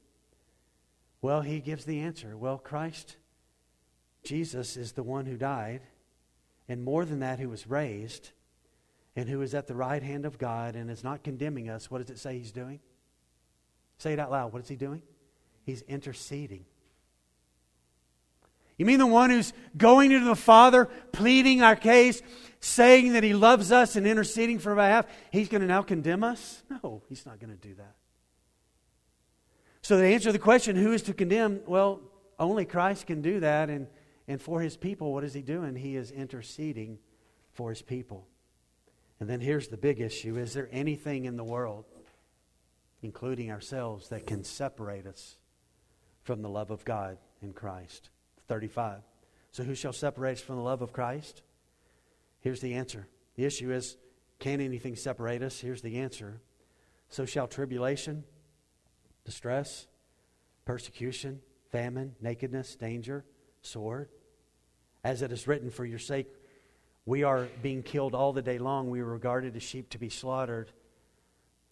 Well, 1.21 1.41
he 1.41 1.59
gives 1.59 1.85
the 1.85 1.99
answer. 1.99 2.37
Well, 2.37 2.57
Christ, 2.57 3.17
Jesus, 4.23 4.77
is 4.77 4.93
the 4.93 5.03
one 5.03 5.25
who 5.25 5.35
died, 5.35 5.81
and 6.69 6.83
more 6.83 7.05
than 7.05 7.19
that, 7.19 7.39
who 7.39 7.49
was 7.49 7.67
raised, 7.67 8.31
and 9.15 9.27
who 9.27 9.41
is 9.41 9.53
at 9.53 9.67
the 9.67 9.75
right 9.75 10.03
hand 10.03 10.25
of 10.25 10.37
God 10.37 10.75
and 10.75 10.89
is 10.89 11.03
not 11.03 11.23
condemning 11.23 11.69
us. 11.69 11.89
What 11.89 11.99
does 11.99 12.09
it 12.09 12.19
say 12.19 12.37
he's 12.37 12.51
doing? 12.51 12.79
Say 13.97 14.13
it 14.13 14.19
out 14.19 14.31
loud. 14.31 14.53
What 14.53 14.61
is 14.61 14.67
he 14.67 14.75
doing? 14.75 15.01
He's 15.63 15.81
interceding. 15.83 16.65
You 18.77 18.85
mean 18.85 18.99
the 18.99 19.07
one 19.07 19.31
who's 19.31 19.53
going 19.75 20.11
to 20.11 20.23
the 20.23 20.35
Father, 20.35 20.85
pleading 21.11 21.63
our 21.63 21.75
case, 21.75 22.21
saying 22.59 23.13
that 23.13 23.23
he 23.23 23.33
loves 23.33 23.71
us 23.71 23.95
and 23.95 24.05
interceding 24.05 24.59
for 24.59 24.69
our 24.71 24.75
behalf? 24.75 25.07
He's 25.31 25.49
going 25.49 25.61
to 25.61 25.67
now 25.67 25.81
condemn 25.81 26.23
us? 26.23 26.63
No, 26.69 27.01
he's 27.09 27.25
not 27.25 27.39
going 27.39 27.49
to 27.49 27.67
do 27.67 27.73
that. 27.75 27.95
So, 29.81 29.97
to 29.97 30.05
answer 30.05 30.29
to 30.29 30.33
the 30.33 30.39
question, 30.39 30.75
who 30.75 30.91
is 30.91 31.01
to 31.03 31.13
condemn? 31.13 31.61
Well, 31.65 32.01
only 32.37 32.65
Christ 32.65 33.07
can 33.07 33.21
do 33.21 33.39
that. 33.39 33.69
And, 33.69 33.87
and 34.27 34.39
for 34.39 34.61
his 34.61 34.77
people, 34.77 35.13
what 35.13 35.23
is 35.23 35.33
he 35.33 35.41
doing? 35.41 35.75
He 35.75 35.95
is 35.95 36.11
interceding 36.11 36.99
for 37.53 37.69
his 37.69 37.81
people. 37.81 38.27
And 39.19 39.29
then 39.29 39.39
here's 39.39 39.69
the 39.69 39.77
big 39.77 39.99
issue 39.99 40.37
Is 40.37 40.53
there 40.53 40.69
anything 40.71 41.25
in 41.25 41.37
the 41.37 41.43
world, 41.43 41.85
including 43.01 43.51
ourselves, 43.51 44.09
that 44.09 44.25
can 44.25 44.43
separate 44.43 45.05
us 45.05 45.37
from 46.23 46.41
the 46.41 46.49
love 46.49 46.71
of 46.71 46.85
God 46.85 47.17
in 47.41 47.53
Christ? 47.53 48.09
35. 48.47 49.01
So, 49.51 49.63
who 49.63 49.75
shall 49.75 49.93
separate 49.93 50.33
us 50.33 50.41
from 50.41 50.57
the 50.57 50.61
love 50.61 50.81
of 50.81 50.93
Christ? 50.93 51.41
Here's 52.41 52.61
the 52.61 52.75
answer. 52.75 53.07
The 53.35 53.45
issue 53.45 53.71
is 53.71 53.97
can 54.39 54.61
anything 54.61 54.95
separate 54.95 55.41
us? 55.41 55.59
Here's 55.59 55.81
the 55.81 55.97
answer. 55.97 56.41
So 57.09 57.25
shall 57.25 57.47
tribulation, 57.47 58.23
distress, 59.25 59.87
persecution, 60.65 61.41
famine, 61.71 62.15
nakedness, 62.21 62.75
danger, 62.75 63.25
sword. 63.61 64.09
As 65.03 65.21
it 65.21 65.31
is 65.31 65.47
written, 65.47 65.71
for 65.71 65.85
your 65.85 65.99
sake 65.99 66.27
we 67.07 67.23
are 67.23 67.47
being 67.61 67.83
killed 67.83 68.13
all 68.13 68.33
the 68.33 68.41
day 68.41 68.57
long. 68.59 68.89
We 68.89 68.99
are 68.99 69.05
regarded 69.05 69.55
as 69.55 69.63
sheep 69.63 69.89
to 69.91 69.97
be 69.97 70.09
slaughtered. 70.09 70.73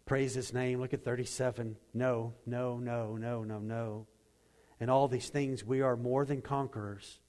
Praise 0.05 0.35
his 0.35 0.53
name. 0.53 0.79
Look 0.79 0.93
at 0.93 1.03
37. 1.03 1.77
No, 1.93 2.33
no, 2.45 2.77
no, 2.77 3.15
no, 3.15 3.43
no, 3.43 3.59
no. 3.59 4.07
And 4.79 4.91
all 4.91 5.07
these 5.07 5.29
things, 5.29 5.63
we 5.63 5.81
are 5.81 5.95
more 5.95 6.25
than 6.25 6.41
conquerors 6.41 7.19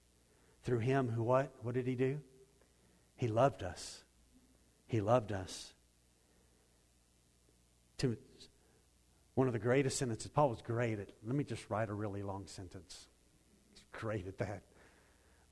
through 0.63 0.81
him 0.81 1.09
who 1.09 1.23
what? 1.23 1.53
What 1.63 1.75
did 1.75 1.87
he 1.87 1.95
do? 1.95 2.21
He 3.17 3.29
loved 3.29 3.63
us. 3.63 4.05
He 4.87 5.01
loved 5.01 5.33
us. 5.33 5.73
To 7.99 8.17
one 9.35 9.47
of 9.47 9.55
the 9.55 9.59
greatest 9.59 9.99
sentences, 9.99 10.31
Paul 10.31 10.51
was 10.51 10.61
great 10.61 10.99
at, 10.99 11.11
let 11.25 11.35
me 11.35 11.45
just 11.45 11.71
write 11.71 11.89
a 11.89 11.95
really 11.95 12.23
long 12.23 12.47
sentence. 12.47 13.07
He's 13.73 13.85
great 13.93 14.27
at 14.27 14.39
that. 14.39 14.63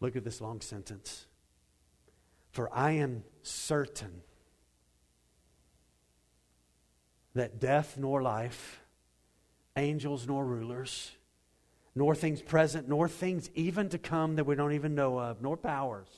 Look 0.00 0.16
at 0.16 0.24
this 0.24 0.40
long 0.40 0.60
sentence. 0.60 1.26
For 2.52 2.72
I 2.72 2.92
am 2.92 3.24
certain 3.42 4.22
that 7.34 7.60
death 7.60 7.96
nor 7.98 8.22
life, 8.22 8.80
angels 9.76 10.26
nor 10.26 10.44
rulers, 10.44 11.12
nor 11.94 12.14
things 12.14 12.42
present, 12.42 12.88
nor 12.88 13.08
things 13.08 13.50
even 13.54 13.88
to 13.88 13.98
come 13.98 14.36
that 14.36 14.44
we 14.44 14.54
don't 14.54 14.72
even 14.72 14.94
know 14.94 15.18
of, 15.18 15.42
nor 15.42 15.56
powers, 15.56 16.08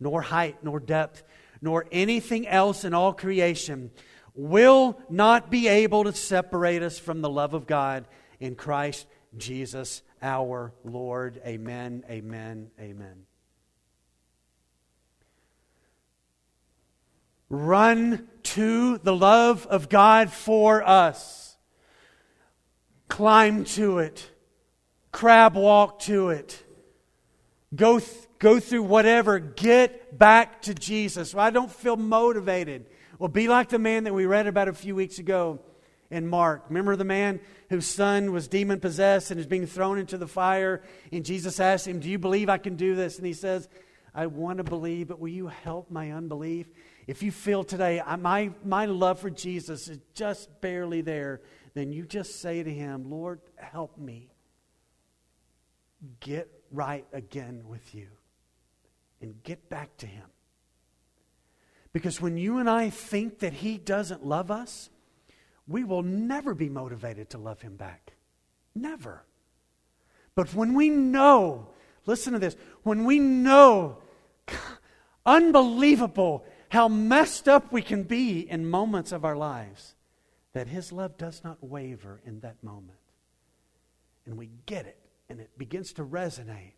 nor 0.00 0.22
height, 0.22 0.56
nor 0.62 0.80
depth, 0.80 1.22
nor 1.60 1.86
anything 1.90 2.46
else 2.46 2.84
in 2.84 2.94
all 2.94 3.12
creation 3.12 3.90
will 4.34 5.00
not 5.10 5.50
be 5.50 5.66
able 5.66 6.04
to 6.04 6.12
separate 6.12 6.82
us 6.82 6.98
from 6.98 7.20
the 7.20 7.28
love 7.30 7.54
of 7.54 7.66
God 7.66 8.06
in 8.38 8.54
Christ 8.54 9.06
Jesus 9.36 10.02
our 10.22 10.72
Lord. 10.84 11.40
Amen, 11.44 12.04
amen, 12.08 12.70
amen. 12.80 13.27
Run 17.50 18.28
to 18.44 18.98
the 18.98 19.14
love 19.14 19.66
of 19.66 19.88
God 19.88 20.30
for 20.30 20.86
us. 20.86 21.56
Climb 23.08 23.64
to 23.64 23.98
it 23.98 24.30
crab 25.18 25.56
walk 25.56 25.98
to 26.00 26.30
it. 26.30 26.64
Go, 27.74 27.98
th- 27.98 28.28
go 28.38 28.60
through 28.60 28.84
whatever. 28.84 29.38
Get 29.38 30.16
back 30.16 30.62
to 30.62 30.74
Jesus. 30.74 31.34
Well, 31.34 31.44
I 31.44 31.50
don't 31.50 31.70
feel 31.70 31.96
motivated. 31.96 32.86
Well, 33.18 33.28
be 33.28 33.48
like 33.48 33.68
the 33.68 33.80
man 33.80 34.04
that 34.04 34.14
we 34.14 34.26
read 34.26 34.46
about 34.46 34.68
a 34.68 34.72
few 34.72 34.94
weeks 34.94 35.18
ago 35.18 35.58
in 36.10 36.26
Mark. 36.26 36.66
Remember 36.68 36.94
the 36.94 37.04
man 37.04 37.40
whose 37.68 37.86
son 37.86 38.32
was 38.32 38.48
demon 38.48 38.80
possessed 38.80 39.32
and 39.32 39.40
is 39.40 39.46
being 39.46 39.66
thrown 39.66 39.98
into 39.98 40.16
the 40.16 40.28
fire? 40.28 40.82
And 41.12 41.24
Jesus 41.24 41.58
asked 41.58 41.88
him, 41.88 42.00
Do 42.00 42.08
you 42.08 42.18
believe 42.18 42.48
I 42.48 42.58
can 42.58 42.76
do 42.76 42.94
this? 42.94 43.18
And 43.18 43.26
he 43.26 43.32
says, 43.34 43.68
I 44.14 44.26
want 44.26 44.58
to 44.58 44.64
believe, 44.64 45.08
but 45.08 45.18
will 45.18 45.28
you 45.28 45.48
help 45.48 45.90
my 45.90 46.12
unbelief? 46.12 46.68
If 47.08 47.24
you 47.24 47.32
feel 47.32 47.64
today, 47.64 48.00
my, 48.20 48.50
my 48.64 48.84
love 48.84 49.18
for 49.18 49.30
Jesus 49.30 49.88
is 49.88 49.98
just 50.14 50.60
barely 50.60 51.00
there, 51.00 51.40
then 51.74 51.90
you 51.90 52.04
just 52.04 52.40
say 52.40 52.62
to 52.62 52.70
him, 52.70 53.10
Lord, 53.10 53.40
help 53.56 53.98
me 53.98 54.28
get 56.20 56.48
right 56.70 57.06
again 57.12 57.64
with 57.66 57.94
you 57.94 58.08
and 59.20 59.42
get 59.42 59.68
back 59.68 59.96
to 59.98 60.06
Him. 60.06 60.26
Because 61.92 62.20
when 62.20 62.36
you 62.36 62.58
and 62.58 62.68
I 62.68 62.90
think 62.90 63.40
that 63.40 63.54
He 63.54 63.78
doesn't 63.78 64.24
love 64.24 64.50
us, 64.50 64.90
we 65.66 65.84
will 65.84 66.02
never 66.02 66.54
be 66.54 66.68
motivated 66.68 67.30
to 67.30 67.38
love 67.38 67.62
Him 67.62 67.76
back. 67.76 68.12
Never. 68.74 69.24
But 70.34 70.54
when 70.54 70.74
we 70.74 70.88
know, 70.88 71.68
listen 72.06 72.32
to 72.34 72.38
this, 72.38 72.56
when 72.82 73.04
we 73.04 73.18
know, 73.18 73.98
unbelievable 75.26 76.44
how 76.68 76.88
messed 76.88 77.48
up 77.48 77.72
we 77.72 77.82
can 77.82 78.02
be 78.02 78.40
in 78.48 78.68
moments 78.68 79.12
of 79.12 79.24
our 79.24 79.36
lives, 79.36 79.94
that 80.52 80.68
His 80.68 80.92
love 80.92 81.16
does 81.16 81.42
not 81.42 81.62
waver 81.62 82.20
in 82.24 82.40
that 82.40 82.62
moment. 82.62 82.98
And 84.26 84.36
we 84.36 84.50
get 84.66 84.86
it 84.86 84.98
and 85.28 85.40
it 85.40 85.56
begins 85.56 85.92
to 85.94 86.04
resonate. 86.04 86.72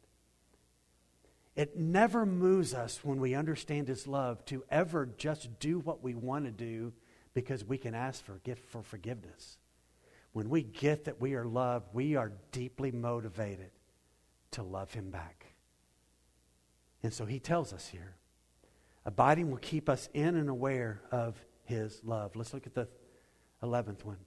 It 1.57 1.77
never 1.77 2.25
moves 2.25 2.75
us 2.75 3.01
when 3.03 3.21
we 3.21 3.35
understand 3.35 3.89
His 3.89 4.07
love 4.07 4.45
to 4.47 4.65
ever 4.71 5.07
just 5.19 5.59
do 5.59 5.81
what 5.81 6.03
we 6.03 6.15
want 6.15 6.45
to 6.45 6.51
do 6.51 6.93
because 7.35 7.65
we 7.65 7.79
can 7.79 7.95
ask 7.95 8.25
for, 8.25 8.41
for 8.69 8.83
forgiveness. 8.83 9.59
When 10.33 10.49
we 10.49 10.63
get 10.63 11.05
that 11.05 11.21
we 11.21 11.35
are 11.35 11.45
loved, 11.45 11.89
we 11.93 12.15
are 12.15 12.33
deeply 12.53 12.93
motivated 12.93 13.71
to 14.53 14.63
love 14.63 14.93
Him 14.93 15.11
back. 15.11 15.47
And 17.03 17.13
so 17.13 17.25
He 17.25 17.41
tells 17.41 17.73
us 17.73 17.89
here 17.89 18.15
abiding 19.05 19.51
will 19.51 19.59
keep 19.59 19.89
us 19.89 20.09
in 20.15 20.37
and 20.37 20.49
aware 20.49 21.01
of 21.11 21.37
His 21.65 22.01
love. 22.05 22.37
Let's 22.37 22.53
look 22.55 22.67
at 22.67 22.75
the 22.75 22.89
11th 23.63 24.05
one. 24.05 24.19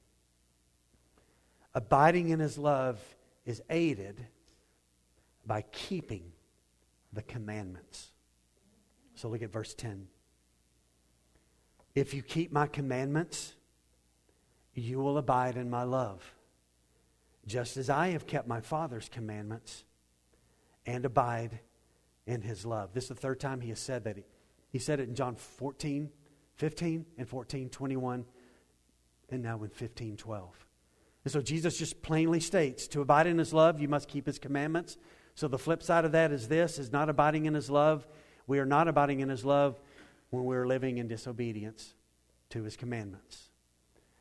Abiding 1.74 2.30
in 2.30 2.40
His 2.40 2.58
love 2.58 3.00
is 3.46 3.62
aided 3.70 4.26
by 5.46 5.64
keeping 5.72 6.32
the 7.12 7.22
commandments. 7.22 8.10
So 9.16 9.30
look 9.30 9.42
at 9.42 9.52
verse 9.52 9.74
10. 9.74 10.08
If 11.96 12.14
you 12.14 12.24
keep 12.24 12.52
my 12.52 12.68
commandments, 12.68 13.54
you 14.74 15.00
will 15.00 15.18
abide 15.18 15.58
in 15.58 15.70
my 15.70 15.84
love, 15.84 16.34
just 17.46 17.78
as 17.78 17.90
I 17.90 18.10
have 18.10 18.26
kept 18.26 18.48
my 18.48 18.62
Father's 18.62 19.10
commandments 19.10 19.84
and 20.86 21.06
abide 21.06 21.60
in 22.26 22.42
his 22.42 22.66
love. 22.66 22.94
This 22.94 23.06
is 23.06 23.10
the 23.10 23.16
third 23.16 23.40
time 23.40 23.62
he 23.62 23.70
has 23.70 23.80
said 23.80 24.06
that. 24.06 24.18
He, 24.18 24.24
he 24.74 24.80
said 24.80 25.00
it 25.00 25.08
in 25.08 25.14
John 25.14 25.36
14, 25.36 26.10
15, 26.56 27.06
and 27.20 27.30
14, 27.30 27.70
21, 27.70 28.26
and 29.30 29.44
now 29.44 29.62
in 29.64 29.70
15, 29.70 30.18
12. 30.18 30.66
And 31.24 31.32
so 31.32 31.42
Jesus 31.42 31.78
just 31.78 32.02
plainly 32.02 32.40
states 32.40 32.88
to 32.90 33.02
abide 33.02 33.28
in 33.28 33.38
his 33.38 33.54
love, 33.54 33.80
you 33.80 33.88
must 33.88 34.10
keep 34.10 34.26
his 34.26 34.40
commandments. 34.40 34.98
So 35.36 35.48
the 35.48 35.60
flip 35.60 35.84
side 35.84 36.06
of 36.06 36.12
that 36.14 36.32
is 36.32 36.48
this 36.48 36.80
is 36.80 36.92
not 36.92 37.08
abiding 37.08 37.46
in 37.46 37.54
his 37.54 37.70
love. 37.70 38.08
We 38.48 38.58
are 38.58 38.66
not 38.66 38.88
abiding 38.88 39.20
in 39.20 39.30
his 39.30 39.46
love 39.46 39.80
when 40.32 40.44
we're 40.44 40.68
living 40.68 40.98
in 40.98 41.08
disobedience 41.08 41.94
to 42.50 42.64
his 42.64 42.76
commandments. 42.76 43.52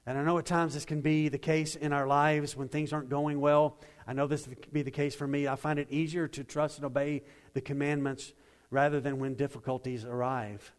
And 0.05 0.19
I 0.19 0.23
know 0.23 0.37
at 0.37 0.45
times 0.45 0.75
this 0.75 0.85
can 0.85 1.01
be 1.01 1.31
the 1.31 1.39
case 1.39 1.77
in 1.77 1.95
our 1.95 2.07
lives 2.07 2.57
when 2.57 2.69
things 2.69 2.93
aren't 2.93 3.09
going 3.09 3.41
well. 3.41 3.79
I 4.07 4.13
know 4.13 4.27
this 4.27 4.45
can 4.45 4.71
be 4.71 4.83
the 4.83 4.91
case 4.91 5.15
for 5.15 5.27
me. 5.27 5.49
I 5.49 5.57
find 5.57 5.79
it 5.79 5.91
easier 5.91 6.29
to 6.29 6.45
trust 6.45 6.77
and 6.77 6.85
obey 6.85 7.23
the 7.55 7.63
commandments 7.63 8.35
rather 8.73 9.01
than 9.01 9.19
when 9.19 9.35
difficulties 9.35 10.05
arrive. 10.05 10.73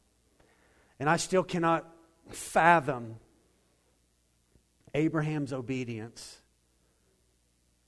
And 0.99 1.09
I 1.09 1.17
still 1.17 1.43
cannot 1.43 1.87
fathom 2.29 3.17
Abraham's 4.95 5.53
obedience 5.53 6.41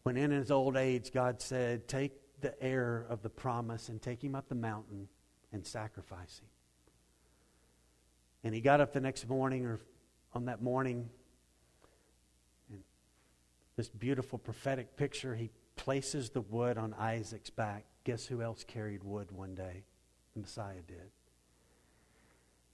when 0.04 0.16
in 0.16 0.30
his 0.30 0.52
old 0.52 0.78
age 0.78 1.12
God 1.12 1.42
said, 1.42 1.88
Take 1.88 2.14
the 2.42 2.62
heir 2.64 3.06
of 3.10 3.24
the 3.24 3.30
promise 3.30 3.90
and 3.90 4.00
take 4.00 4.24
him 4.24 4.36
up 4.36 4.48
the 4.48 4.56
mountain 4.56 5.08
and 5.52 5.66
sacrifice 5.66 6.40
him. 6.40 6.50
And 8.44 8.54
he 8.54 8.62
got 8.62 8.82
up 8.82 8.94
the 8.94 9.02
next 9.02 9.28
morning 9.28 9.66
or 9.66 9.80
on 10.36 10.46
that 10.46 10.62
morning 10.62 11.10
and 12.72 12.84
this 13.76 13.90
beautiful 13.90 14.38
prophetic 14.38 14.96
picture 14.98 15.34
he 15.34 15.50
places 15.76 16.30
the 16.30 16.42
wood 16.42 16.78
on 16.78 16.94
Isaac's 16.94 17.50
back. 17.50 17.86
Guess 18.04 18.28
who 18.28 18.44
else 18.44 18.64
carried 18.64 19.04
wood 19.04 19.32
one 19.32 19.56
day? 19.56 19.84
The 20.36 20.42
Messiah 20.42 20.82
did. 20.88 21.12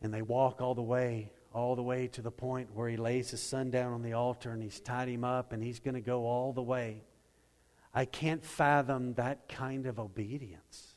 And 0.02 0.14
they 0.14 0.22
walk 0.22 0.62
all 0.62 0.74
the 0.74 0.82
way, 0.82 1.32
all 1.54 1.76
the 1.76 1.84
way 1.84 2.08
to 2.08 2.22
the 2.22 2.32
point 2.32 2.70
where 2.74 2.90
he 2.90 2.98
lays 2.98 3.30
his 3.30 3.42
son 3.42 3.70
down 3.70 3.94
on 3.94 4.02
the 4.02 4.14
altar 4.14 4.52
and 4.52 4.64
he's 4.64 4.80
tied 4.80 5.08
him 5.08 5.24
up 5.24 5.54
and 5.54 5.64
he's 5.64 5.80
going 5.80 5.94
to 5.94 6.02
go 6.02 6.26
all 6.26 6.54
the 6.54 6.62
way. 6.62 7.04
I 7.94 8.06
can't 8.06 8.44
fathom 8.44 9.14
that 9.16 9.48
kind 9.48 9.86
of 9.86 10.00
obedience. 10.00 10.96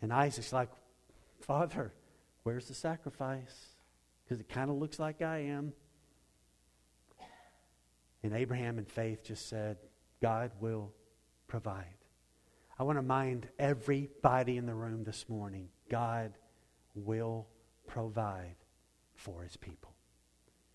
And 0.00 0.12
Isaac's 0.12 0.52
like, 0.52 0.70
Father, 1.40 1.92
where's 2.44 2.68
the 2.68 2.74
sacrifice? 2.74 3.74
Because 4.24 4.40
it 4.40 4.48
kind 4.48 4.70
of 4.70 4.76
looks 4.76 4.98
like 4.98 5.20
I 5.20 5.38
am. 5.38 5.74
And 8.22 8.32
Abraham 8.34 8.78
in 8.78 8.84
faith 8.84 9.24
just 9.24 9.48
said, 9.48 9.78
God 10.22 10.52
will 10.60 10.92
provide. 11.48 11.99
I 12.80 12.82
want 12.82 12.96
to 12.96 13.02
mind 13.02 13.46
everybody 13.58 14.56
in 14.56 14.64
the 14.64 14.74
room 14.74 15.04
this 15.04 15.28
morning 15.28 15.68
God 15.90 16.32
will 16.94 17.46
provide 17.86 18.56
for 19.16 19.42
his 19.42 19.54
people. 19.58 19.92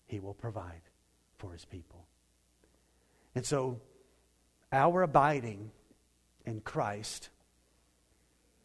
He 0.06 0.20
will 0.20 0.32
provide 0.32 0.82
for 1.38 1.50
his 1.52 1.64
people. 1.64 2.06
And 3.34 3.44
so, 3.44 3.80
our 4.70 5.02
abiding 5.02 5.72
in 6.44 6.60
Christ, 6.60 7.30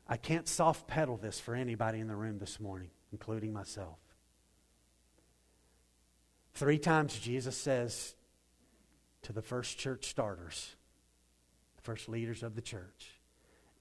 I 0.08 0.18
can't 0.18 0.48
soft 0.48 0.86
pedal 0.86 1.18
this 1.18 1.40
for 1.40 1.56
anybody 1.56 2.00
in 2.00 2.08
the 2.08 2.16
room 2.16 2.38
this 2.38 2.60
morning, 2.60 2.92
including 3.12 3.52
myself. 3.52 3.98
Three 6.54 6.78
times 6.78 7.18
Jesus 7.18 7.58
says 7.58 8.14
to 9.24 9.34
the 9.34 9.42
first 9.42 9.80
church 9.80 10.06
starters, 10.12 10.76
the 11.78 11.82
first 11.82 12.08
leaders 12.08 12.44
of 12.44 12.54
the 12.54 12.62
church, 12.62 13.18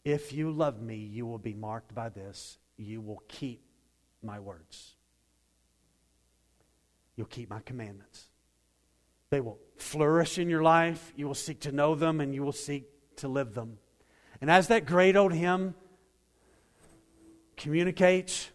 if 0.05 0.33
you 0.33 0.51
love 0.51 0.81
me, 0.81 0.97
you 0.97 1.27
will 1.27 1.39
be 1.39 1.55
marked 1.55 1.95
by 1.95 2.09
this. 2.09 2.59
You 2.77 3.01
will 3.01 3.23
keep 3.29 3.63
my 4.23 4.41
words. 4.41 4.95
You'll 7.17 7.27
keep 7.27 7.51
my 7.51 7.61
commandments. 7.61 8.27
They 9.29 9.41
will 9.41 9.59
flourish 9.77 10.39
in 10.39 10.49
your 10.49 10.63
life. 10.63 11.13
You 11.17 11.27
will 11.27 11.35
seek 11.35 11.61
to 11.61 11.73
know 11.73 11.95
them 11.95 12.21
and 12.21 12.35
you 12.35 12.43
will 12.43 12.53
seek 12.53 12.85
to 13.17 13.29
live 13.29 13.55
them. 13.55 13.79
And 14.41 14.51
as 14.51 14.69
that 14.69 14.87
great 14.87 15.17
old 15.17 15.33
hymn 15.33 15.75
communicates, 17.57 18.51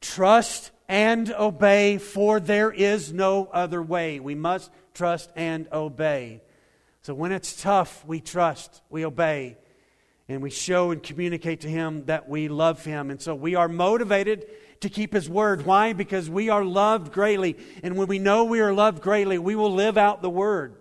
trust 0.00 0.72
and 0.88 1.32
obey, 1.32 1.98
for 1.98 2.40
there 2.40 2.72
is 2.72 3.12
no 3.12 3.46
other 3.46 3.80
way. 3.80 4.18
We 4.18 4.34
must 4.34 4.70
trust 4.94 5.30
and 5.36 5.68
obey. 5.72 6.42
So 7.02 7.14
when 7.14 7.30
it's 7.30 7.60
tough, 7.62 8.04
we 8.04 8.20
trust, 8.20 8.82
we 8.90 9.06
obey 9.06 9.56
and 10.28 10.42
we 10.42 10.50
show 10.50 10.90
and 10.90 11.02
communicate 11.02 11.60
to 11.62 11.68
him 11.68 12.04
that 12.06 12.28
we 12.28 12.48
love 12.48 12.84
him. 12.84 13.10
And 13.10 13.20
so 13.20 13.34
we 13.34 13.54
are 13.54 13.68
motivated 13.68 14.46
to 14.80 14.88
keep 14.88 15.12
his 15.12 15.28
word. 15.28 15.64
Why? 15.64 15.92
Because 15.92 16.28
we 16.30 16.48
are 16.48 16.64
loved 16.64 17.12
greatly. 17.12 17.56
And 17.82 17.96
when 17.96 18.08
we 18.08 18.18
know 18.18 18.44
we 18.44 18.60
are 18.60 18.72
loved 18.72 19.02
greatly, 19.02 19.38
we 19.38 19.54
will 19.54 19.72
live 19.72 19.96
out 19.96 20.22
the 20.22 20.30
word. 20.30 20.76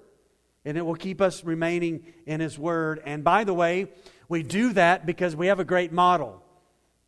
And 0.63 0.77
it 0.77 0.85
will 0.85 0.95
keep 0.95 1.21
us 1.21 1.43
remaining 1.43 2.05
in 2.25 2.39
his 2.39 2.57
word. 2.57 3.01
And 3.05 3.23
by 3.23 3.43
the 3.43 3.53
way, 3.53 3.87
we 4.29 4.43
do 4.43 4.73
that 4.73 5.05
because 5.05 5.35
we 5.35 5.47
have 5.47 5.59
a 5.59 5.65
great 5.65 5.91
model. 5.91 6.41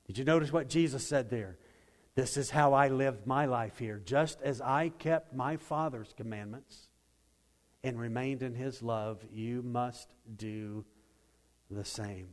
Did 0.07 0.17
you 0.17 0.25
notice 0.25 0.51
what 0.51 0.69
Jesus 0.69 1.07
said 1.07 1.29
there? 1.29 1.57
This 2.15 2.38
is 2.38 2.49
how 2.49 2.73
I 2.73 2.89
lived 2.89 3.25
my 3.25 3.45
life 3.45 3.79
here. 3.79 4.01
Just 4.03 4.41
as 4.41 4.61
I 4.61 4.89
kept 4.89 5.34
my 5.34 5.57
Father's 5.57 6.13
commandments 6.15 6.89
and 7.84 7.99
remained 7.99 8.43
in 8.43 8.53
his 8.53 8.84
love, 8.84 9.23
you 9.31 9.61
must 9.63 10.13
do 10.36 10.86
the 11.74 11.86
same. 11.86 12.30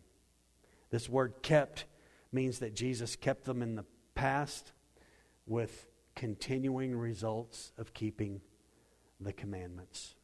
This 0.91 1.09
word 1.09 1.35
kept 1.43 1.85
means 2.33 2.59
that 2.61 2.75
Jesus 2.75 3.17
kept 3.17 3.45
them 3.45 3.63
in 3.63 3.77
the 3.77 3.85
past 4.15 4.73
with 5.47 5.87
continuing 6.15 6.97
results 6.97 7.73
of 7.79 7.95
keeping 7.95 8.41
the 9.21 9.33
commandments. 9.33 10.15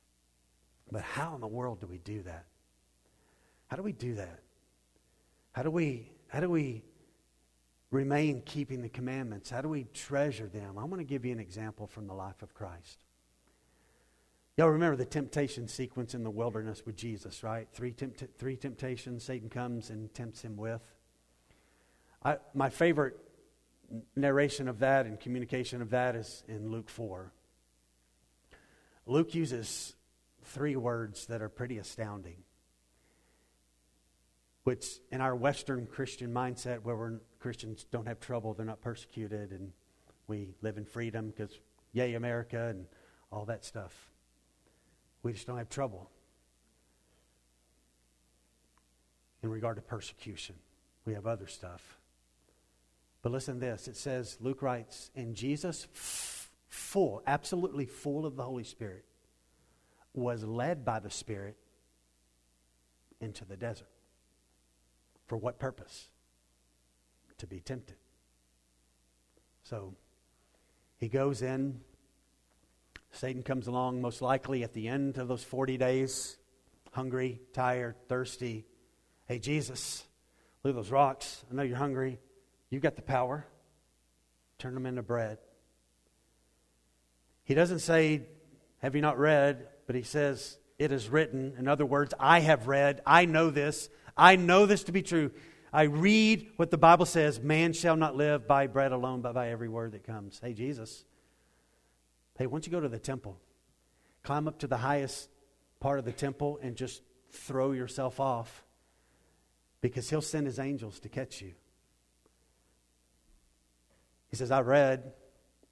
But 0.90 1.02
how 1.02 1.34
in 1.34 1.40
the 1.40 1.46
world 1.46 1.80
do 1.80 1.86
we 1.86 1.98
do 1.98 2.22
that? 2.22 2.46
How 3.68 3.76
do 3.76 3.82
we 3.82 3.92
do 3.92 4.14
that? 4.14 4.40
How 5.52 5.62
do 5.62 5.70
we 5.70 6.12
how 6.28 6.40
do 6.40 6.50
we 6.50 6.84
remain 7.90 8.42
keeping 8.42 8.82
the 8.82 8.88
commandments? 8.88 9.50
How 9.50 9.60
do 9.60 9.68
we 9.68 9.84
treasure 9.94 10.46
them? 10.46 10.76
I 10.78 10.84
want 10.84 11.00
to 11.00 11.04
give 11.04 11.24
you 11.24 11.32
an 11.32 11.40
example 11.40 11.86
from 11.86 12.06
the 12.06 12.14
life 12.14 12.42
of 12.42 12.54
Christ. 12.54 13.05
Y'all 14.56 14.70
remember 14.70 14.96
the 14.96 15.04
temptation 15.04 15.68
sequence 15.68 16.14
in 16.14 16.22
the 16.22 16.30
wilderness 16.30 16.86
with 16.86 16.96
Jesus, 16.96 17.42
right? 17.42 17.68
Three, 17.74 17.92
tempt- 17.92 18.24
three 18.38 18.56
temptations 18.56 19.22
Satan 19.22 19.50
comes 19.50 19.90
and 19.90 20.12
tempts 20.14 20.40
him 20.40 20.56
with. 20.56 20.80
I, 22.24 22.38
my 22.54 22.70
favorite 22.70 23.18
narration 24.16 24.66
of 24.66 24.78
that 24.78 25.04
and 25.04 25.20
communication 25.20 25.82
of 25.82 25.90
that 25.90 26.16
is 26.16 26.42
in 26.48 26.70
Luke 26.70 26.88
4. 26.88 27.30
Luke 29.04 29.34
uses 29.34 29.94
three 30.42 30.74
words 30.74 31.26
that 31.26 31.42
are 31.42 31.50
pretty 31.50 31.76
astounding, 31.76 32.38
which 34.64 34.86
in 35.12 35.20
our 35.20 35.36
Western 35.36 35.86
Christian 35.86 36.32
mindset, 36.32 36.82
where 36.82 36.96
we're, 36.96 37.20
Christians 37.40 37.84
don't 37.90 38.08
have 38.08 38.20
trouble, 38.20 38.54
they're 38.54 38.64
not 38.64 38.80
persecuted, 38.80 39.50
and 39.50 39.72
we 40.26 40.54
live 40.62 40.78
in 40.78 40.86
freedom 40.86 41.28
because, 41.28 41.60
yay, 41.92 42.14
America, 42.14 42.68
and 42.68 42.86
all 43.30 43.44
that 43.44 43.62
stuff. 43.62 44.15
We 45.26 45.32
just 45.32 45.48
don't 45.48 45.58
have 45.58 45.68
trouble 45.68 46.08
in 49.42 49.50
regard 49.50 49.74
to 49.74 49.82
persecution. 49.82 50.54
We 51.04 51.14
have 51.14 51.26
other 51.26 51.48
stuff. 51.48 51.98
But 53.22 53.32
listen 53.32 53.58
this. 53.58 53.88
It 53.88 53.96
says, 53.96 54.38
Luke 54.40 54.62
writes, 54.62 55.10
and 55.16 55.34
Jesus, 55.34 55.88
f- 55.92 56.48
full, 56.68 57.24
absolutely 57.26 57.86
full 57.86 58.24
of 58.24 58.36
the 58.36 58.44
Holy 58.44 58.62
Spirit, 58.62 59.04
was 60.14 60.44
led 60.44 60.84
by 60.84 61.00
the 61.00 61.10
Spirit 61.10 61.56
into 63.20 63.44
the 63.44 63.56
desert. 63.56 63.90
For 65.26 65.36
what 65.36 65.58
purpose? 65.58 66.06
To 67.38 67.48
be 67.48 67.58
tempted. 67.58 67.96
So 69.64 69.92
he 70.98 71.08
goes 71.08 71.42
in 71.42 71.80
Satan 73.16 73.42
comes 73.42 73.66
along 73.66 74.02
most 74.02 74.20
likely 74.20 74.62
at 74.62 74.74
the 74.74 74.88
end 74.88 75.16
of 75.16 75.26
those 75.26 75.42
40 75.42 75.78
days, 75.78 76.36
hungry, 76.92 77.40
tired, 77.54 77.94
thirsty. 78.08 78.66
Hey, 79.24 79.38
Jesus, 79.38 80.04
look 80.62 80.72
at 80.72 80.76
those 80.76 80.90
rocks. 80.90 81.42
I 81.50 81.54
know 81.54 81.62
you're 81.62 81.78
hungry. 81.78 82.18
You've 82.68 82.82
got 82.82 82.94
the 82.94 83.02
power. 83.02 83.46
Turn 84.58 84.74
them 84.74 84.84
into 84.84 85.02
bread. 85.02 85.38
He 87.44 87.54
doesn't 87.54 87.78
say, 87.78 88.22
Have 88.78 88.94
you 88.94 89.00
not 89.00 89.18
read? 89.18 89.66
But 89.86 89.96
he 89.96 90.02
says, 90.02 90.58
It 90.78 90.92
is 90.92 91.08
written. 91.08 91.54
In 91.58 91.68
other 91.68 91.86
words, 91.86 92.12
I 92.20 92.40
have 92.40 92.68
read. 92.68 93.00
I 93.06 93.24
know 93.24 93.48
this. 93.48 93.88
I 94.14 94.36
know 94.36 94.66
this 94.66 94.84
to 94.84 94.92
be 94.92 95.02
true. 95.02 95.30
I 95.72 95.84
read 95.84 96.50
what 96.56 96.70
the 96.70 96.78
Bible 96.78 97.06
says 97.06 97.40
man 97.40 97.72
shall 97.72 97.96
not 97.96 98.14
live 98.14 98.46
by 98.46 98.66
bread 98.66 98.92
alone, 98.92 99.22
but 99.22 99.32
by 99.32 99.48
every 99.50 99.70
word 99.70 99.92
that 99.92 100.04
comes. 100.04 100.38
Hey, 100.42 100.52
Jesus, 100.52 101.04
Hey, 102.38 102.46
once 102.46 102.66
you 102.66 102.72
go 102.72 102.80
to 102.80 102.88
the 102.88 102.98
temple, 102.98 103.38
climb 104.22 104.46
up 104.46 104.58
to 104.58 104.66
the 104.66 104.76
highest 104.76 105.30
part 105.80 105.98
of 105.98 106.04
the 106.04 106.12
temple 106.12 106.58
and 106.62 106.76
just 106.76 107.02
throw 107.30 107.72
yourself 107.72 108.20
off 108.20 108.64
because 109.80 110.10
he'll 110.10 110.22
send 110.22 110.46
his 110.46 110.58
angels 110.58 111.00
to 111.00 111.08
catch 111.08 111.40
you. 111.40 111.52
He 114.28 114.36
says, 114.36 114.50
I 114.50 114.60
read, 114.60 115.12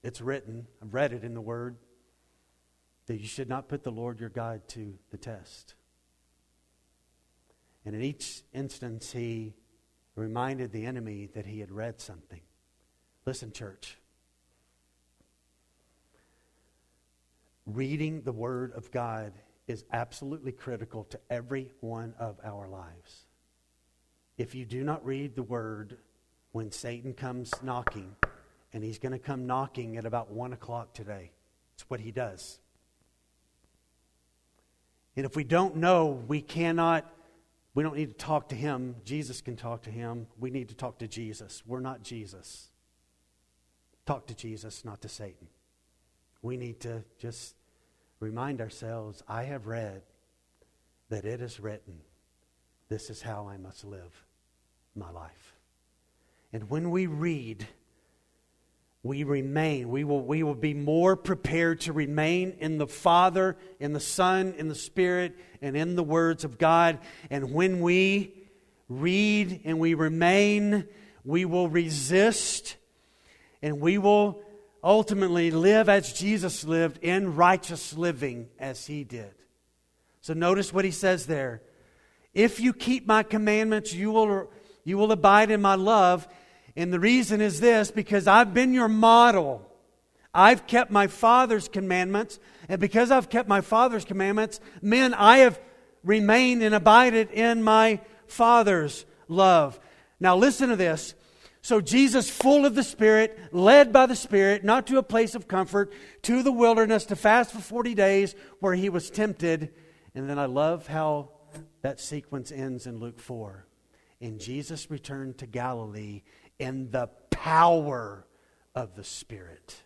it's 0.02 0.20
written, 0.20 0.66
I've 0.82 0.94
read 0.94 1.12
it 1.12 1.24
in 1.24 1.34
the 1.34 1.40
Word. 1.40 1.76
that 3.06 3.20
you 3.20 3.26
should 3.26 3.48
not 3.48 3.68
put 3.68 3.82
the 3.82 3.90
Lord 3.92 4.20
your 4.20 4.30
God 4.30 4.66
to 4.68 4.94
the 5.10 5.18
test. 5.18 5.74
And 7.84 7.94
in 7.94 8.02
each 8.02 8.42
instance, 8.54 9.12
he 9.12 9.54
reminded 10.16 10.72
the 10.72 10.86
enemy 10.86 11.28
that 11.34 11.44
he 11.44 11.60
had 11.60 11.70
read 11.70 12.00
something. 12.00 12.40
Listen, 13.26 13.52
church. 13.52 13.98
Reading 17.66 18.22
the 18.22 18.32
Word 18.32 18.72
of 18.72 18.90
God 18.90 19.32
is 19.66 19.84
absolutely 19.92 20.52
critical 20.52 21.04
to 21.04 21.20
every 21.30 21.70
one 21.80 22.14
of 22.18 22.38
our 22.44 22.68
lives. 22.68 23.26
If 24.36 24.54
you 24.54 24.66
do 24.66 24.84
not 24.84 25.04
read 25.04 25.34
the 25.34 25.42
Word 25.42 25.96
when 26.52 26.70
Satan 26.70 27.14
comes 27.14 27.52
knocking, 27.62 28.16
and 28.72 28.84
he's 28.84 28.98
going 28.98 29.12
to 29.12 29.18
come 29.18 29.46
knocking 29.46 29.96
at 29.96 30.04
about 30.04 30.30
1 30.30 30.52
o'clock 30.52 30.92
today, 30.92 31.30
it's 31.74 31.88
what 31.88 32.00
he 32.00 32.10
does. 32.10 32.58
And 35.16 35.24
if 35.24 35.36
we 35.36 35.44
don't 35.44 35.76
know, 35.76 36.22
we 36.26 36.42
cannot, 36.42 37.10
we 37.74 37.82
don't 37.82 37.96
need 37.96 38.18
to 38.18 38.24
talk 38.24 38.48
to 38.50 38.56
him. 38.56 38.96
Jesus 39.04 39.40
can 39.40 39.56
talk 39.56 39.82
to 39.82 39.90
him. 39.90 40.26
We 40.38 40.50
need 40.50 40.68
to 40.68 40.74
talk 40.74 40.98
to 40.98 41.08
Jesus. 41.08 41.62
We're 41.64 41.80
not 41.80 42.02
Jesus. 42.02 42.68
Talk 44.06 44.26
to 44.26 44.34
Jesus, 44.34 44.84
not 44.84 45.00
to 45.02 45.08
Satan. 45.08 45.46
We 46.44 46.58
need 46.58 46.80
to 46.80 47.02
just 47.18 47.54
remind 48.20 48.60
ourselves 48.60 49.22
I 49.26 49.44
have 49.44 49.66
read 49.66 50.02
that 51.08 51.24
it 51.24 51.40
is 51.40 51.58
written, 51.58 52.00
this 52.90 53.08
is 53.08 53.22
how 53.22 53.48
I 53.48 53.56
must 53.56 53.82
live 53.82 54.26
my 54.94 55.10
life. 55.10 55.54
And 56.52 56.68
when 56.68 56.90
we 56.90 57.06
read, 57.06 57.66
we 59.02 59.24
remain. 59.24 59.88
We 59.88 60.04
will, 60.04 60.20
we 60.20 60.42
will 60.42 60.54
be 60.54 60.74
more 60.74 61.16
prepared 61.16 61.80
to 61.82 61.94
remain 61.94 62.56
in 62.58 62.76
the 62.76 62.86
Father, 62.86 63.56
in 63.80 63.94
the 63.94 64.00
Son, 64.00 64.54
in 64.58 64.68
the 64.68 64.74
Spirit, 64.74 65.34
and 65.62 65.74
in 65.74 65.96
the 65.96 66.02
words 66.02 66.44
of 66.44 66.58
God. 66.58 66.98
And 67.30 67.54
when 67.54 67.80
we 67.80 68.34
read 68.90 69.62
and 69.64 69.78
we 69.78 69.94
remain, 69.94 70.88
we 71.24 71.46
will 71.46 71.70
resist 71.70 72.76
and 73.62 73.80
we 73.80 73.96
will 73.96 74.43
ultimately 74.84 75.50
live 75.50 75.88
as 75.88 76.12
Jesus 76.12 76.64
lived 76.64 76.98
in 77.02 77.34
righteous 77.34 77.94
living 77.94 78.48
as 78.58 78.86
he 78.86 79.02
did. 79.02 79.34
So 80.20 80.34
notice 80.34 80.72
what 80.72 80.84
he 80.84 80.92
says 80.92 81.26
there. 81.26 81.62
If 82.32 82.60
you 82.60 82.72
keep 82.72 83.06
my 83.06 83.22
commandments, 83.22 83.92
you 83.92 84.12
will, 84.12 84.50
you 84.84 84.98
will 84.98 85.10
abide 85.10 85.50
in 85.50 85.60
my 85.60 85.74
love 85.74 86.28
and 86.76 86.92
the 86.92 87.00
reason 87.00 87.40
is 87.40 87.60
this 87.60 87.90
because 87.90 88.26
I've 88.26 88.52
been 88.52 88.72
your 88.72 88.88
model. 88.88 89.70
I've 90.32 90.66
kept 90.66 90.90
my 90.90 91.06
Father's 91.06 91.68
commandments. 91.68 92.40
And 92.68 92.80
because 92.80 93.10
I've 93.10 93.30
kept 93.30 93.48
my 93.48 93.60
Father's 93.60 94.04
commandments, 94.04 94.60
men, 94.82 95.14
I 95.14 95.38
have 95.38 95.60
remained 96.02 96.62
and 96.62 96.74
abided 96.74 97.30
in 97.30 97.62
my 97.62 98.00
Father's 98.26 99.06
love. 99.28 99.78
Now, 100.18 100.36
listen 100.36 100.70
to 100.70 100.76
this. 100.76 101.14
So, 101.64 101.80
Jesus, 101.80 102.28
full 102.28 102.66
of 102.66 102.74
the 102.74 102.82
Spirit, 102.82 103.38
led 103.50 103.90
by 103.90 104.04
the 104.04 104.14
Spirit, 104.14 104.64
not 104.64 104.86
to 104.88 104.98
a 104.98 105.02
place 105.02 105.34
of 105.34 105.48
comfort, 105.48 105.94
to 106.20 106.42
the 106.42 106.52
wilderness 106.52 107.06
to 107.06 107.16
fast 107.16 107.52
for 107.52 107.58
40 107.58 107.94
days 107.94 108.34
where 108.60 108.74
he 108.74 108.90
was 108.90 109.08
tempted. 109.08 109.72
And 110.14 110.28
then 110.28 110.38
I 110.38 110.44
love 110.44 110.86
how 110.86 111.30
that 111.80 112.00
sequence 112.00 112.52
ends 112.52 112.86
in 112.86 112.98
Luke 112.98 113.18
4. 113.18 113.66
And 114.20 114.38
Jesus 114.38 114.90
returned 114.90 115.38
to 115.38 115.46
Galilee 115.46 116.20
in 116.58 116.90
the 116.90 117.06
power 117.30 118.26
of 118.74 118.94
the 118.94 119.02
Spirit. 119.02 119.84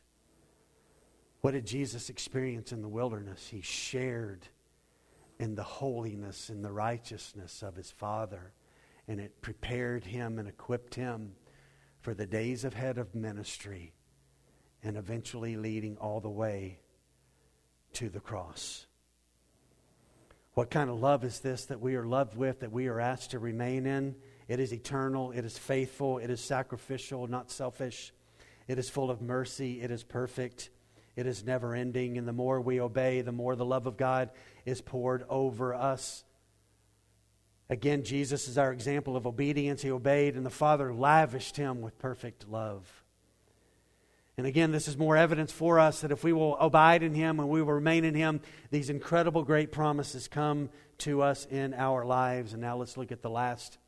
What 1.43 1.53
did 1.53 1.65
Jesus 1.65 2.11
experience 2.11 2.73
in 2.73 2.83
the 2.83 2.89
wilderness? 2.89 3.47
He 3.53 3.61
shared 3.61 4.49
in 5.39 5.55
the 5.55 5.63
holiness 5.63 6.49
and 6.49 6.65
the 6.65 6.73
righteousness 6.73 7.63
of 7.63 7.77
his 7.77 7.93
Father, 7.93 8.53
and 9.07 9.21
it 9.21 9.41
prepared 9.43 10.07
him 10.07 10.41
and 10.41 10.49
equipped 10.49 10.97
him 10.97 11.35
for 12.09 12.15
the 12.15 12.25
days 12.25 12.65
ahead 12.65 12.97
of 12.97 13.15
ministry 13.15 13.93
and 14.83 14.97
eventually 14.97 15.57
leading 15.57 15.99
all 15.99 16.21
the 16.21 16.31
way 16.31 16.79
to 17.93 18.09
the 18.09 18.19
cross. 18.19 18.87
What 20.55 20.71
kind 20.71 20.89
of 20.89 20.99
love 20.99 21.23
is 21.23 21.41
this 21.41 21.67
that 21.67 21.83
we 21.83 21.97
are 21.97 22.07
loved 22.07 22.35
with, 22.35 22.61
that 22.61 22.73
we 22.73 22.87
are 22.87 22.99
asked 22.99 23.33
to 23.33 23.39
remain 23.39 23.85
in? 23.85 24.15
It 24.49 24.59
is 24.59 24.73
eternal, 24.73 25.33
it 25.33 25.45
is 25.45 25.59
faithful, 25.59 26.17
it 26.17 26.31
is 26.31 26.41
sacrificial, 26.41 27.27
not 27.27 27.51
selfish. 27.51 28.15
It 28.69 28.79
is 28.79 28.89
full 28.89 29.11
of 29.11 29.21
mercy, 29.21 29.83
it 29.83 29.91
is 29.91 30.03
perfect, 30.03 30.71
it 31.15 31.27
is 31.27 31.45
never 31.45 31.75
ending. 31.75 32.17
And 32.17 32.27
the 32.27 32.33
more 32.33 32.59
we 32.59 32.81
obey, 32.81 33.21
the 33.21 33.33
more 33.33 33.55
the 33.55 33.67
love 33.67 33.87
of 33.87 33.99
God 33.99 34.31
is 34.65 34.81
poured 34.81 35.27
over 35.29 35.75
us. 35.75 36.25
Again, 37.71 38.03
Jesus 38.03 38.49
is 38.49 38.57
our 38.57 38.73
example 38.73 39.17
of 39.17 39.27
obedience. 39.27 39.83
He 39.83 39.91
obeyed, 39.91 40.37
and 40.37 40.47
the 40.47 40.51
Father 40.51 40.93
lavished 40.93 41.57
him 41.57 41.81
with 41.81 41.99
perfect 41.99 42.49
love. 42.49 43.05
And 44.39 44.47
again, 44.47 44.71
this 44.71 44.87
is 44.87 44.97
more 44.97 45.17
evidence 45.17 45.51
for 45.51 45.81
us 45.81 46.01
that 46.03 46.13
if 46.13 46.23
we 46.23 46.33
will 46.33 46.57
abide 46.59 47.03
in 47.03 47.13
Him 47.13 47.41
and 47.41 47.49
we 47.49 47.61
will 47.61 47.73
remain 47.73 48.05
in 48.05 48.15
Him, 48.15 48.41
these 48.71 48.89
incredible, 48.89 49.43
great 49.43 49.73
promises 49.73 50.29
come 50.29 50.71
to 50.99 51.23
us 51.23 51.45
in 51.45 51.75
our 51.75 52.05
lives. 52.05 52.53
And 52.53 52.63
now 52.63 52.77
let's 52.77 52.97
look 52.97 53.11
at 53.11 53.21
the 53.21 53.29
last 53.29 53.79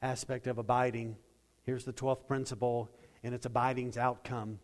aspect 0.00 0.46
of 0.46 0.58
abiding. 0.58 1.16
Here's 1.64 1.84
the 1.84 1.92
12th 1.92 2.28
principle, 2.28 2.88
and 3.24 3.34
it's 3.34 3.46
abiding's 3.46 3.98
outcome, 3.98 4.60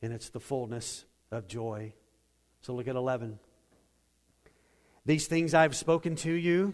and 0.00 0.14
it's 0.14 0.30
the 0.30 0.40
fullness 0.40 1.04
of 1.30 1.46
joy. 1.46 1.92
So 2.62 2.72
look 2.72 2.88
at 2.88 2.96
11. 2.96 3.38
These 5.04 5.26
things 5.26 5.52
I've 5.52 5.76
spoken 5.76 6.16
to 6.16 6.32
you, 6.32 6.72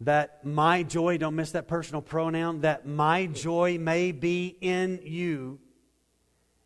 that 0.00 0.44
my 0.44 0.82
joy, 0.82 1.18
don't 1.18 1.36
miss 1.36 1.52
that 1.52 1.68
personal 1.68 2.00
pronoun, 2.00 2.62
that 2.62 2.86
my 2.86 3.26
joy 3.26 3.78
may 3.78 4.12
be 4.12 4.56
in 4.60 5.00
you, 5.02 5.58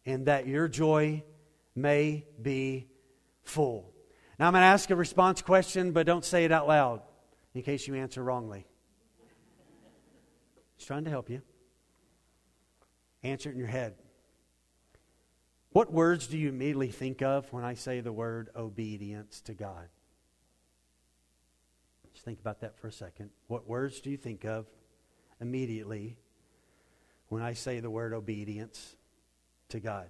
and 0.06 0.26
that 0.26 0.46
your 0.46 0.68
joy 0.68 1.24
may 1.74 2.24
be 2.40 2.86
full. 3.42 3.92
Now 4.38 4.46
I'm 4.46 4.52
going 4.52 4.62
to 4.62 4.66
ask 4.66 4.90
a 4.90 4.96
response 4.96 5.42
question, 5.42 5.92
but 5.92 6.06
don't 6.06 6.24
say 6.24 6.44
it 6.44 6.52
out 6.52 6.68
loud 6.68 7.02
in 7.54 7.62
case 7.62 7.86
you 7.88 7.94
answer 7.94 8.22
wrongly. 8.22 8.66
He's 10.76 10.86
trying 10.86 11.04
to 11.04 11.10
help 11.10 11.30
you. 11.30 11.42
Answer 13.22 13.48
it 13.48 13.52
in 13.52 13.58
your 13.58 13.68
head. 13.68 13.94
What 15.70 15.92
words 15.92 16.28
do 16.28 16.38
you 16.38 16.50
immediately 16.50 16.90
think 16.90 17.20
of 17.22 17.52
when 17.52 17.64
I 17.64 17.74
say 17.74 18.00
the 18.00 18.12
word 18.12 18.50
obedience 18.54 19.40
to 19.42 19.54
God? 19.54 19.88
Think 22.24 22.40
about 22.40 22.60
that 22.60 22.78
for 22.78 22.88
a 22.88 22.92
second. 22.92 23.30
What 23.48 23.68
words 23.68 24.00
do 24.00 24.10
you 24.10 24.16
think 24.16 24.44
of 24.44 24.66
immediately 25.40 26.16
when 27.28 27.42
I 27.42 27.52
say 27.52 27.80
the 27.80 27.90
word 27.90 28.14
obedience 28.14 28.96
to 29.68 29.80
God? 29.80 30.08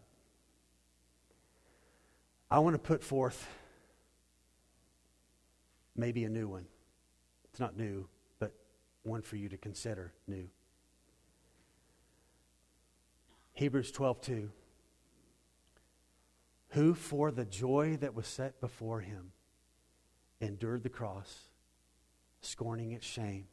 I 2.51 2.61
want 2.61 2.75
to 2.75 2.79
put 2.79 3.03
forth 3.03 3.49
maybe 5.97 6.25
a 6.25 6.29
new 6.29 6.47
one. 6.47 6.67
It's 7.51 7.59
not 7.59 7.77
new, 7.77 8.07
but 8.39 8.55
one 9.03 9.23
for 9.23 9.35
you 9.35 9.49
to 9.49 9.57
consider 9.57 10.13
new. 10.29 10.49
Hebrews 13.55 13.91
12 13.91 14.21
2. 14.21 14.51
Who, 16.71 16.95
for 16.95 17.31
the 17.31 17.45
joy 17.45 17.97
that 18.01 18.15
was 18.15 18.27
set 18.27 18.61
before 18.61 19.01
him, 19.01 19.33
endured 20.41 20.83
the 20.83 20.89
cross, 20.89 21.49
scorning 22.45 22.93
its 22.93 23.07
shame, 23.07 23.47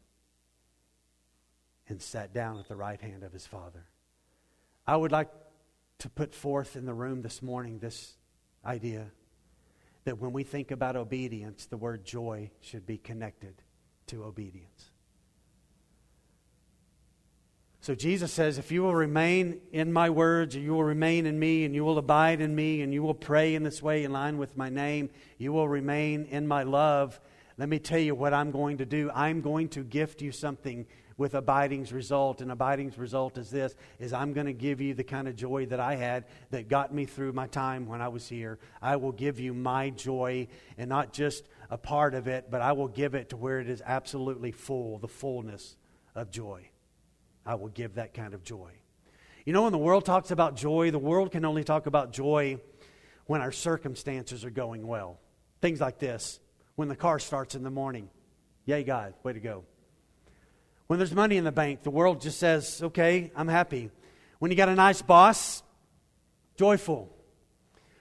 and 1.87 2.01
sat 2.01 2.33
down 2.33 2.59
at 2.59 2.67
the 2.67 2.75
right 2.75 3.01
hand 3.01 3.23
of 3.23 3.33
his 3.33 3.45
Father. 3.45 3.85
I 4.87 4.95
would 4.95 5.11
like 5.11 5.29
to 5.99 6.09
put 6.09 6.33
forth 6.33 6.75
in 6.75 6.85
the 6.85 6.93
room 6.93 7.21
this 7.21 7.41
morning 7.41 7.79
this 7.79 8.15
idea 8.65 9.11
that 10.03 10.17
when 10.17 10.33
we 10.33 10.43
think 10.43 10.71
about 10.71 10.95
obedience, 10.95 11.65
the 11.65 11.77
word 11.77 12.03
joy 12.03 12.49
should 12.61 12.85
be 12.85 12.97
connected 12.97 13.61
to 14.07 14.23
obedience. 14.23 14.89
So 17.81 17.95
Jesus 17.95 18.31
says, 18.31 18.57
If 18.57 18.71
you 18.71 18.83
will 18.83 18.95
remain 18.95 19.59
in 19.71 19.91
my 19.91 20.09
words, 20.09 20.55
and 20.55 20.63
you 20.63 20.71
will 20.73 20.83
remain 20.83 21.25
in 21.25 21.39
me, 21.39 21.65
and 21.65 21.73
you 21.73 21.83
will 21.83 21.97
abide 21.97 22.39
in 22.39 22.55
me, 22.55 22.81
and 22.81 22.93
you 22.93 23.01
will 23.01 23.15
pray 23.15 23.55
in 23.55 23.63
this 23.63 23.81
way 23.81 24.03
in 24.03 24.11
line 24.11 24.37
with 24.37 24.55
my 24.55 24.69
name, 24.69 25.09
you 25.39 25.51
will 25.51 25.67
remain 25.67 26.25
in 26.25 26.47
my 26.47 26.61
love. 26.61 27.19
Let 27.61 27.69
me 27.69 27.77
tell 27.77 27.99
you 27.99 28.15
what 28.15 28.33
I'm 28.33 28.49
going 28.49 28.79
to 28.79 28.87
do. 28.87 29.11
I'm 29.13 29.41
going 29.41 29.69
to 29.69 29.83
gift 29.83 30.23
you 30.23 30.31
something 30.31 30.87
with 31.15 31.35
abiding's 31.35 31.93
result. 31.93 32.41
And 32.41 32.51
abiding's 32.51 32.97
result 32.97 33.37
is 33.37 33.51
this 33.51 33.75
is 33.99 34.13
I'm 34.13 34.33
going 34.33 34.47
to 34.47 34.53
give 34.53 34.81
you 34.81 34.95
the 34.95 35.03
kind 35.03 35.27
of 35.27 35.35
joy 35.35 35.67
that 35.67 35.79
I 35.79 35.93
had 35.93 36.25
that 36.49 36.69
got 36.69 36.91
me 36.91 37.05
through 37.05 37.33
my 37.33 37.45
time 37.45 37.85
when 37.85 38.01
I 38.01 38.07
was 38.07 38.27
here. 38.27 38.57
I 38.81 38.95
will 38.95 39.11
give 39.11 39.39
you 39.39 39.53
my 39.53 39.91
joy 39.91 40.47
and 40.75 40.89
not 40.89 41.13
just 41.13 41.47
a 41.69 41.77
part 41.77 42.15
of 42.15 42.27
it, 42.27 42.49
but 42.49 42.63
I 42.63 42.71
will 42.71 42.87
give 42.87 43.13
it 43.13 43.29
to 43.29 43.37
where 43.37 43.59
it 43.59 43.69
is 43.69 43.83
absolutely 43.85 44.51
full, 44.51 44.97
the 44.97 45.07
fullness 45.07 45.77
of 46.15 46.31
joy. 46.31 46.67
I 47.45 47.53
will 47.53 47.69
give 47.69 47.93
that 47.93 48.15
kind 48.15 48.33
of 48.33 48.43
joy. 48.43 48.71
You 49.45 49.53
know, 49.53 49.61
when 49.61 49.71
the 49.71 49.77
world 49.77 50.03
talks 50.03 50.31
about 50.31 50.55
joy, 50.55 50.89
the 50.89 50.97
world 50.97 51.31
can 51.31 51.45
only 51.45 51.63
talk 51.63 51.85
about 51.85 52.11
joy 52.11 52.57
when 53.27 53.39
our 53.39 53.51
circumstances 53.51 54.43
are 54.45 54.49
going 54.49 54.87
well. 54.87 55.19
Things 55.61 55.79
like 55.79 55.99
this 55.99 56.39
when 56.75 56.87
the 56.87 56.95
car 56.95 57.19
starts 57.19 57.55
in 57.55 57.63
the 57.63 57.69
morning. 57.69 58.09
Yay, 58.65 58.83
God, 58.83 59.13
way 59.23 59.33
to 59.33 59.39
go. 59.39 59.63
When 60.87 60.99
there's 60.99 61.13
money 61.13 61.37
in 61.37 61.43
the 61.43 61.51
bank, 61.51 61.83
the 61.83 61.89
world 61.89 62.21
just 62.21 62.37
says, 62.37 62.81
okay, 62.83 63.31
I'm 63.35 63.47
happy. 63.47 63.91
When 64.39 64.51
you 64.51 64.57
got 64.57 64.69
a 64.69 64.75
nice 64.75 65.01
boss, 65.01 65.63
joyful. 66.57 67.09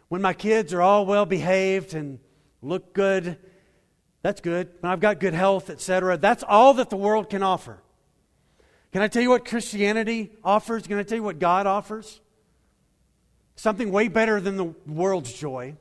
When 0.09 0.23
my 0.23 0.33
kids 0.33 0.75
are 0.75 0.83
all 0.83 1.07
well 1.07 1.27
behaved 1.27 1.95
and 1.95 2.18
look 2.62 2.93
good, 2.93 3.39
that's 4.23 4.41
good. 4.41 4.71
When 4.81 4.91
I've 4.91 5.01
got 5.01 5.21
good 5.21 5.35
health, 5.35 5.71
etc., 5.71 6.16
that's 6.16 6.43
all 6.43 6.75
that 6.75 6.91
the 6.91 6.97
world 6.97 7.31
can 7.31 7.43
offer. 7.43 7.81
Can 8.93 9.03
I 9.03 9.09
tell 9.09 9.23
you 9.23 9.31
what 9.31 9.45
Christianity 9.45 10.33
offers? 10.43 10.87
Can 10.87 10.99
I 10.99 11.05
tell 11.05 11.16
you 11.16 11.23
what 11.23 11.39
God 11.39 11.66
offers? 11.66 12.21
Something 13.55 13.93
way 13.93 14.09
better 14.09 14.41
than 14.41 14.57
the 14.57 14.75
world's 14.87 15.33
joy. 15.33 15.77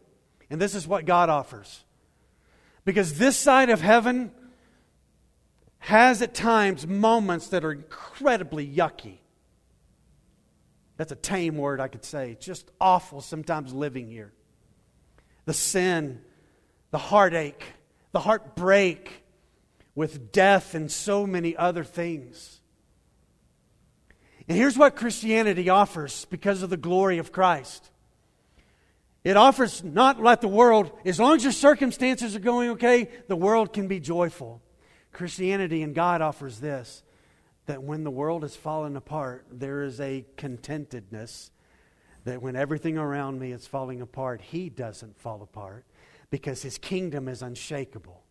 And 0.50 0.62
this 0.62 0.76
is 0.76 0.88
what 0.88 1.06
God 1.06 1.30
offers. 1.30 1.84
Because 2.90 3.20
this 3.20 3.38
side 3.38 3.70
of 3.70 3.82
heaven 3.82 4.32
has 5.78 6.24
at 6.24 6.34
times 6.34 6.88
moments 6.88 7.50
that 7.50 7.64
are 7.64 7.72
incredibly 7.72 8.68
yucky. 8.68 9.20
That's 10.98 11.12
a 11.12 11.16
tame 11.16 11.56
word, 11.56 11.80
I 11.80 11.88
could 11.88 12.04
say. 12.04 12.36
Just 12.40 12.72
awful 12.82 13.22
sometimes 13.22 13.74
living 13.74 14.10
here. 14.10 14.34
The 15.46 15.54
sin, 15.54 16.22
the 16.90 16.98
heartache, 16.98 17.64
the 18.12 18.22
heartbreak 18.22 19.22
with 19.94 20.32
death 20.32 20.74
and 20.74 20.92
so 20.92 21.28
many 21.28 21.56
other 21.56 21.84
things. 21.84 22.60
And 24.48 24.58
here's 24.58 24.80
what 24.80 24.96
Christianity 24.96 25.70
offers 25.70 26.26
because 26.26 26.64
of 26.64 26.72
the 26.72 26.76
glory 26.76 27.20
of 27.20 27.32
Christ. 27.32 27.92
It 29.24 29.36
offers 29.36 29.84
not 29.84 30.22
like 30.22 30.42
the 30.42 30.48
world, 30.48 30.92
as 31.06 31.20
long 31.20 31.36
as 31.36 31.44
your 31.44 31.52
circumstances 31.52 32.36
are 32.36 32.40
going 32.40 32.70
okay, 32.72 33.10
the 33.28 33.36
world 33.36 33.74
can 33.74 33.88
be 33.88 34.00
joyful. 34.00 34.62
Christianity 35.12 35.84
and 35.84 35.94
God 35.94 36.22
offers 36.22 36.60
this 36.60 37.04
that 37.66 37.84
when 37.84 38.04
the 38.04 38.12
world 38.12 38.44
is 38.44 38.56
falling 38.56 38.96
apart, 38.96 39.46
there 39.52 39.84
is 39.84 40.00
a 40.00 40.26
contentedness 40.38 41.52
that 42.24 42.42
when 42.42 42.56
everything 42.56 42.98
around 42.98 43.40
me 43.40 43.52
is 43.52 43.68
falling 43.68 44.02
apart, 44.02 44.42
He 44.42 44.70
doesn't 44.70 45.20
fall 45.20 45.42
apart 45.44 45.86
because 46.32 46.64
His 46.64 46.78
kingdom 46.78 47.28
is 47.28 47.42
unshakable. 47.42 48.24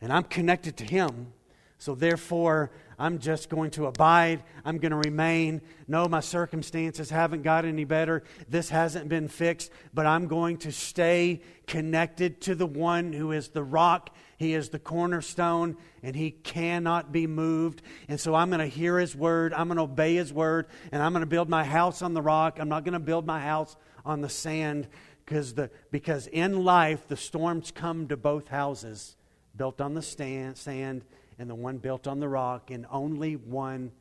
And 0.00 0.12
I'm 0.12 0.24
connected 0.24 0.76
to 0.78 0.84
Him, 0.84 1.32
so 1.78 1.94
therefore, 1.94 2.70
I'm 2.98 3.18
just 3.18 3.48
going 3.48 3.70
to 3.72 3.86
abide. 3.86 4.42
I'm 4.64 4.78
going 4.78 4.90
to 4.92 4.96
remain. 4.96 5.60
No, 5.88 6.08
my 6.08 6.20
circumstances 6.20 7.10
haven't 7.10 7.42
got 7.42 7.64
any 7.64 7.84
better. 7.84 8.22
This 8.48 8.68
hasn't 8.68 9.08
been 9.08 9.28
fixed, 9.28 9.70
but 9.92 10.06
I'm 10.06 10.26
going 10.26 10.58
to 10.58 10.72
stay 10.72 11.40
connected 11.66 12.40
to 12.42 12.54
the 12.54 12.66
one 12.66 13.12
who 13.12 13.32
is 13.32 13.48
the 13.48 13.62
rock. 13.62 14.14
He 14.38 14.54
is 14.54 14.68
the 14.68 14.78
cornerstone, 14.78 15.76
and 16.02 16.14
he 16.14 16.30
cannot 16.30 17.12
be 17.12 17.26
moved. 17.26 17.82
And 18.08 18.20
so 18.20 18.34
I'm 18.34 18.48
going 18.50 18.60
to 18.60 18.66
hear 18.66 18.98
his 18.98 19.16
word. 19.16 19.54
I'm 19.54 19.68
going 19.68 19.76
to 19.76 19.84
obey 19.84 20.14
his 20.14 20.32
word, 20.32 20.66
and 20.92 21.02
I'm 21.02 21.12
going 21.12 21.20
to 21.20 21.26
build 21.26 21.48
my 21.48 21.64
house 21.64 22.02
on 22.02 22.14
the 22.14 22.22
rock. 22.22 22.58
I'm 22.60 22.68
not 22.68 22.84
going 22.84 22.94
to 22.94 23.00
build 23.00 23.26
my 23.26 23.40
house 23.40 23.76
on 24.04 24.20
the 24.20 24.28
sand 24.28 24.88
because, 25.24 25.54
the, 25.54 25.70
because 25.90 26.26
in 26.26 26.64
life, 26.64 27.08
the 27.08 27.16
storms 27.16 27.70
come 27.70 28.08
to 28.08 28.16
both 28.16 28.48
houses 28.48 29.16
built 29.56 29.80
on 29.80 29.94
the 29.94 30.02
stand, 30.02 30.56
sand 30.56 31.04
and 31.38 31.48
the 31.48 31.54
one 31.54 31.78
built 31.78 32.06
on 32.06 32.20
the 32.20 32.28
rock, 32.28 32.70
and 32.70 32.86
only 32.90 33.34
one 33.36 33.92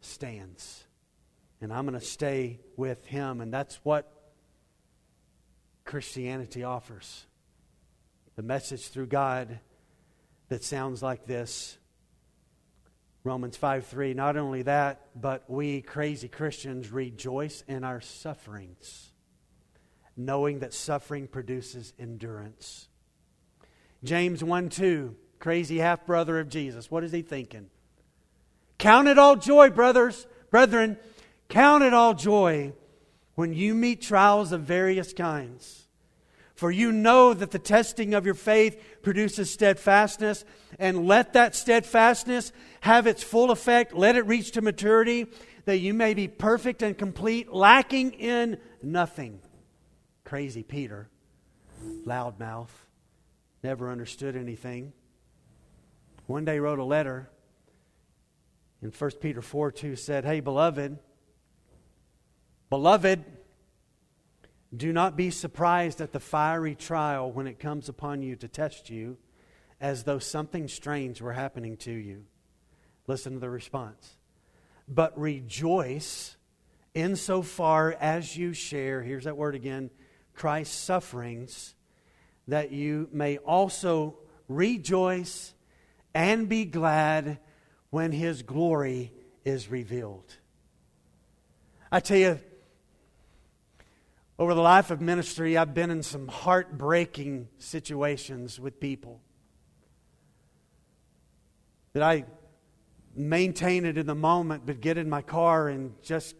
stands. 0.00 0.84
And 1.60 1.72
I'm 1.72 1.86
going 1.86 1.98
to 1.98 2.04
stay 2.04 2.60
with 2.76 3.04
him. 3.06 3.40
And 3.40 3.52
that's 3.52 3.76
what 3.82 4.10
Christianity 5.84 6.64
offers 6.64 7.26
the 8.36 8.42
message 8.42 8.88
through 8.88 9.06
God 9.06 9.60
that 10.48 10.64
sounds 10.64 11.02
like 11.02 11.26
this. 11.26 11.76
Romans 13.22 13.56
5 13.56 13.86
3. 13.86 14.14
Not 14.14 14.38
only 14.38 14.62
that, 14.62 15.08
but 15.14 15.44
we 15.50 15.82
crazy 15.82 16.28
Christians 16.28 16.90
rejoice 16.90 17.62
in 17.68 17.84
our 17.84 18.00
sufferings, 18.00 19.12
knowing 20.16 20.60
that 20.60 20.72
suffering 20.72 21.26
produces 21.26 21.92
endurance. 21.98 22.88
James 24.02 24.42
1 24.42 24.70
2 24.70 25.14
crazy 25.40 25.78
half 25.78 26.06
brother 26.06 26.38
of 26.38 26.48
Jesus. 26.48 26.90
What 26.90 27.02
is 27.02 27.10
he 27.10 27.22
thinking? 27.22 27.70
Count 28.78 29.08
it 29.08 29.18
all 29.18 29.36
joy, 29.36 29.70
brothers, 29.70 30.26
brethren. 30.50 30.96
Count 31.48 31.82
it 31.82 31.92
all 31.92 32.14
joy 32.14 32.72
when 33.34 33.52
you 33.52 33.74
meet 33.74 34.00
trials 34.00 34.52
of 34.52 34.62
various 34.62 35.12
kinds. 35.12 35.88
For 36.54 36.70
you 36.70 36.92
know 36.92 37.32
that 37.32 37.50
the 37.50 37.58
testing 37.58 38.12
of 38.12 38.26
your 38.26 38.34
faith 38.34 39.00
produces 39.02 39.50
steadfastness, 39.50 40.44
and 40.78 41.06
let 41.06 41.32
that 41.32 41.56
steadfastness 41.56 42.52
have 42.82 43.06
its 43.06 43.22
full 43.22 43.50
effect. 43.50 43.94
Let 43.94 44.16
it 44.16 44.26
reach 44.26 44.52
to 44.52 44.60
maturity, 44.60 45.26
that 45.64 45.78
you 45.78 45.94
may 45.94 46.12
be 46.12 46.28
perfect 46.28 46.82
and 46.82 46.96
complete, 46.96 47.50
lacking 47.50 48.12
in 48.12 48.58
nothing. 48.82 49.40
Crazy 50.24 50.62
Peter, 50.62 51.08
loudmouth, 52.06 52.68
never 53.62 53.90
understood 53.90 54.36
anything. 54.36 54.92
One 56.30 56.44
day 56.44 56.60
wrote 56.60 56.78
a 56.78 56.84
letter 56.84 57.28
in 58.80 58.92
1 58.92 59.10
Peter 59.20 59.42
4 59.42 59.72
2 59.72 59.96
said, 59.96 60.24
Hey, 60.24 60.38
beloved, 60.38 60.96
beloved, 62.68 63.24
do 64.76 64.92
not 64.92 65.16
be 65.16 65.32
surprised 65.32 66.00
at 66.00 66.12
the 66.12 66.20
fiery 66.20 66.76
trial 66.76 67.32
when 67.32 67.48
it 67.48 67.58
comes 67.58 67.88
upon 67.88 68.22
you 68.22 68.36
to 68.36 68.46
test 68.46 68.90
you, 68.90 69.16
as 69.80 70.04
though 70.04 70.20
something 70.20 70.68
strange 70.68 71.20
were 71.20 71.32
happening 71.32 71.76
to 71.78 71.90
you. 71.90 72.22
Listen 73.08 73.32
to 73.32 73.40
the 73.40 73.50
response. 73.50 74.16
But 74.86 75.18
rejoice 75.18 76.36
insofar 76.94 77.96
as 77.98 78.36
you 78.36 78.52
share, 78.52 79.02
here's 79.02 79.24
that 79.24 79.36
word 79.36 79.56
again, 79.56 79.90
Christ's 80.34 80.76
sufferings, 80.76 81.74
that 82.46 82.70
you 82.70 83.08
may 83.10 83.38
also 83.38 84.14
rejoice 84.46 85.54
and 86.14 86.48
be 86.48 86.64
glad 86.64 87.38
when 87.90 88.12
his 88.12 88.42
glory 88.42 89.12
is 89.44 89.68
revealed. 89.68 90.36
I 91.90 92.00
tell 92.00 92.18
you, 92.18 92.40
over 94.38 94.54
the 94.54 94.62
life 94.62 94.90
of 94.90 95.00
ministry, 95.00 95.56
I've 95.56 95.74
been 95.74 95.90
in 95.90 96.02
some 96.02 96.28
heartbreaking 96.28 97.48
situations 97.58 98.58
with 98.58 98.80
people 98.80 99.20
that 101.92 102.02
I 102.02 102.24
maintain 103.14 103.84
it 103.84 103.98
in 103.98 104.06
the 104.06 104.14
moment, 104.14 104.64
but 104.64 104.80
get 104.80 104.96
in 104.96 105.10
my 105.10 105.22
car 105.22 105.68
and 105.68 106.00
just 106.02 106.36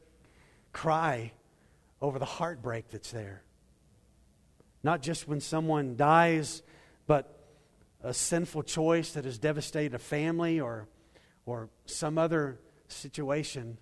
cry 0.72 1.32
over 2.00 2.18
the 2.18 2.24
heartbreak 2.24 2.88
that's 2.90 3.10
there. 3.10 3.42
Not 4.82 5.02
just 5.02 5.28
when 5.28 5.40
someone 5.40 5.96
dies, 5.96 6.62
but 7.06 7.39
a 8.02 8.14
sinful 8.14 8.62
choice 8.62 9.12
that 9.12 9.24
has 9.24 9.38
devastated 9.38 9.94
a 9.94 9.98
family 9.98 10.60
or, 10.60 10.88
or 11.46 11.68
some 11.86 12.18
other 12.18 12.58
situation 12.88 13.78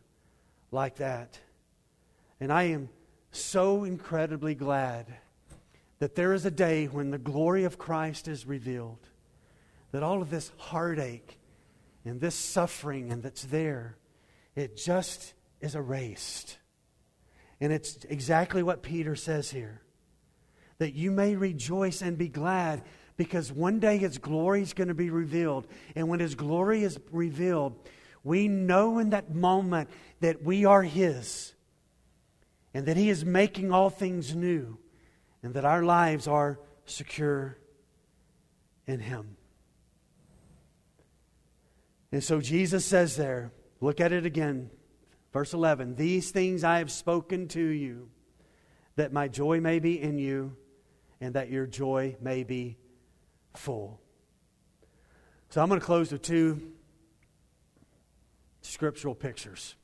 like 0.71 0.97
that. 0.97 1.39
And 2.41 2.53
I 2.53 2.65
am 2.65 2.89
so 3.31 3.85
incredibly 3.85 4.55
glad 4.55 5.07
that 5.99 6.15
there 6.15 6.33
is 6.33 6.45
a 6.45 6.51
day 6.51 6.87
when 6.87 7.11
the 7.11 7.19
glory 7.19 7.65
of 7.65 7.79
Christ 7.79 8.29
is 8.29 8.47
revealed, 8.47 9.09
that 9.93 10.03
all 10.03 10.23
of 10.23 10.31
this 10.31 10.53
heartache 10.57 11.39
and 12.05 12.21
this 12.21 12.35
suffering 12.35 13.13
and 13.13 13.23
that's 13.23 13.45
there, 13.45 13.97
it 14.55 14.77
just 14.77 15.35
is 15.61 15.75
erased. 15.75 16.59
And 17.61 17.73
it's 17.73 18.05
exactly 18.09 18.63
what 18.63 18.83
Peter 18.83 19.17
says 19.17 19.51
here 19.51 19.83
that 20.79 20.95
you 20.95 21.11
may 21.11 21.35
rejoice 21.35 22.03
and 22.03 22.17
be 22.17 22.29
glad 22.29 22.83
because 23.19 23.53
one 23.53 23.81
day 23.81 23.99
His 23.99 24.17
glory 24.17 24.63
is 24.63 24.73
going 24.73 24.89
to 24.89 24.95
be 24.95 25.11
revealed. 25.11 25.67
And 25.95 26.09
when 26.09 26.21
His 26.21 26.35
glory 26.35 26.85
is 26.85 26.99
revealed, 27.11 27.77
we 28.25 28.49
know 28.49 28.99
in 28.99 29.11
that 29.11 29.35
moment 29.35 29.91
that 30.21 30.43
we 30.43 30.65
are 30.65 30.83
His 30.83 31.53
and 32.73 32.87
that 32.87 32.97
He 32.97 33.11
is 33.11 33.25
making 33.25 33.73
all 33.73 33.91
things 33.91 34.35
new 34.35 34.79
and 35.43 35.53
that 35.55 35.65
our 35.65 35.83
lives 35.83 36.27
are 36.27 36.59
secure 36.87 37.59
in 38.87 39.01
Him. 39.01 39.37
And 42.13 42.23
so 42.23 42.41
Jesus 42.41 42.87
says 42.87 43.17
there, 43.17 43.53
look 43.81 44.01
at 44.01 44.13
it 44.13 44.25
again, 44.25 44.71
verse 45.33 45.53
11 45.53 45.97
These 45.97 46.31
things 46.31 46.63
I 46.63 46.79
have 46.79 46.93
spoken 46.93 47.49
to 47.49 47.61
you, 47.61 48.11
that 48.95 49.13
my 49.13 49.27
joy 49.27 49.61
may 49.61 49.81
be 49.81 50.01
in 50.01 50.19
you, 50.19 50.57
and 51.21 51.35
that 51.35 51.51
your 51.51 51.67
joy 51.67 52.17
may 52.21 52.45
be 52.45 52.77
full. 53.59 54.01
So 55.51 55.61
I'm 55.61 55.69
going 55.69 55.81
to 55.81 55.87
close 55.87 56.13
with 56.13 56.23
two 56.23 56.61
scriptural 58.61 59.15
pictures. 59.15 59.75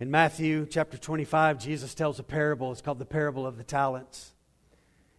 In 0.00 0.10
Matthew 0.10 0.66
chapter 0.66 0.96
25, 0.96 1.58
Jesus 1.58 1.94
tells 1.94 2.18
a 2.18 2.22
parable. 2.22 2.72
It's 2.72 2.80
called 2.80 2.98
the 2.98 3.04
parable 3.04 3.46
of 3.46 3.56
the 3.56 3.64
talents. 3.64 4.32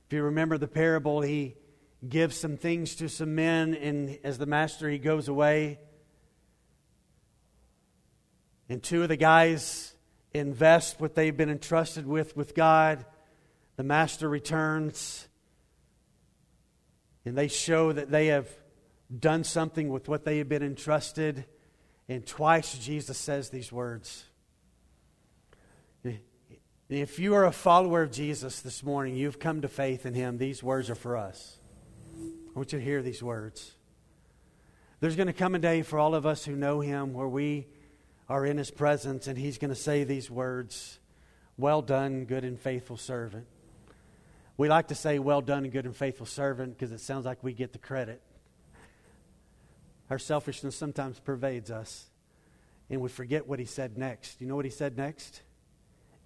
If 0.08 0.14
you 0.14 0.24
remember 0.24 0.58
the 0.58 0.68
parable, 0.68 1.22
he 1.22 1.56
gives 2.08 2.38
some 2.38 2.58
things 2.58 2.96
to 2.96 3.10
some 3.10 3.36
men, 3.36 3.76
and 3.76 4.18
as 4.24 4.38
the 4.38 4.46
master, 4.46 4.90
he 4.90 4.98
goes 4.98 5.28
away. 5.28 5.80
And 8.70 8.82
two 8.82 9.04
of 9.04 9.10
the 9.10 9.18
guys 9.18 9.94
invest 10.34 11.00
what 11.02 11.16
they've 11.16 11.36
been 11.36 11.50
entrusted 11.50 12.08
with 12.08 12.38
with 12.38 12.56
God. 12.56 13.06
The 13.80 13.86
master 13.86 14.28
returns, 14.28 15.26
and 17.24 17.38
they 17.38 17.48
show 17.48 17.94
that 17.94 18.12
they 18.12 18.28
have 18.28 18.50
done 19.18 19.46
something 19.46 19.88
with 19.88 20.10
what 20.10 20.26
they 20.26 20.40
have 20.40 20.50
been 20.50 20.64
entrusted. 20.64 21.46
And 22.10 22.26
twice 22.26 22.78
Jesus 22.78 23.18
says 23.18 23.52
these 23.52 23.72
words 23.72 24.26
if 26.90 27.20
you 27.20 27.36
are 27.36 27.46
a 27.46 27.54
follower 27.54 28.02
of 28.02 28.12
Jesus 28.12 28.60
this 28.60 28.84
morning, 28.84 29.16
you've 29.16 29.40
come 29.40 29.62
to 29.62 29.70
faith 29.70 30.06
in 30.06 30.14
him, 30.14 30.38
these 30.38 30.62
words 30.62 30.90
are 30.90 30.96
for 30.96 31.16
us. 31.16 31.58
I 32.18 32.60
want 32.60 32.74
you 32.74 32.80
to 32.80 32.84
hear 32.84 33.02
these 33.02 33.24
words. 33.24 33.78
There's 35.00 35.16
going 35.16 35.28
to 35.28 35.34
come 35.34 35.56
a 35.56 35.60
day 35.60 35.84
for 35.84 36.00
all 36.00 36.16
of 36.16 36.26
us 36.26 36.44
who 36.44 36.58
know 36.58 36.82
him 36.82 37.14
where 37.14 37.30
we 37.30 37.68
are 38.28 38.46
in 38.46 38.58
his 38.58 38.72
presence 38.72 39.28
and 39.28 39.38
he's 39.38 39.58
going 39.58 39.70
to 39.70 39.80
say 39.80 40.04
these 40.04 40.30
words 40.30 41.00
Well 41.58 41.82
done, 41.82 42.26
good 42.26 42.44
and 42.44 42.60
faithful 42.60 42.98
servant. 42.98 43.48
We 44.60 44.68
like 44.68 44.90
to 44.90 44.96
say, 44.96 45.20
Well 45.20 45.40
done, 45.40 45.70
good 45.70 45.86
and 45.86 45.96
faithful 45.96 46.26
servant, 46.26 46.78
because 46.78 46.92
it 46.92 47.00
sounds 47.00 47.24
like 47.24 47.42
we 47.42 47.54
get 47.54 47.72
the 47.72 47.80
credit. 47.80 48.22
Our 50.10 50.20
selfishness 50.20 50.76
sometimes 50.76 51.18
pervades 51.18 51.72
us, 51.72 52.10
and 52.90 53.00
we 53.00 53.08
forget 53.08 53.48
what 53.48 53.60
he 53.60 53.66
said 53.66 53.98
next. 53.98 54.42
You 54.42 54.48
know 54.48 54.58
what 54.58 54.66
he 54.66 54.72
said 54.72 54.98
next? 54.98 55.44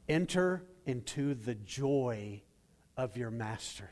Enter 0.09 0.63
into 0.88 1.36
the 1.36 1.53
joy 1.53 2.41
of 2.97 3.17
your 3.17 3.29
master. 3.29 3.91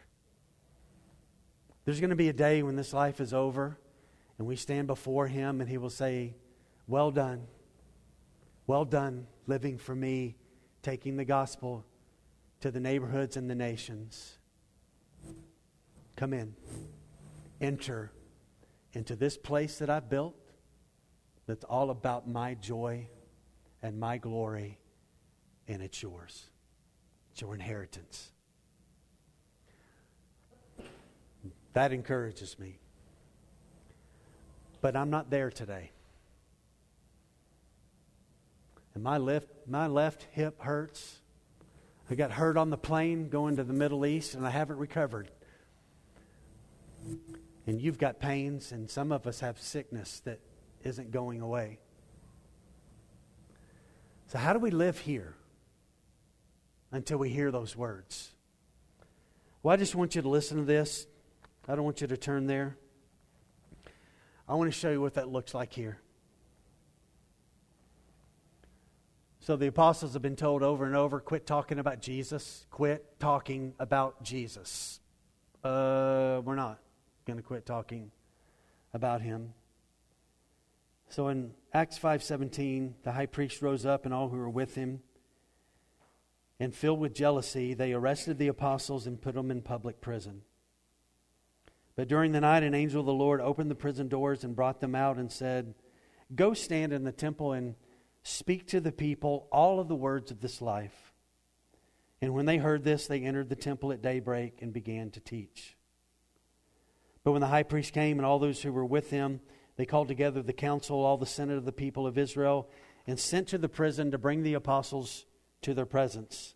There's 1.85 1.99
going 1.99 2.09
to 2.09 2.15
be 2.15 2.29
a 2.29 2.33
day 2.33 2.63
when 2.63 2.75
this 2.75 2.93
life 2.93 3.21
is 3.21 3.35
over 3.35 3.77
and 4.39 4.47
we 4.47 4.55
stand 4.55 4.87
before 4.87 5.27
him 5.27 5.61
and 5.61 5.69
he 5.69 5.77
will 5.77 5.91
say, 5.91 6.33
Well 6.87 7.11
done. 7.11 7.45
Well 8.65 8.85
done, 8.85 9.27
living 9.45 9.77
for 9.77 9.93
me, 9.93 10.35
taking 10.81 11.15
the 11.15 11.25
gospel 11.25 11.85
to 12.61 12.71
the 12.71 12.79
neighborhoods 12.79 13.37
and 13.37 13.49
the 13.49 13.55
nations. 13.55 14.37
Come 16.15 16.33
in. 16.33 16.55
Enter 17.59 18.11
into 18.93 19.15
this 19.15 19.37
place 19.37 19.77
that 19.79 19.89
I've 19.89 20.09
built 20.09 20.35
that's 21.47 21.63
all 21.65 21.89
about 21.89 22.27
my 22.27 22.53
joy 22.55 23.07
and 23.81 23.99
my 23.99 24.17
glory 24.17 24.77
and 25.67 25.81
it's 25.81 26.01
yours. 26.01 26.49
It's 27.31 27.41
your 27.41 27.53
inheritance. 27.53 28.31
That 31.73 31.93
encourages 31.93 32.59
me. 32.59 32.79
But 34.81 34.95
I'm 34.95 35.09
not 35.09 35.29
there 35.29 35.49
today. 35.49 35.91
And 38.93 39.03
my 39.03 39.17
left, 39.17 39.47
my 39.67 39.87
left 39.87 40.27
hip 40.31 40.61
hurts. 40.61 41.20
I 42.11 42.15
got 42.15 42.31
hurt 42.31 42.57
on 42.57 42.69
the 42.69 42.77
plane 42.77 43.29
going 43.29 43.55
to 43.55 43.63
the 43.63 43.73
Middle 43.73 44.05
East, 44.05 44.35
and 44.35 44.45
I 44.45 44.49
haven't 44.49 44.77
recovered. 44.77 45.31
And 47.65 47.81
you've 47.81 47.97
got 47.97 48.19
pains, 48.19 48.71
and 48.71 48.89
some 48.89 49.11
of 49.11 49.25
us 49.25 49.39
have 49.39 49.59
sickness 49.59 50.21
that 50.25 50.39
isn't 50.83 51.11
going 51.11 51.41
away. 51.41 51.79
So, 54.27 54.37
how 54.37 54.53
do 54.53 54.59
we 54.59 54.71
live 54.71 54.99
here? 54.99 55.35
until 56.91 57.17
we 57.17 57.29
hear 57.29 57.51
those 57.51 57.75
words. 57.75 58.31
Well, 59.63 59.73
I 59.73 59.77
just 59.77 59.95
want 59.95 60.15
you 60.15 60.21
to 60.21 60.29
listen 60.29 60.57
to 60.57 60.63
this. 60.63 61.07
I 61.67 61.75
don't 61.75 61.85
want 61.85 62.01
you 62.01 62.07
to 62.07 62.17
turn 62.17 62.47
there. 62.47 62.77
I 64.47 64.55
want 64.55 64.71
to 64.71 64.77
show 64.77 64.91
you 64.91 64.99
what 64.99 65.13
that 65.13 65.29
looks 65.29 65.53
like 65.53 65.71
here. 65.71 66.00
So 69.43 69.55
the 69.55 69.65
apostles 69.65 70.13
have 70.13 70.21
been 70.21 70.35
told 70.35 70.61
over 70.61 70.85
and 70.85 70.95
over 70.95 71.19
quit 71.19 71.47
talking 71.47 71.79
about 71.79 71.99
Jesus, 71.99 72.67
quit 72.69 73.19
talking 73.19 73.73
about 73.79 74.21
Jesus. 74.21 74.99
Uh, 75.63 76.41
we're 76.45 76.53
not 76.53 76.79
going 77.25 77.37
to 77.37 77.43
quit 77.43 77.65
talking 77.65 78.11
about 78.93 79.21
him. 79.21 79.55
So 81.09 81.29
in 81.29 81.55
Acts 81.73 81.97
5:17, 81.97 82.93
the 83.01 83.13
high 83.13 83.25
priest 83.25 83.63
rose 83.63 83.83
up 83.83 84.05
and 84.05 84.13
all 84.13 84.29
who 84.29 84.37
were 84.37 84.47
with 84.47 84.75
him 84.75 85.01
and 86.59 86.73
filled 86.73 86.99
with 86.99 87.15
jealousy, 87.15 87.73
they 87.73 87.93
arrested 87.93 88.37
the 88.37 88.47
apostles 88.47 89.07
and 89.07 89.19
put 89.19 89.33
them 89.33 89.49
in 89.49 89.63
public 89.63 90.01
prison. 90.01 90.43
But 91.95 92.07
during 92.07 92.31
the 92.31 92.41
night, 92.41 92.61
an 92.61 92.75
angel 92.75 92.99
of 92.99 93.07
the 93.07 93.13
Lord 93.13 93.41
opened 93.41 93.71
the 93.71 93.75
prison 93.75 94.07
doors 94.07 94.43
and 94.43 94.55
brought 94.55 94.81
them 94.81 94.93
out 94.93 95.17
and 95.17 95.31
said, 95.31 95.73
Go 96.35 96.53
stand 96.53 96.93
in 96.93 97.05
the 97.05 97.11
temple 97.11 97.53
and 97.53 97.73
speak 98.23 98.67
to 98.67 98.79
the 98.79 98.91
people 98.91 99.47
all 99.51 99.79
of 99.79 99.87
the 99.87 99.95
words 99.95 100.31
of 100.31 100.41
this 100.41 100.61
life. 100.61 101.13
And 102.21 102.33
when 102.33 102.45
they 102.45 102.57
heard 102.57 102.83
this, 102.83 103.07
they 103.07 103.21
entered 103.21 103.49
the 103.49 103.55
temple 103.55 103.91
at 103.91 104.01
daybreak 104.01 104.61
and 104.61 104.71
began 104.71 105.09
to 105.11 105.19
teach. 105.19 105.75
But 107.23 107.31
when 107.31 107.41
the 107.41 107.47
high 107.47 107.63
priest 107.63 107.93
came 107.93 108.19
and 108.19 108.25
all 108.25 108.39
those 108.39 108.61
who 108.61 108.71
were 108.71 108.85
with 108.85 109.09
him, 109.09 109.41
they 109.75 109.85
called 109.85 110.07
together 110.07 110.41
the 110.41 110.53
council, 110.53 111.03
all 111.03 111.17
the 111.17 111.25
senate 111.25 111.57
of 111.57 111.65
the 111.65 111.71
people 111.71 112.05
of 112.05 112.17
Israel, 112.17 112.69
and 113.07 113.19
sent 113.19 113.47
to 113.49 113.57
the 113.57 113.69
prison 113.69 114.11
to 114.11 114.17
bring 114.17 114.43
the 114.43 114.53
apostles 114.53 115.25
to 115.63 115.73
their 115.73 115.85
presence. 115.85 116.55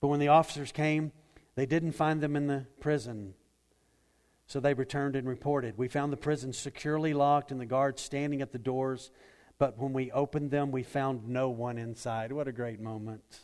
But 0.00 0.08
when 0.08 0.20
the 0.20 0.28
officers 0.28 0.72
came, 0.72 1.12
they 1.54 1.66
didn't 1.66 1.92
find 1.92 2.20
them 2.20 2.36
in 2.36 2.46
the 2.46 2.66
prison. 2.80 3.34
So 4.46 4.60
they 4.60 4.74
returned 4.74 5.16
and 5.16 5.28
reported. 5.28 5.76
We 5.76 5.88
found 5.88 6.12
the 6.12 6.16
prison 6.16 6.52
securely 6.52 7.12
locked 7.12 7.52
and 7.52 7.60
the 7.60 7.66
guards 7.66 8.00
standing 8.00 8.40
at 8.40 8.52
the 8.52 8.58
doors, 8.58 9.10
but 9.58 9.78
when 9.78 9.92
we 9.92 10.10
opened 10.12 10.50
them, 10.50 10.70
we 10.70 10.82
found 10.82 11.28
no 11.28 11.50
one 11.50 11.78
inside. 11.78 12.32
What 12.32 12.48
a 12.48 12.52
great 12.52 12.80
moment. 12.80 13.40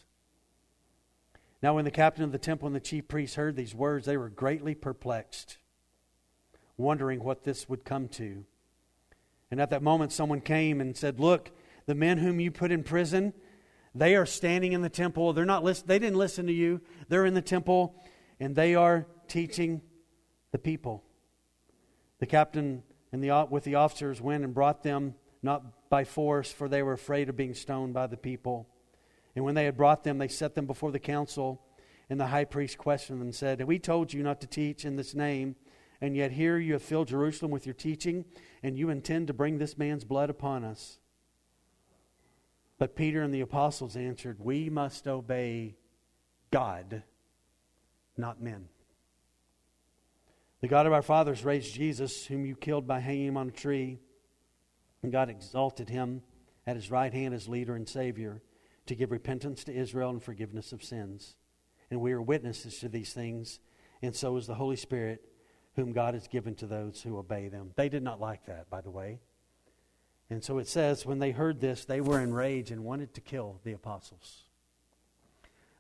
Now, 1.63 1.75
when 1.75 1.85
the 1.85 1.91
captain 1.91 2.25
of 2.25 2.33
the 2.33 2.39
temple 2.39 2.67
and 2.67 2.77
the 2.77 2.81
chief 2.81 3.09
priests 3.09 3.37
heard 3.37 3.57
these 3.57 3.75
words, 3.75 4.07
they 4.07 4.17
were 4.17 4.29
greatly 4.29 4.75
perplexed, 4.75 5.59
wondering 6.77 7.25
what 7.25 7.45
this 7.45 7.69
would 7.69 7.85
come 7.85 8.09
to. 8.09 8.45
And 9.51 9.61
at 9.61 9.71
that 9.71 9.83
moment, 9.83 10.13
someone 10.13 10.41
came 10.41 10.81
and 10.81 10.97
said, 10.97 11.19
Look, 11.19 11.51
the 11.87 11.95
men 11.95 12.19
whom 12.19 12.39
you 12.39 12.51
put 12.51 12.71
in 12.71 12.83
prison, 12.83 13.33
they 13.95 14.15
are 14.15 14.27
standing 14.27 14.73
in 14.73 14.83
the 14.83 14.89
temple. 14.89 15.33
They're 15.33 15.45
not 15.45 15.65
listen, 15.65 15.87
they 15.87 15.99
didn't 15.99 16.19
listen 16.19 16.47
to 16.47 16.53
you. 16.53 16.81
They're 17.09 17.27
in 17.27 17.35
the 17.35 17.43
temple 17.43 18.03
and 18.41 18.55
they 18.55 18.75
are 18.75 19.07
teaching 19.29 19.81
the 20.53 20.59
people. 20.59 21.05
The 22.19 22.27
captain 22.27 22.83
and 23.13 23.23
the, 23.23 23.47
with 23.49 23.65
the 23.65 23.77
officers 23.77 24.21
went 24.21 24.45
and 24.45 24.53
brought 24.53 24.83
them 24.83 25.15
not 25.43 25.74
by 25.89 26.05
force, 26.05 26.53
for 26.53 26.69
they 26.69 26.83
were 26.83 26.93
afraid 26.93 27.29
of 27.29 27.37
being 27.37 27.55
stoned 27.55 27.95
by 27.95 28.07
the 28.07 28.17
people. 28.17 28.69
And 29.37 29.45
when 29.45 29.55
they 29.55 29.65
had 29.65 29.77
brought 29.77 30.05
them, 30.05 30.19
they 30.19 30.29
set 30.29 30.55
them 30.55 30.67
before 30.67 30.93
the 30.93 30.99
council. 30.99 31.63
And 32.11 32.21
the 32.21 32.27
high 32.27 32.45
priest 32.45 32.79
questioned 32.79 33.21
them 33.21 33.29
and 33.29 33.35
said, 33.35 33.63
We 33.63 33.79
told 33.79 34.13
you 34.13 34.23
not 34.23 34.41
to 34.43 34.47
teach 34.47 34.85
in 34.85 34.97
this 34.97 35.15
name, 35.15 35.57
and 36.01 36.17
yet 36.17 36.33
here 36.33 36.59
you 36.59 36.75
have 36.75 36.83
filled 36.83 37.09
Jerusalem 37.09 37.51
with 37.51 37.67
your 37.67 37.75
teaching, 37.75 38.25
and 38.63 38.79
you 38.79 38.91
intend 38.91 39.29
to 39.29 39.33
bring 39.33 39.59
this 39.59 39.79
man's 39.79 40.05
blood 40.05 40.31
upon 40.31 40.65
us. 40.65 40.99
But 42.79 42.97
Peter 42.97 43.23
and 43.23 43.33
the 43.33 43.41
apostles 43.41 43.97
answered, 43.97 44.39
We 44.41 44.69
must 44.69 45.07
obey 45.07 45.77
God, 46.51 47.03
not 48.17 48.43
men. 48.43 48.69
The 50.61 50.69
God 50.69 50.87
of 50.87 50.93
our 50.93 51.03
fathers 51.03 51.45
raised 51.45 51.75
Jesus, 51.75 52.27
whom 52.27 52.47
you 52.47 52.57
killed 52.57 52.87
by 52.87 53.01
hanging 53.01 53.29
him 53.29 53.37
on 53.37 53.49
a 53.49 53.53
tree, 53.53 54.01
and 55.05 55.13
God 55.13 55.29
exalted 55.29 55.91
him 55.91 56.23
at 56.67 56.77
his 56.77 56.91
right 56.91 57.13
hand 57.13 57.35
as 57.35 57.47
leader 57.47 57.77
and 57.77 57.87
Savior 57.87 58.41
to 58.87 58.95
give 58.95 59.11
repentance 59.11 59.63
to 59.65 59.75
Israel 59.75 60.09
and 60.09 60.23
forgiveness 60.23 60.73
of 60.73 60.83
sins. 60.83 61.37
And 61.91 62.01
we 62.01 62.13
are 62.13 62.23
witnesses 62.23 62.79
to 62.79 62.89
these 62.89 63.13
things, 63.13 63.61
and 64.01 64.17
so 64.17 64.35
is 64.39 64.47
the 64.47 64.55
Holy 64.55 64.77
Spirit, 64.77 65.23
whom 65.77 65.93
God 65.93 66.15
has 66.15 66.27
given 66.27 66.55
to 66.55 66.67
those 66.67 67.03
who 67.03 67.19
obey 67.19 67.49
them. 67.49 67.73
They 67.77 67.91
did 67.91 68.03
not 68.03 68.19
like 68.19 68.47
that, 68.47 68.71
by 68.71 68.81
the 68.81 68.91
way. 68.91 69.21
And 70.31 70.43
so 70.43 70.57
it 70.57 70.69
says, 70.69 71.05
when 71.05 71.19
they 71.19 71.33
heard 71.33 71.61
this, 71.61 71.85
they 71.85 72.01
were 72.01 72.21
enraged 72.21 72.71
and 72.71 72.83
wanted 72.83 73.13
to 73.13 73.21
kill 73.21 73.61
the 73.63 73.73
apostles. 73.73 74.45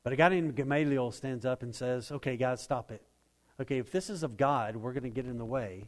But 0.02 0.12
a 0.12 0.16
guy 0.16 0.28
named 0.28 0.54
Gamaliel 0.54 1.12
stands 1.12 1.46
up 1.46 1.62
and 1.62 1.74
says, 1.74 2.12
Okay, 2.12 2.36
guys, 2.36 2.62
stop 2.62 2.90
it. 2.90 3.00
Okay, 3.58 3.78
if 3.78 3.90
this 3.90 4.10
is 4.10 4.22
of 4.22 4.36
God, 4.36 4.76
we're 4.76 4.92
going 4.92 5.04
to 5.04 5.08
get 5.08 5.24
in 5.24 5.38
the 5.38 5.46
way, 5.46 5.86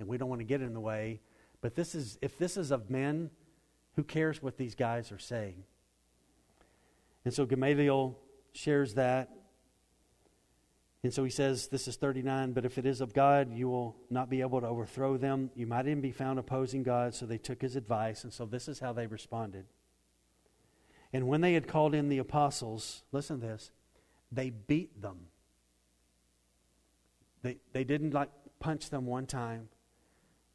and 0.00 0.08
we 0.08 0.18
don't 0.18 0.28
want 0.28 0.40
to 0.40 0.44
get 0.44 0.62
in 0.62 0.74
the 0.74 0.80
way. 0.80 1.20
But 1.62 1.74
this 1.74 1.94
is, 1.94 2.18
if 2.20 2.36
this 2.36 2.58
is 2.58 2.70
of 2.70 2.90
men, 2.90 3.30
who 3.96 4.04
cares 4.04 4.42
what 4.42 4.58
these 4.58 4.74
guys 4.74 5.10
are 5.10 5.18
saying? 5.18 5.64
And 7.24 7.32
so 7.32 7.46
Gamaliel 7.46 8.18
shares 8.52 8.94
that 8.94 9.30
and 11.04 11.12
so 11.12 11.24
he 11.24 11.30
says, 11.30 11.66
this 11.66 11.88
is 11.88 11.96
39, 11.96 12.52
but 12.52 12.64
if 12.64 12.78
it 12.78 12.86
is 12.86 13.00
of 13.00 13.12
God, 13.12 13.52
you 13.52 13.68
will 13.68 13.96
not 14.08 14.30
be 14.30 14.40
able 14.40 14.60
to 14.60 14.68
overthrow 14.68 15.16
them. 15.16 15.50
You 15.56 15.66
might 15.66 15.86
even 15.86 16.00
be 16.00 16.12
found 16.12 16.38
opposing 16.38 16.84
God. 16.84 17.12
So 17.12 17.26
they 17.26 17.38
took 17.38 17.60
his 17.60 17.74
advice, 17.74 18.22
and 18.22 18.32
so 18.32 18.46
this 18.46 18.68
is 18.68 18.78
how 18.78 18.92
they 18.92 19.08
responded. 19.08 19.66
And 21.12 21.26
when 21.26 21.40
they 21.40 21.54
had 21.54 21.66
called 21.66 21.94
in 21.94 22.08
the 22.08 22.18
apostles, 22.18 23.02
listen 23.10 23.40
to 23.40 23.46
this, 23.46 23.72
they 24.30 24.50
beat 24.50 25.02
them. 25.02 25.26
They, 27.42 27.58
they 27.72 27.82
didn't 27.82 28.14
like 28.14 28.30
punch 28.60 28.90
them 28.90 29.04
one 29.04 29.26
time, 29.26 29.68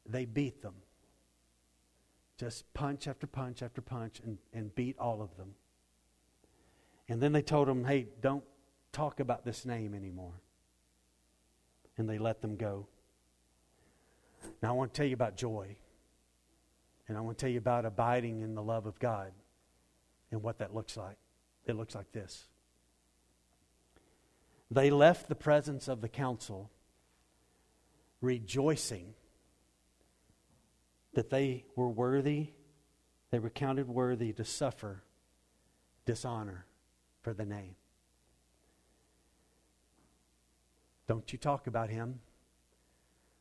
they 0.06 0.24
beat 0.24 0.62
them. 0.62 0.74
Just 2.38 2.72
punch 2.72 3.08
after 3.08 3.26
punch 3.26 3.62
after 3.62 3.80
punch 3.80 4.20
and, 4.24 4.38
and 4.54 4.74
beat 4.74 4.96
all 4.98 5.20
of 5.20 5.36
them. 5.36 5.54
And 7.08 7.20
then 7.20 7.32
they 7.32 7.42
told 7.42 7.68
them, 7.68 7.84
hey, 7.84 8.06
don't 8.20 8.44
talk 8.92 9.18
about 9.18 9.44
this 9.44 9.66
name 9.66 9.94
anymore. 9.94 10.40
And 11.96 12.08
they 12.08 12.18
let 12.18 12.40
them 12.40 12.56
go. 12.56 12.86
Now, 14.62 14.70
I 14.70 14.72
want 14.72 14.94
to 14.94 14.98
tell 14.98 15.06
you 15.06 15.14
about 15.14 15.36
joy. 15.36 15.76
And 17.08 17.16
I 17.16 17.20
want 17.20 17.38
to 17.38 17.42
tell 17.42 17.50
you 17.50 17.58
about 17.58 17.84
abiding 17.84 18.42
in 18.42 18.54
the 18.54 18.62
love 18.62 18.86
of 18.86 18.98
God 19.00 19.32
and 20.30 20.42
what 20.42 20.58
that 20.58 20.74
looks 20.74 20.96
like. 20.96 21.16
It 21.66 21.74
looks 21.74 21.94
like 21.94 22.12
this. 22.12 22.46
They 24.70 24.90
left 24.90 25.28
the 25.28 25.34
presence 25.34 25.88
of 25.88 26.02
the 26.02 26.08
council 26.08 26.70
rejoicing 28.20 29.14
that 31.18 31.30
they 31.30 31.64
were 31.74 31.88
worthy, 31.88 32.46
they 33.32 33.40
were 33.40 33.50
counted 33.50 33.88
worthy 33.88 34.32
to 34.32 34.44
suffer 34.44 35.02
dishonor 36.06 36.64
for 37.22 37.34
the 37.34 37.44
name. 37.44 37.74
Don't 41.08 41.32
you 41.32 41.36
talk 41.36 41.66
about 41.66 41.90
him. 41.90 42.20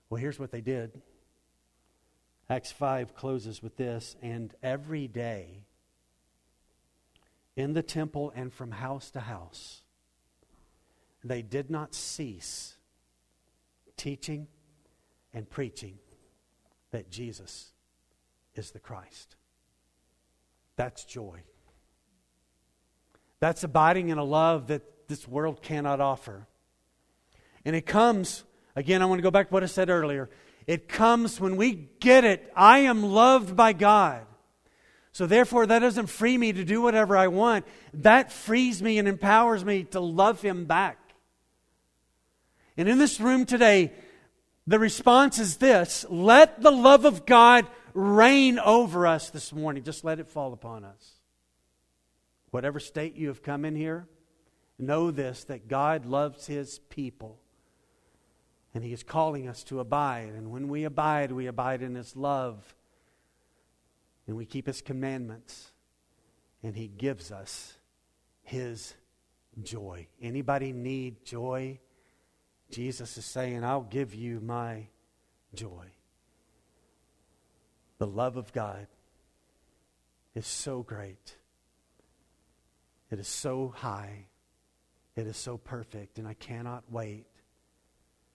Well, 0.09 0.19
here's 0.19 0.39
what 0.39 0.49
they 0.49 0.59
did. 0.59 1.03
Acts 2.49 2.71
5 2.71 3.13
closes 3.13 3.61
with 3.61 3.77
this 3.77 4.15
and 4.23 4.55
every 4.63 5.07
day 5.07 5.61
in 7.55 7.73
the 7.73 7.83
temple 7.83 8.33
and 8.35 8.51
from 8.51 8.71
house 8.71 9.11
to 9.11 9.19
house, 9.19 9.83
they 11.23 11.43
did 11.43 11.69
not 11.69 11.93
cease 11.93 12.75
teaching 13.97 14.47
and 15.31 15.47
preaching 15.47 15.99
that 16.91 17.09
Jesus 17.09 17.71
is 18.55 18.71
the 18.71 18.79
Christ. 18.79 19.35
That's 20.75 21.03
joy. 21.05 21.41
That's 23.39 23.63
abiding 23.63 24.09
in 24.09 24.17
a 24.17 24.23
love 24.23 24.67
that 24.67 25.07
this 25.07 25.27
world 25.27 25.61
cannot 25.61 25.99
offer. 25.99 26.47
And 27.65 27.75
it 27.75 27.85
comes, 27.85 28.43
again, 28.75 29.01
I 29.01 29.05
want 29.05 29.19
to 29.19 29.23
go 29.23 29.31
back 29.31 29.49
to 29.49 29.53
what 29.53 29.63
I 29.63 29.67
said 29.67 29.89
earlier. 29.89 30.29
It 30.65 30.87
comes 30.87 31.39
when 31.39 31.55
we 31.55 31.89
get 31.99 32.23
it. 32.23 32.51
I 32.55 32.79
am 32.79 33.03
loved 33.03 33.55
by 33.55 33.73
God. 33.73 34.25
So, 35.11 35.25
therefore, 35.25 35.65
that 35.65 35.79
doesn't 35.79 36.07
free 36.07 36.37
me 36.37 36.53
to 36.53 36.63
do 36.63 36.81
whatever 36.81 37.17
I 37.17 37.27
want. 37.27 37.65
That 37.93 38.31
frees 38.31 38.83
me 38.83 38.99
and 38.99 39.07
empowers 39.07 39.65
me 39.65 39.85
to 39.85 39.99
love 39.99 40.41
Him 40.41 40.65
back. 40.65 40.99
And 42.75 42.87
in 42.87 42.99
this 42.99 43.19
room 43.19 43.45
today, 43.45 43.93
the 44.67 44.79
response 44.79 45.39
is 45.39 45.57
this 45.57 46.05
let 46.09 46.61
the 46.61 46.71
love 46.71 47.05
of 47.05 47.25
God 47.25 47.65
reign 47.93 48.59
over 48.59 49.07
us 49.07 49.29
this 49.29 49.53
morning. 49.53 49.83
Just 49.83 50.03
let 50.03 50.19
it 50.19 50.27
fall 50.27 50.53
upon 50.53 50.83
us. 50.83 51.13
Whatever 52.51 52.79
state 52.79 53.15
you 53.15 53.29
have 53.29 53.41
come 53.41 53.65
in 53.65 53.75
here, 53.75 54.07
know 54.77 55.09
this 55.09 55.45
that 55.45 55.67
God 55.67 56.05
loves 56.05 56.45
His 56.45 56.79
people. 56.89 57.39
And 58.73 58.83
He 58.83 58.93
is 58.93 59.03
calling 59.03 59.47
us 59.47 59.63
to 59.65 59.79
abide. 59.79 60.33
And 60.35 60.51
when 60.51 60.67
we 60.67 60.83
abide, 60.83 61.31
we 61.31 61.47
abide 61.47 61.81
in 61.81 61.95
His 61.95 62.15
love. 62.15 62.75
And 64.27 64.35
we 64.35 64.45
keep 64.45 64.67
His 64.67 64.81
commandments. 64.81 65.71
And 66.61 66.75
He 66.75 66.87
gives 66.87 67.31
us 67.31 67.73
His 68.43 68.93
joy. 69.63 70.07
Anybody 70.21 70.73
need 70.73 71.25
joy? 71.25 71.79
Jesus 72.69 73.17
is 73.17 73.25
saying, 73.25 73.63
I'll 73.63 73.81
give 73.81 74.13
you 74.13 74.39
my 74.41 74.87
joy. 75.53 75.85
The 77.97 78.07
love 78.07 78.37
of 78.37 78.51
God 78.53 78.87
is 80.35 80.45
so 80.45 80.83
great. 80.83 81.35
It 83.09 83.19
is 83.19 83.27
so 83.27 83.73
high. 83.75 84.27
It 85.15 85.25
is 85.27 85.37
so 85.37 85.57
perfect. 85.57 86.19
And 86.19 86.27
I 86.27 86.33
cannot 86.33 86.83
wait 86.91 87.25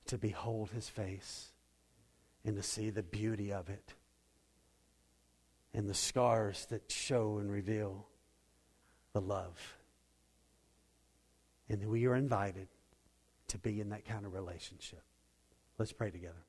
to 0.06 0.18
behold 0.18 0.70
his 0.70 0.88
face 0.88 1.52
and 2.44 2.56
to 2.56 2.62
see 2.62 2.90
the 2.90 3.02
beauty 3.02 3.52
of 3.52 3.68
it 3.68 3.94
and 5.74 5.88
the 5.88 5.94
scars 5.94 6.66
that 6.70 6.90
show 6.90 7.38
and 7.38 7.50
reveal 7.50 8.06
the 9.12 9.20
love. 9.20 9.76
And 11.68 11.86
we 11.86 12.06
are 12.06 12.14
invited 12.14 12.68
to 13.52 13.58
be 13.58 13.82
in 13.82 13.90
that 13.90 14.06
kind 14.06 14.24
of 14.24 14.32
relationship. 14.32 15.02
Let's 15.78 15.92
pray 15.92 16.10
together. 16.10 16.46